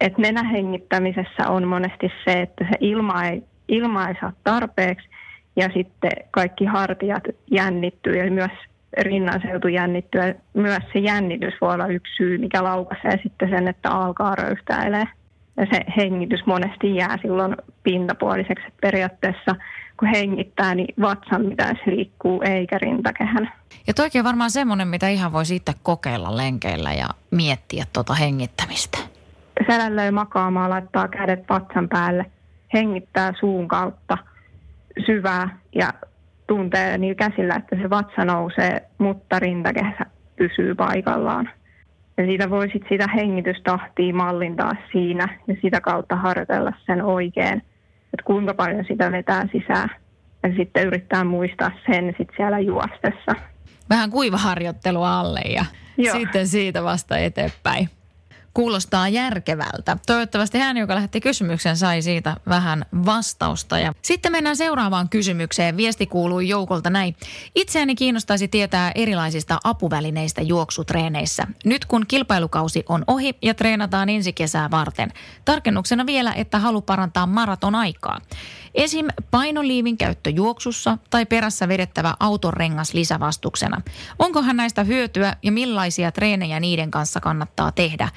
Et 0.01 0.19
nenähengittämisessä 0.19 1.49
on 1.49 1.69
monesti 1.69 2.13
se, 2.25 2.41
että 2.41 2.65
se 2.65 2.77
ilma 2.81 3.25
ei, 3.25 3.43
ilma 3.69 4.09
ei 4.09 4.15
saa 4.21 4.33
tarpeeksi 4.45 5.09
ja 5.57 5.69
sitten 5.75 6.11
kaikki 6.31 6.65
hartiat 6.65 7.23
jännittyy 7.51 8.15
ja 8.15 8.31
myös 8.31 8.53
rinnanseutu 9.01 9.69
jännittyy. 9.69 10.21
Myös 10.55 10.83
se 10.93 10.99
jännitys 10.99 11.55
voi 11.61 11.75
olla 11.75 11.87
yksi 11.87 12.15
syy, 12.17 12.39
mikä 12.39 12.65
laukaisee 12.65 13.19
sitten 13.23 13.51
sen, 13.51 13.69
että 13.69 13.91
alkaa 13.91 14.35
röyhtäilee 14.35 15.05
se 15.59 15.81
hengitys 15.97 16.47
monesti 16.47 16.97
jää 16.97 17.19
silloin 17.23 17.57
pintapuoliseksi. 17.83 18.67
Periaatteessa 18.81 19.55
kun 19.99 20.09
hengittää, 20.09 20.75
niin 20.75 20.95
vatsan 21.01 21.47
pitäisi 21.49 21.83
liikkuu 21.87 22.43
eikä 22.45 22.79
rintakehän. 22.79 23.53
Ja 23.87 23.95
toikin 23.95 24.21
on 24.21 24.25
varmaan 24.25 24.51
semmoinen, 24.51 24.89
mitä 24.89 25.09
ihan 25.09 25.33
voisi 25.33 25.57
itse 25.57 25.73
kokeilla 25.83 26.37
lenkeillä 26.37 26.93
ja 26.93 27.09
miettiä 27.31 27.85
tuota 27.93 28.15
hengittämistä. 28.15 28.99
Selällöi 29.67 30.11
makaamaan, 30.11 30.71
laittaa 30.71 31.09
kädet 31.09 31.45
vatsan 31.49 31.89
päälle, 31.89 32.27
hengittää 32.75 33.33
suun 33.41 33.69
kautta 33.69 34.19
syvää 35.07 35.59
ja 35.75 35.93
tuntee 36.47 36.99
niin 36.99 37.17
käsillä, 37.17 37.55
että 37.55 37.77
se 37.77 37.91
vatsa 37.91 38.25
nousee, 38.25 38.83
mutta 38.99 39.39
rintakehä 39.39 40.07
pysyy 40.37 40.75
paikallaan. 40.75 41.51
Ja 42.17 42.27
siitä 42.27 42.51
voi 42.51 42.71
sit 42.71 42.83
sitä 42.89 43.09
hengitystahtia 43.15 44.15
mallintaa 44.15 44.73
siinä 44.93 45.39
ja 45.47 45.57
sitä 45.63 45.81
kautta 45.81 46.17
harjoitella 46.17 46.73
sen 46.87 47.03
oikein, 47.03 47.57
että 48.05 48.25
kuinka 48.25 48.55
paljon 48.55 48.85
sitä 48.89 49.13
vetää 49.13 49.49
sisään. 49.53 49.91
Ja 50.43 50.57
sitten 50.57 50.87
yrittää 50.87 51.25
muistaa 51.25 51.71
sen 51.87 52.15
sit 52.19 52.29
siellä 52.37 52.59
juostessa. 52.59 53.33
Vähän 53.91 54.11
kuivaharjoittelua 54.11 55.21
alle 55.21 55.41
ja 55.41 55.65
Joo. 55.97 56.17
sitten 56.17 56.49
siitä 56.49 56.85
vasta 56.85 57.19
eteenpäin 57.19 57.89
kuulostaa 58.55 59.09
järkevältä. 59.09 59.97
Toivottavasti 60.07 60.59
hän, 60.59 60.77
joka 60.77 60.95
lähetti 60.95 61.21
kysymyksen, 61.21 61.77
sai 61.77 62.03
siitä 62.03 62.37
vähän 62.49 62.85
vastausta. 63.07 63.79
Ja 63.79 63.95
sitten 64.03 64.33
mennään 64.33 64.57
seuraavaan 64.57 65.09
kysymykseen. 65.09 65.77
Viesti 65.77 66.07
kuuluu 66.07 66.41
joukolta 66.41 66.91
näin. 66.91 67.17
Itseäni 67.55 67.95
kiinnostaisi 67.95 68.49
tietää 68.49 68.93
erilaisista 68.95 69.59
apuvälineistä 69.65 70.43
juoksutreeneissä. 70.43 71.47
Nyt 71.65 71.85
kun 71.85 72.05
kilpailukausi 72.09 72.85
on 72.89 73.05
ohi 73.07 73.35
ja 73.43 73.55
treenataan 73.55 74.09
ensi 74.09 74.33
kesää 74.33 74.71
varten. 74.71 75.13
Tarkennuksena 75.45 76.07
vielä, 76.07 76.33
että 76.33 76.59
halu 76.59 76.83
parantaa 76.83 77.27
maraton 77.27 77.75
aikaa. 77.75 78.21
Esim. 78.75 79.07
painoliivin 79.31 79.99
käyttö 79.99 80.31
juoksussa 80.31 80.99
tai 81.11 81.27
perässä 81.27 81.69
vedettävä 81.69 82.15
autorengas 82.21 82.95
lisävastuksena. 82.95 83.81
Onkohan 84.19 84.57
näistä 84.57 84.85
hyötyä 84.85 85.33
ja 85.43 85.53
millaisia 85.53 86.13
treenejä 86.13 86.61
niiden 86.61 86.91
kanssa 86.91 87.21
kannattaa 87.21 87.73
tehdä? 87.73 88.09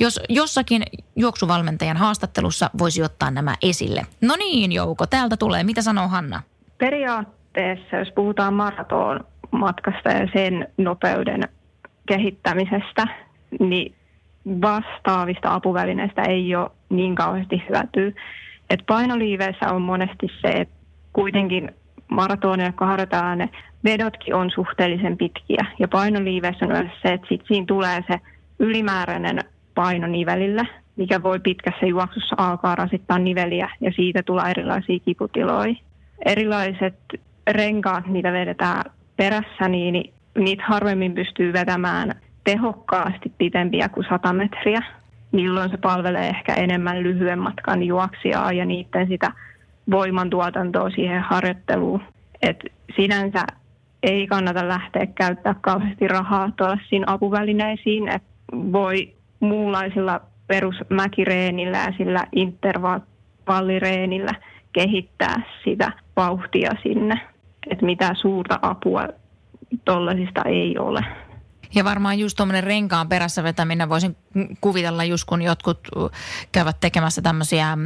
Jos 0.00 0.20
jossakin 0.28 0.82
juoksuvalmentajan 1.16 1.96
haastattelussa 1.96 2.70
voisi 2.78 3.02
ottaa 3.02 3.30
nämä 3.30 3.54
esille. 3.62 4.02
No 4.20 4.36
niin 4.36 4.72
Jouko, 4.72 5.06
täältä 5.06 5.36
tulee. 5.36 5.64
Mitä 5.64 5.82
sanoo 5.82 6.08
Hanna? 6.08 6.42
periaatteessa, 6.78 7.96
jos 7.96 8.12
puhutaan 8.14 8.54
maraton 8.54 9.20
matkasta 9.50 10.08
ja 10.10 10.28
sen 10.32 10.68
nopeuden 10.78 11.48
kehittämisestä, 12.08 13.08
niin 13.60 13.94
vastaavista 14.46 15.54
apuvälineistä 15.54 16.22
ei 16.22 16.56
ole 16.56 16.70
niin 16.88 17.14
kauheasti 17.14 17.62
hyötyä. 17.68 18.22
Et 18.70 18.80
painoliiveissä 18.86 19.72
on 19.72 19.82
monesti 19.82 20.26
se, 20.42 20.48
että 20.48 20.74
kuitenkin 21.12 21.70
maratonia, 22.08 22.72
kun 22.72 22.86
harjoitetaan, 22.86 23.38
ne 23.38 23.48
vedotkin 23.84 24.34
on 24.34 24.50
suhteellisen 24.50 25.16
pitkiä. 25.16 25.64
Ja 25.78 25.88
painoliiveissä 25.88 26.64
on 26.64 26.70
yleensä 26.70 26.94
se, 27.02 27.12
että 27.12 27.26
sit 27.28 27.42
siinä 27.48 27.66
tulee 27.66 28.04
se 28.06 28.20
ylimääräinen 28.58 29.38
paino 29.74 30.06
nivelille, 30.06 30.68
mikä 30.96 31.22
voi 31.22 31.40
pitkässä 31.40 31.86
juoksussa 31.86 32.36
alkaa 32.38 32.74
rasittaa 32.74 33.18
niveliä 33.18 33.68
ja 33.80 33.92
siitä 33.96 34.22
tulee 34.22 34.50
erilaisia 34.50 34.98
kiputiloja. 34.98 35.74
Erilaiset 36.24 36.94
renkaat, 37.50 38.06
mitä 38.06 38.32
vedetään 38.32 38.84
perässä, 39.16 39.68
niin 39.68 40.12
niitä 40.38 40.64
harvemmin 40.66 41.14
pystyy 41.14 41.52
vetämään 41.52 42.14
tehokkaasti 42.44 43.32
pitempiä 43.38 43.88
kuin 43.88 44.06
100 44.08 44.32
metriä. 44.32 44.82
Milloin 45.34 45.70
se 45.70 45.76
palvelee 45.76 46.28
ehkä 46.28 46.54
enemmän 46.54 47.02
lyhyen 47.02 47.38
matkan 47.38 47.82
juoksijaa 47.82 48.52
ja 48.52 48.64
niiden 48.64 49.08
sitä 49.08 49.32
voimantuotantoa 49.90 50.90
siihen 50.90 51.22
harjoitteluun. 51.22 52.02
Et 52.42 52.64
sinänsä 52.96 53.46
ei 54.02 54.26
kannata 54.26 54.68
lähteä 54.68 55.06
käyttää 55.06 55.54
kauheasti 55.60 56.08
rahaa 56.08 56.50
tuollaisiin 56.56 57.08
apuvälineisiin, 57.08 58.08
että 58.08 58.28
voi 58.52 59.12
muunlaisilla 59.40 60.20
perusmäkireenillä 60.46 61.78
ja 61.78 61.92
sillä 61.98 62.24
intervallireenillä 62.32 64.32
kehittää 64.72 65.42
sitä 65.64 65.92
vauhtia 66.16 66.70
sinne. 66.82 67.20
Että 67.70 67.86
mitä 67.86 68.14
suurta 68.14 68.58
apua 68.62 69.08
tuollaisista 69.84 70.42
ei 70.44 70.78
ole. 70.78 71.04
Ja 71.74 71.84
varmaan 71.84 72.18
just 72.18 72.36
tuommoinen 72.36 72.64
renkaan 72.64 73.08
perässä 73.08 73.42
vetäminen 73.42 73.88
voisin 73.88 74.16
kuvitella 74.60 75.04
just 75.04 75.24
kun 75.24 75.42
jotkut 75.42 75.88
käyvät 76.52 76.76
tekemässä 76.80 77.22
tämmöisiä, 77.22 77.76
mm, 77.76 77.84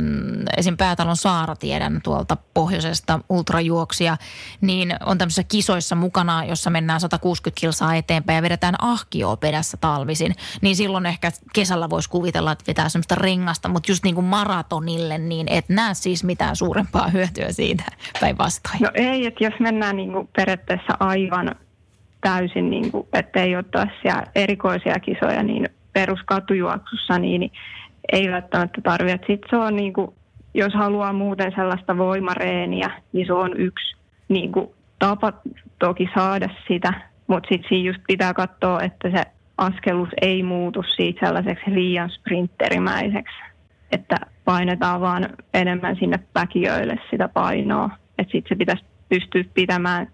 esim. 0.56 0.76
Päätalon 0.76 1.16
Saara 1.16 1.56
tiedän 1.56 2.00
tuolta 2.04 2.36
pohjoisesta 2.54 3.20
ultrajuoksia, 3.28 4.16
niin 4.60 4.94
on 5.06 5.18
tämmöisissä 5.18 5.44
kisoissa 5.48 5.94
mukana, 5.94 6.44
jossa 6.44 6.70
mennään 6.70 7.00
160 7.00 7.60
kilsaa 7.60 7.94
eteenpäin 7.94 8.36
ja 8.36 8.42
vedetään 8.42 8.74
ahkioa 8.78 9.36
perässä 9.36 9.76
talvisin. 9.76 10.34
Niin 10.60 10.76
silloin 10.76 11.06
ehkä 11.06 11.32
kesällä 11.54 11.90
voisi 11.90 12.10
kuvitella, 12.10 12.52
että 12.52 12.64
vetää 12.66 12.88
semmoista 12.88 13.14
rengasta, 13.14 13.68
mutta 13.68 13.90
just 13.90 14.04
niin 14.04 14.14
kuin 14.14 14.24
maratonille, 14.24 15.18
niin 15.18 15.46
et 15.50 15.68
näe 15.68 15.94
siis 15.94 16.24
mitään 16.24 16.56
suurempaa 16.56 17.08
hyötyä 17.18 17.52
siitä 17.52 17.84
päinvastoin. 18.20 18.78
No 18.80 18.90
ei, 18.94 19.26
että 19.26 19.44
jos 19.44 19.54
mennään 19.60 19.96
niin 19.96 20.12
kuin 20.12 20.28
periaatteessa 20.36 20.96
aivan 21.00 21.54
täysin, 22.20 22.70
niin 22.70 22.92
kuin, 22.92 23.06
ettei 23.12 23.56
ole 23.56 23.64
tällaisia 23.70 24.22
erikoisia 24.34 24.94
kisoja, 24.94 25.42
niin 25.42 25.68
peruskatujuoksussa, 25.92 27.18
niin 27.18 27.50
ei 28.12 28.30
välttämättä 28.30 28.80
tarvitse. 28.80 29.26
Sitten 29.26 29.50
se 29.50 29.56
on 29.56 29.76
niin 29.76 29.92
kuin, 29.92 30.14
jos 30.54 30.74
haluaa 30.74 31.12
muuten 31.12 31.52
sellaista 31.56 31.98
voimareeniä, 31.98 32.90
niin 33.12 33.26
se 33.26 33.32
on 33.32 33.56
yksi 33.56 33.96
niin 34.28 34.52
kuin, 34.52 34.70
tapa 34.98 35.32
toki 35.78 36.08
saada 36.14 36.48
sitä, 36.68 36.92
mutta 37.26 37.48
sitten 37.48 37.68
siinä 37.68 37.88
just 37.90 38.00
pitää 38.06 38.34
katsoa, 38.34 38.80
että 38.80 39.10
se 39.10 39.24
askelus 39.58 40.08
ei 40.20 40.42
muutu 40.42 40.82
siitä 40.82 41.26
sellaiseksi 41.26 41.74
liian 41.74 42.10
sprinterimäiseksi, 42.10 43.36
että 43.92 44.16
painetaan 44.44 45.00
vaan 45.00 45.28
enemmän 45.54 45.96
sinne 45.96 46.18
päkiöille 46.32 46.96
sitä 47.10 47.28
painoa. 47.28 47.90
Että 48.18 48.32
sitten 48.32 48.48
se 48.48 48.58
pitäisi 48.58 48.84
pystyä 49.08 49.44
pitämään 49.54 50.08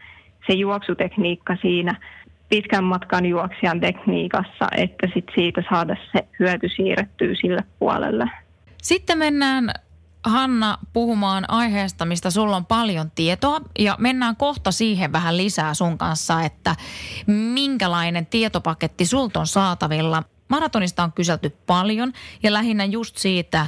se 0.47 0.53
juoksutekniikka 0.53 1.57
siinä 1.62 2.01
pitkän 2.49 2.84
matkan 2.84 3.26
juoksijan 3.26 3.80
tekniikassa, 3.80 4.68
että 4.76 5.09
sit 5.14 5.24
siitä 5.34 5.62
saada 5.70 5.97
se 6.12 6.28
hyöty 6.40 6.68
siirrettyä 6.76 7.34
sille 7.40 7.64
puolelle. 7.78 8.30
Sitten 8.82 9.18
mennään 9.18 9.70
Hanna 10.24 10.78
puhumaan 10.92 11.45
aiheesta, 11.49 12.05
mistä 12.05 12.30
sulla 12.30 12.57
on 12.57 12.66
paljon 12.66 13.11
tietoa 13.14 13.61
ja 13.78 13.97
mennään 13.99 14.36
kohta 14.36 14.72
siihen 14.72 15.12
vähän 15.12 15.36
lisää 15.36 15.74
sun 15.74 15.99
kanssa, 15.99 16.42
että 16.42 16.76
minkälainen 17.26 18.26
tietopaketti 18.26 19.07
sulta 19.07 19.40
on 19.40 19.47
saatavilla. 19.47 20.22
Maratonista 20.49 21.03
on 21.03 21.12
kyselty 21.12 21.51
paljon 21.66 22.12
ja 22.42 22.53
lähinnä 22.53 22.84
just 22.84 23.16
siitä, 23.16 23.66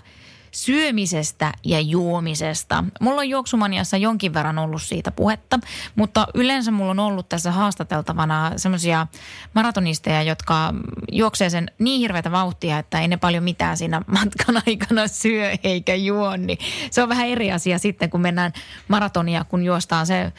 syömisestä 0.57 1.53
ja 1.65 1.81
juomisesta. 1.81 2.85
Mulla 3.01 3.21
on 3.21 3.29
juoksumaniassa 3.29 3.97
jonkin 3.97 4.35
verran 4.35 4.59
ollut 4.59 4.83
siitä 4.83 5.11
puhetta, 5.11 5.59
mutta 5.97 6.27
yleensä 6.35 6.71
mulla 6.71 6.91
on 6.91 6.99
ollut 6.99 7.29
tässä 7.29 7.53
haastateltavana 7.53 8.53
semmoisia 8.57 9.07
maratonisteja, 9.55 10.23
jotka 10.23 10.75
juoksee 11.13 11.51
sen 11.51 11.71
niin 11.79 12.01
hirveätä 12.01 12.31
vauhtia, 12.31 12.79
että 12.79 13.01
ei 13.01 13.09
ne 13.09 13.17
paljon 13.17 13.45
mitään 13.45 13.77
siinä 13.77 14.03
matkan 14.07 14.63
aikana 14.67 15.09
syö 15.09 15.51
eikä 15.63 15.95
juo. 15.95 16.37
Niin 16.37 16.59
se 16.91 17.03
on 17.03 17.09
vähän 17.09 17.29
eri 17.29 17.53
asia 17.53 17.79
sitten, 17.79 18.11
kun 18.11 18.21
mennään 18.21 18.53
maratonia, 18.89 19.45
kun 19.45 19.65
juostaan 19.65 20.07
se 20.07 20.33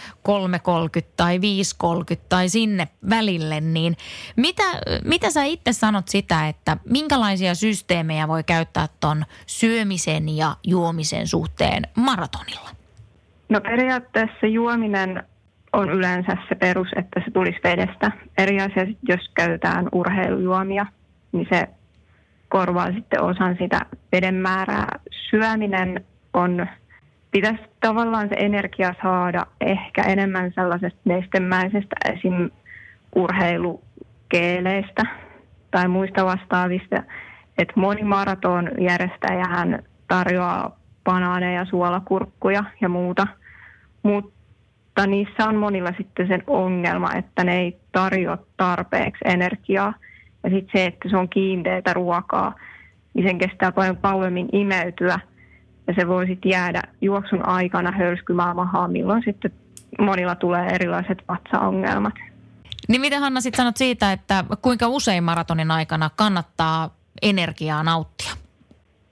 3.30 1.01 1.07
tai 1.17 1.37
5.30 1.37 2.21
tai 2.29 2.49
sinne 2.49 2.87
välille. 3.09 3.61
Niin 3.61 3.97
mitä, 4.35 4.63
mitä 5.03 5.31
sä 5.31 5.43
itse 5.43 5.73
sanot 5.73 6.07
sitä, 6.07 6.47
että 6.47 6.77
minkälaisia 6.89 7.55
systeemejä 7.55 8.27
voi 8.27 8.43
käyttää 8.43 8.87
ton 8.99 9.25
syömisen 9.45 10.06
syömisen 10.07 10.37
ja 10.37 10.55
juomisen 10.63 11.27
suhteen 11.27 11.83
maratonilla? 11.95 12.69
No 13.49 13.61
periaatteessa 13.61 14.47
juominen 14.47 15.23
on 15.73 15.89
yleensä 15.89 16.37
se 16.49 16.55
perus, 16.55 16.87
että 16.95 17.21
se 17.25 17.31
tulisi 17.31 17.59
vedestä. 17.63 18.11
Eri 18.37 18.61
asia, 18.61 18.85
jos 19.07 19.29
käytetään 19.33 19.89
urheilujuomia, 19.91 20.85
niin 21.31 21.47
se 21.49 21.67
korvaa 22.49 22.91
sitten 22.91 23.21
osan 23.21 23.57
sitä 23.59 23.79
veden 24.11 24.35
määrää. 24.35 24.99
Syöminen 25.29 26.05
on, 26.33 26.67
pitäisi 27.31 27.63
tavallaan 27.81 28.29
se 28.29 28.35
energia 28.35 28.93
saada 29.01 29.45
ehkä 29.61 30.03
enemmän 30.03 30.51
sellaisesta 30.55 30.99
nestemäisestä 31.05 31.95
esim. 32.05 32.49
urheilukeeleistä 33.15 35.03
tai 35.71 35.87
muista 35.87 36.25
vastaavista. 36.25 37.03
Että 37.57 37.73
moni 37.75 38.03
maraton 38.03 38.71
järjestäjähän 38.79 39.83
tarjoaa 40.07 40.77
banaaneja, 41.03 41.65
suolakurkkuja 41.65 42.63
ja 42.81 42.89
muuta. 42.89 43.27
Mutta 44.03 45.07
niissä 45.07 45.45
on 45.47 45.55
monilla 45.55 45.93
sitten 45.97 46.27
sen 46.27 46.43
ongelma, 46.47 47.13
että 47.13 47.43
ne 47.43 47.59
ei 47.59 47.77
tarjoa 47.91 48.37
tarpeeksi 48.57 49.21
energiaa. 49.25 49.93
Ja 50.43 50.49
sitten 50.49 50.69
se, 50.73 50.85
että 50.85 51.09
se 51.09 51.17
on 51.17 51.29
kiinteitä 51.29 51.93
ruokaa, 51.93 52.55
niin 53.13 53.27
sen 53.27 53.37
kestää 53.37 53.71
paljon 53.71 53.97
kauemmin 53.97 54.49
imeytyä. 54.51 55.19
Ja 55.87 55.93
se 55.99 56.07
voi 56.07 56.27
sitten 56.27 56.51
jäädä 56.51 56.81
juoksun 57.01 57.47
aikana 57.47 57.91
hölskymään 57.91 58.55
mahaan, 58.55 58.91
milloin 58.91 59.23
sitten 59.25 59.51
monilla 59.99 60.35
tulee 60.35 60.67
erilaiset 60.67 61.23
vatsaongelmat. 61.27 62.13
Niin 62.87 63.01
mitä 63.01 63.19
Hanna 63.19 63.41
sitten 63.41 63.57
sanot 63.57 63.77
siitä, 63.77 64.11
että 64.11 64.43
kuinka 64.61 64.87
usein 64.87 65.23
maratonin 65.23 65.71
aikana 65.71 66.09
kannattaa 66.15 66.89
energiaa 67.21 67.83
nauttia? 67.83 68.31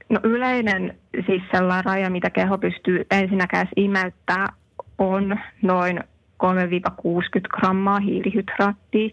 No 0.09 0.19
yleinen 0.23 0.97
siis 1.25 1.41
sellainen 1.51 1.85
raja, 1.85 2.09
mitä 2.09 2.29
keho 2.29 2.57
pystyy 2.57 3.05
ensinnäkään 3.11 3.67
imeyttää, 3.75 4.47
on 4.97 5.39
noin 5.61 5.99
3-60 6.43 6.47
grammaa 7.49 7.99
hiilihydraattia, 7.99 9.09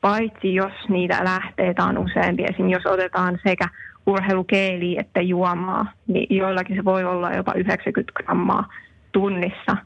paitsi 0.00 0.54
jos 0.54 0.72
niitä 0.88 1.24
lähteitä 1.24 1.84
on 1.84 1.98
useampi. 1.98 2.42
Esimerkiksi 2.42 2.72
jos 2.72 2.86
otetaan 2.86 3.38
sekä 3.44 3.68
urheilukeeli 4.06 4.96
että 4.98 5.20
juomaa, 5.20 5.92
niin 6.06 6.36
joillakin 6.36 6.76
se 6.76 6.84
voi 6.84 7.04
olla 7.04 7.32
jopa 7.32 7.52
90 7.54 8.12
grammaa 8.12 8.68
tunnissa. 9.12 9.76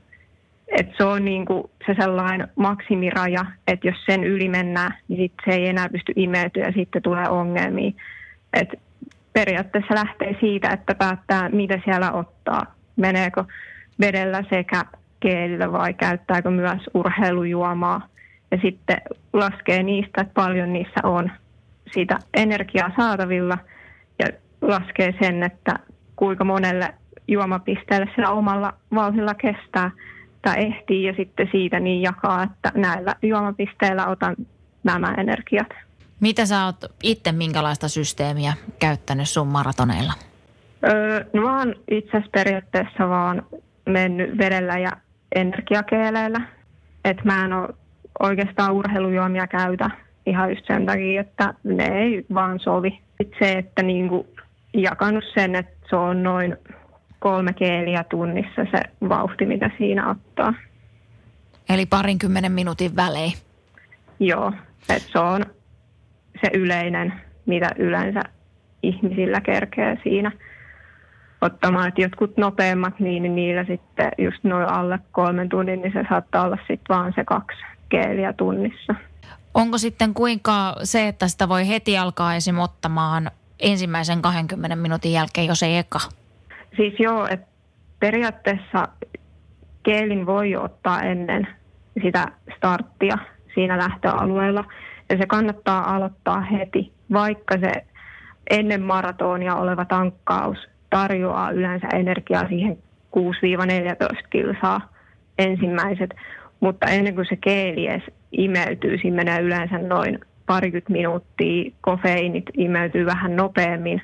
Et 0.69 0.89
se 0.97 1.05
on 1.05 1.25
niinku 1.25 1.71
se 1.87 1.95
sellainen 1.99 2.49
maksimiraja, 2.57 3.45
että 3.67 3.89
jos 3.89 4.05
sen 4.07 4.25
yli 4.25 4.49
mennään, 4.49 4.95
niin 5.09 5.21
sit 5.21 5.33
se 5.45 5.51
ei 5.57 5.69
enää 5.69 5.89
pysty 5.89 6.13
imeytyä 6.17 6.65
ja 6.65 6.73
sitten 6.73 7.03
tulee 7.03 7.29
ongelmia. 7.29 7.93
Et 8.53 8.69
periaatteessa 9.35 9.95
lähtee 9.95 10.37
siitä, 10.41 10.68
että 10.68 10.95
päättää, 10.95 11.49
mitä 11.49 11.80
siellä 11.85 12.12
ottaa. 12.12 12.74
Meneekö 12.97 13.45
vedellä 14.01 14.45
sekä 14.51 14.85
keelillä 15.20 15.72
vai 15.72 15.95
käyttääkö 15.95 16.51
myös 16.51 16.82
urheilujuomaa. 16.95 18.09
Ja 18.51 18.59
sitten 18.62 18.97
laskee 19.32 19.82
niistä, 19.82 20.20
että 20.20 20.35
paljon 20.35 20.72
niissä 20.72 21.01
on 21.03 21.30
siitä 21.93 22.18
energiaa 22.35 22.91
saatavilla 22.97 23.59
ja 24.18 24.26
laskee 24.61 25.14
sen, 25.22 25.43
että 25.43 25.78
kuinka 26.16 26.45
monelle 26.45 26.95
juomapisteelle 27.28 28.11
sillä 28.14 28.30
omalla 28.30 28.72
vauhdilla 28.95 29.35
kestää 29.35 29.91
tai 30.43 30.55
ehtii 30.59 31.05
ja 31.05 31.14
sitten 31.16 31.49
siitä 31.53 31.80
niin 31.80 32.03
jakaa, 32.03 32.43
että 32.43 32.72
näillä 32.74 33.14
juomapisteillä 33.22 34.07
otan 34.07 34.37
nämä 34.85 35.14
energiat. 35.18 35.68
Mitä 36.21 36.47
sä 36.47 36.65
oot 36.65 36.77
itse 37.03 37.33
minkälaista 37.33 37.89
systeemiä 37.89 38.53
käyttänyt 38.79 39.29
sun 39.29 39.47
maratoneilla? 39.47 40.12
Öö, 40.89 41.25
no 41.33 41.43
mä 41.43 41.59
oon 41.59 41.75
itse 41.91 42.11
asiassa 42.11 42.31
periaatteessa 42.33 43.09
vaan 43.09 43.47
mennyt 43.87 44.39
vedellä 44.39 44.79
ja 44.79 44.91
energiakeeleillä. 45.35 46.41
että 47.05 47.23
mä 47.25 47.45
en 47.45 47.53
ole 47.53 47.69
oikeastaan 48.21 48.73
urheilujuomia 48.73 49.47
käytä 49.47 49.91
ihan 50.27 50.51
just 50.51 50.67
sen 50.67 50.87
takia, 50.87 51.21
että 51.21 51.55
ne 51.65 51.85
ei 51.85 52.27
vaan 52.35 52.61
sovi. 52.61 53.01
Sitten 53.23 53.39
se, 53.39 53.53
että 53.53 53.83
niinku 53.83 54.27
jakanut 54.75 55.25
sen, 55.35 55.55
että 55.55 55.87
se 55.91 55.97
on 55.97 56.23
noin 56.23 56.57
kolme 57.19 57.53
keeliä 57.53 58.05
tunnissa 58.05 58.67
se 58.71 59.09
vauhti, 59.09 59.47
mitä 59.47 59.71
siinä 59.79 60.11
ottaa. 60.11 60.55
Eli 61.69 61.87
parinkymmenen 61.87 62.53
minuutin 62.53 62.97
välein. 62.97 63.33
Joo, 64.21 64.53
että 64.89 65.09
se 65.12 65.19
on 65.19 65.45
se 66.41 66.51
yleinen, 66.55 67.12
mitä 67.47 67.70
yleensä 67.78 68.20
ihmisillä 68.82 69.41
kerkee 69.41 69.99
siinä 70.03 70.32
ottamaan. 71.41 71.89
Että 71.89 72.01
jotkut 72.01 72.37
nopeammat, 72.37 73.01
niin 73.01 73.35
niillä 73.35 73.64
sitten 73.64 74.12
just 74.18 74.45
noin 74.45 74.68
alle 74.68 74.99
kolmen 75.12 75.49
tunnin, 75.49 75.82
niin 75.82 75.93
se 75.93 76.05
saattaa 76.09 76.45
olla 76.45 76.57
sitten 76.57 76.97
vaan 76.97 77.12
se 77.16 77.24
kaksi 77.24 77.59
keeliä 77.89 78.32
tunnissa. 78.32 78.95
Onko 79.55 79.78
sitten 79.78 80.14
kuinka 80.14 80.76
se, 80.82 81.09
että 81.09 81.28
sitä 81.28 81.49
voi 81.49 81.68
heti 81.68 81.99
alkaa 81.99 82.35
esim. 82.35 82.59
ottamaan 82.59 83.30
ensimmäisen 83.61 84.22
20 84.22 84.76
minuutin 84.76 85.12
jälkeen, 85.12 85.47
jos 85.47 85.62
ei 85.62 85.76
eka? 85.76 85.99
Siis 86.76 86.95
joo, 86.99 87.26
että 87.30 87.47
periaatteessa 88.01 88.89
keelin 89.82 90.26
voi 90.26 90.57
ottaa 90.57 91.03
ennen 91.03 91.49
sitä 92.03 92.26
starttia 92.57 93.18
siinä 93.55 93.78
lähtöalueella. 93.78 94.64
Ja 95.09 95.17
se 95.19 95.27
kannattaa 95.27 95.95
aloittaa 95.95 96.41
heti, 96.41 96.93
vaikka 97.13 97.59
se 97.59 97.73
ennen 98.51 98.83
maratonia 98.83 99.55
oleva 99.55 99.85
tankkaus 99.85 100.59
tarjoaa 100.91 101.51
yleensä 101.51 101.87
energiaa 101.95 102.49
siihen 102.49 102.79
6-14 103.17 103.21
kilsaa 104.31 104.89
ensimmäiset. 105.39 106.15
Mutta 106.61 106.87
ennen 106.87 107.15
kuin 107.15 107.27
se 107.29 107.37
keeli 107.37 107.87
edes 107.87 108.03
imeytyy, 108.33 108.99
siinä 108.99 109.17
menee 109.17 109.41
yleensä 109.41 109.79
noin 109.79 110.19
parikymmentä 110.47 110.93
minuuttia, 110.93 111.73
kofeiinit 111.81 112.45
imeytyy 112.59 113.07
vähän 113.07 113.37
nopeammin, 113.37 114.03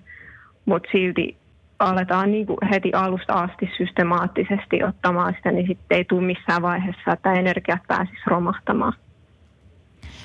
mutta 0.64 0.88
silti 0.92 1.36
aletaan 1.78 2.30
niin 2.30 2.46
kuin 2.46 2.58
heti 2.70 2.92
alusta 2.92 3.32
asti 3.32 3.70
systemaattisesti 3.76 4.84
ottamaan 4.84 5.34
sitä, 5.34 5.52
niin 5.52 5.66
sitten 5.66 5.98
ei 5.98 6.04
tule 6.04 6.26
missään 6.26 6.62
vaiheessa, 6.62 7.12
että 7.12 7.32
energiat 7.32 7.80
pääsisi 7.88 8.22
romahtamaan. 8.26 8.92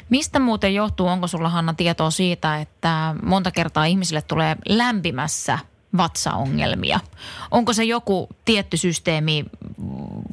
Mistä 0.09 0.39
muuten 0.39 0.75
johtuu, 0.75 1.07
onko 1.07 1.27
sulla 1.27 1.49
Hanna 1.49 1.73
tietoa 1.73 2.09
siitä, 2.09 2.57
että 2.61 3.15
monta 3.23 3.51
kertaa 3.51 3.85
ihmisille 3.85 4.21
tulee 4.21 4.55
lämpimässä 4.69 5.59
vatsaongelmia? 5.97 6.99
Onko 7.51 7.73
se 7.73 7.83
joku 7.83 8.29
tietty 8.45 8.77
systeemi, 8.77 9.45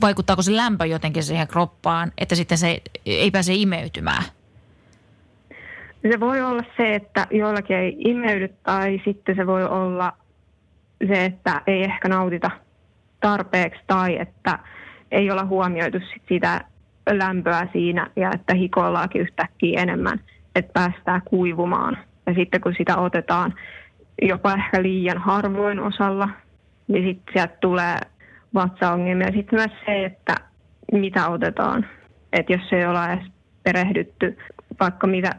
vaikuttaako 0.01 0.43
se 0.43 0.57
lämpö 0.57 0.87
jotenkin 0.87 1.23
siihen 1.23 1.49
kroppaan, 1.49 2.13
että 2.19 2.35
sitten 2.35 2.59
se 2.59 2.83
ei 3.07 3.31
pääse 3.31 3.55
imeytymään? 3.55 4.23
Se 6.11 6.21
voi 6.21 6.41
olla 6.43 6.63
se, 6.77 6.95
että 6.95 7.27
joillakin 7.31 7.77
ei 7.77 7.97
imeydy 7.99 8.49
tai 8.63 9.01
sitten 9.05 9.37
se 9.37 9.47
voi 9.47 9.65
olla 9.65 10.13
se, 11.07 11.25
että 11.25 11.63
ei 11.67 11.85
ehkä 11.85 12.09
nautita 12.09 12.51
tarpeeksi 13.21 13.81
tai 13.87 14.19
että 14.21 14.59
ei 15.11 15.31
olla 15.31 15.45
huomioitu 15.45 15.99
sit 15.99 16.23
sitä 16.29 16.65
lämpöä 17.11 17.69
siinä 17.73 18.07
ja 18.17 18.31
että 18.35 18.55
hikoillaakin 18.55 19.21
yhtäkkiä 19.21 19.83
enemmän, 19.83 20.21
että 20.55 20.73
päästään 20.73 21.23
kuivumaan. 21.25 21.99
Ja 22.27 22.35
sitten 22.35 22.61
kun 22.61 22.75
sitä 22.79 22.97
otetaan 22.97 23.55
jopa 24.23 24.55
ehkä 24.55 24.83
liian 24.83 25.19
harvoin 25.19 25.81
osalla, 25.81 26.29
niin 26.89 27.05
sitten 27.09 27.33
sieltä 27.33 27.57
tulee 27.61 27.97
vatsaongelmia. 28.55 29.33
Sitten 29.33 29.59
myös 29.59 29.73
se, 29.87 30.05
että 30.05 30.35
mitä 30.93 31.29
otetaan. 31.29 31.87
Että 32.33 32.53
jos 32.53 32.73
ei 32.73 32.87
olla 32.87 33.13
edes 33.13 33.25
perehdytty, 33.63 34.39
vaikka 34.81 35.07
mitä, 35.07 35.31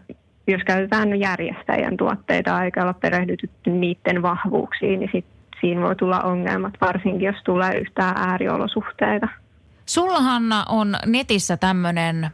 jos 0.48 0.62
käytetään 0.66 1.20
järjestäjän 1.20 1.98
tuotteita 1.98 2.64
eikä 2.64 2.82
olla 2.82 2.94
perehdytty 2.94 3.50
niiden 3.66 4.22
vahvuuksiin, 4.22 5.00
niin 5.00 5.10
sit 5.12 5.26
siinä 5.62 5.82
voi 5.82 5.96
tulla 5.96 6.22
ongelmat, 6.22 6.74
varsinkin 6.82 7.28
jos 7.28 7.44
tulee 7.44 7.78
yhtään 7.78 8.18
ääriolosuhteita. 8.18 9.28
Sulla 9.86 10.22
Hanna 10.22 10.66
on 10.70 10.96
netissä 11.06 11.58
tämmöinen 11.58 12.30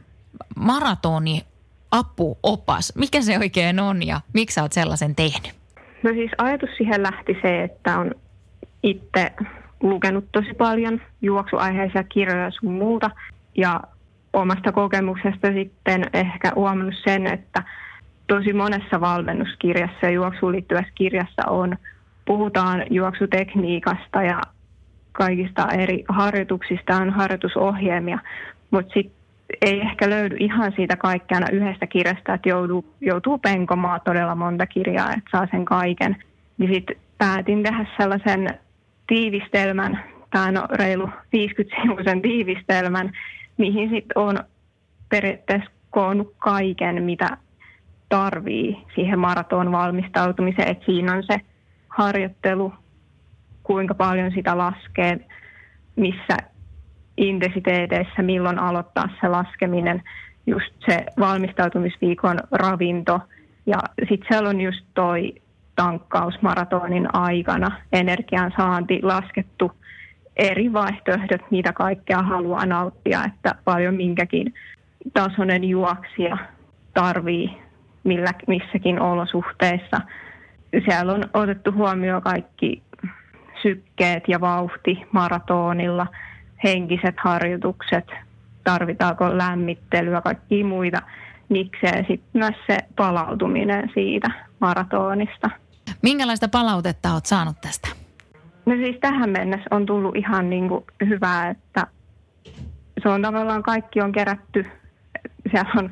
maratoni 0.55 1.45
apuopas. 1.91 2.93
Mikä 2.95 3.21
se 3.21 3.37
oikein 3.37 3.79
on 3.79 4.07
ja 4.07 4.21
miksi 4.33 4.53
sä 4.55 4.61
oot 4.61 4.73
sellaisen 4.73 5.15
tehnyt? 5.15 5.53
No 6.03 6.09
siis 6.09 6.31
ajatus 6.37 6.69
siihen 6.77 7.03
lähti 7.03 7.37
se, 7.41 7.63
että 7.63 7.97
on 7.97 8.11
itse 8.83 9.31
lukenut 9.81 10.25
tosi 10.31 10.53
paljon 10.53 11.01
juoksuaiheisia 11.21 12.03
kirjoja 12.03 12.51
sun 12.51 12.71
muuta 12.71 13.09
ja 13.57 13.81
omasta 14.33 14.71
kokemuksesta 14.71 15.47
sitten 15.53 16.03
ehkä 16.13 16.51
huomannut 16.55 16.95
sen, 17.03 17.27
että 17.27 17.63
tosi 18.27 18.53
monessa 18.53 19.01
valmennuskirjassa 19.01 20.05
ja 20.05 20.09
juoksuun 20.09 20.51
liittyvässä 20.51 20.91
kirjassa 20.95 21.49
on, 21.49 21.77
puhutaan 22.25 22.83
juoksutekniikasta 22.89 24.23
ja 24.23 24.41
kaikista 25.19 25.67
eri 25.71 26.03
harjoituksista 26.09 26.95
on 26.95 27.09
harjoitusohjelmia, 27.09 28.19
mutta 28.71 28.93
sitten 28.93 29.19
ei 29.61 29.79
ehkä 29.81 30.09
löydy 30.09 30.35
ihan 30.39 30.71
siitä 30.75 30.97
kaikkiana 30.97 31.47
yhdestä 31.51 31.87
kirjasta, 31.87 32.33
että 32.33 32.49
joutuu, 32.49 32.85
joutuu 33.01 33.37
penkomaan 33.37 34.01
todella 34.05 34.35
monta 34.35 34.65
kirjaa, 34.65 35.13
että 35.13 35.29
saa 35.31 35.47
sen 35.51 35.65
kaiken. 35.65 36.15
Niin 36.57 36.73
sitten 36.73 36.95
päätin 37.17 37.63
tehdä 37.63 37.85
sellaisen 37.97 38.59
tiivistelmän, 39.07 40.03
tai 40.31 40.51
no 40.51 40.67
reilu 40.71 41.07
50-sivuisen 41.07 42.21
tiivistelmän, 42.21 43.11
mihin 43.57 43.89
sitten 43.89 44.17
on 44.17 44.39
periaatteessa 45.09 45.71
koonnut 45.89 46.33
kaiken, 46.37 47.03
mitä 47.03 47.37
tarvii 48.09 48.77
siihen 48.95 49.19
maraton 49.19 49.71
valmistautumiseen, 49.71 50.77
siinä 50.85 51.13
on 51.13 51.23
se 51.23 51.41
harjoittelu, 51.89 52.73
kuinka 53.69 53.93
paljon 53.93 54.31
sitä 54.31 54.57
laskee, 54.57 55.19
missä 55.95 56.37
intensiteeteissä, 57.17 58.21
milloin 58.21 58.59
aloittaa 58.59 59.09
se 59.21 59.27
laskeminen, 59.27 60.01
just 60.47 60.73
se 60.89 61.05
valmistautumisviikon 61.19 62.39
ravinto 62.51 63.19
ja 63.65 63.77
sitten 64.09 64.27
siellä 64.29 64.49
on 64.49 64.61
just 64.61 64.85
toi 64.93 65.35
tankkaus 65.75 66.41
maratonin 66.41 67.15
aikana, 67.15 67.71
energian 67.93 68.51
saanti 68.57 68.99
laskettu 69.03 69.71
eri 70.37 70.73
vaihtoehdot, 70.73 71.51
mitä 71.51 71.73
kaikkea 71.73 72.21
haluaa 72.21 72.65
nauttia, 72.65 73.23
että 73.25 73.55
paljon 73.65 73.95
minkäkin 73.95 74.53
tasoinen 75.13 75.63
juoksija 75.63 76.37
tarvii 76.93 77.57
millä, 78.03 78.31
missäkin 78.47 79.01
olosuhteissa. 79.01 80.01
Siellä 80.85 81.13
on 81.13 81.23
otettu 81.33 81.71
huomioon 81.71 82.21
kaikki 82.21 82.83
sykkeet 83.61 84.23
ja 84.27 84.41
vauhti 84.41 85.05
maratonilla, 85.11 86.07
henkiset 86.63 87.15
harjoitukset, 87.23 88.05
tarvitaanko 88.63 89.37
lämmittelyä, 89.37 90.21
kaikki 90.21 90.63
muita 90.63 91.01
nikseen. 91.49 92.05
Sitten 92.07 92.29
myös 92.33 92.55
se 92.67 92.77
palautuminen 92.95 93.89
siitä 93.93 94.31
maratonista. 94.59 95.49
Minkälaista 96.01 96.47
palautetta 96.47 97.13
olet 97.13 97.25
saanut 97.25 97.61
tästä? 97.61 97.87
No 98.65 98.75
siis 98.75 98.97
tähän 99.01 99.29
mennessä 99.29 99.67
on 99.71 99.85
tullut 99.85 100.15
ihan 100.15 100.49
niin 100.49 100.69
kuin 100.69 100.85
hyvää, 101.09 101.49
että 101.49 101.87
se 103.03 103.09
on 103.09 103.21
tavallaan 103.21 103.63
kaikki 103.63 104.01
on 104.01 104.11
kerätty. 104.11 104.65
Siellä 105.51 105.71
on 105.77 105.91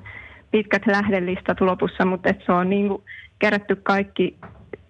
pitkät 0.51 0.87
lähdelistat 0.87 1.61
lopussa, 1.61 2.05
mutta 2.05 2.29
että 2.29 2.45
se 2.45 2.51
on 2.51 2.69
niin 2.69 2.87
kuin 2.87 3.03
kerätty 3.39 3.75
kaikki 3.75 4.37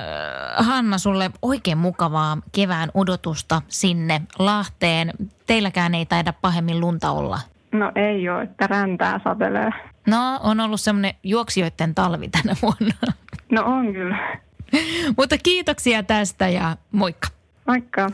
Hanna 0.58 0.98
sulle 0.98 1.32
oikein 1.42 1.78
mukavaa 1.78 2.38
kevään 2.56 2.90
odotusta 2.94 3.62
sinne 3.68 4.22
Lahteen. 4.40 5.12
Teilläkään 5.48 5.96
ei 5.96 6.06
taida 6.06 6.34
pahemmin 6.42 6.80
lunta 6.80 7.12
olla. 7.12 7.40
No 7.72 7.92
ei 7.96 8.30
ole, 8.30 8.44
että 8.44 8.68
räntää 8.68 9.20
satelee. 9.24 9.72
No, 10.08 10.40
on 10.44 10.60
ollut 10.60 10.82
semmoinen 10.82 11.14
juoksijoiden 11.24 11.96
talvi 11.96 12.30
tänä 12.30 12.56
vuonna. 12.62 13.14
No 13.52 13.64
on 13.66 13.94
kyllä. 13.94 14.18
Mutta 15.18 15.38
kiitoksia 15.38 16.04
tästä 16.04 16.50
ja 16.50 16.78
moikka. 16.92 17.28
Moikka. 17.68 18.12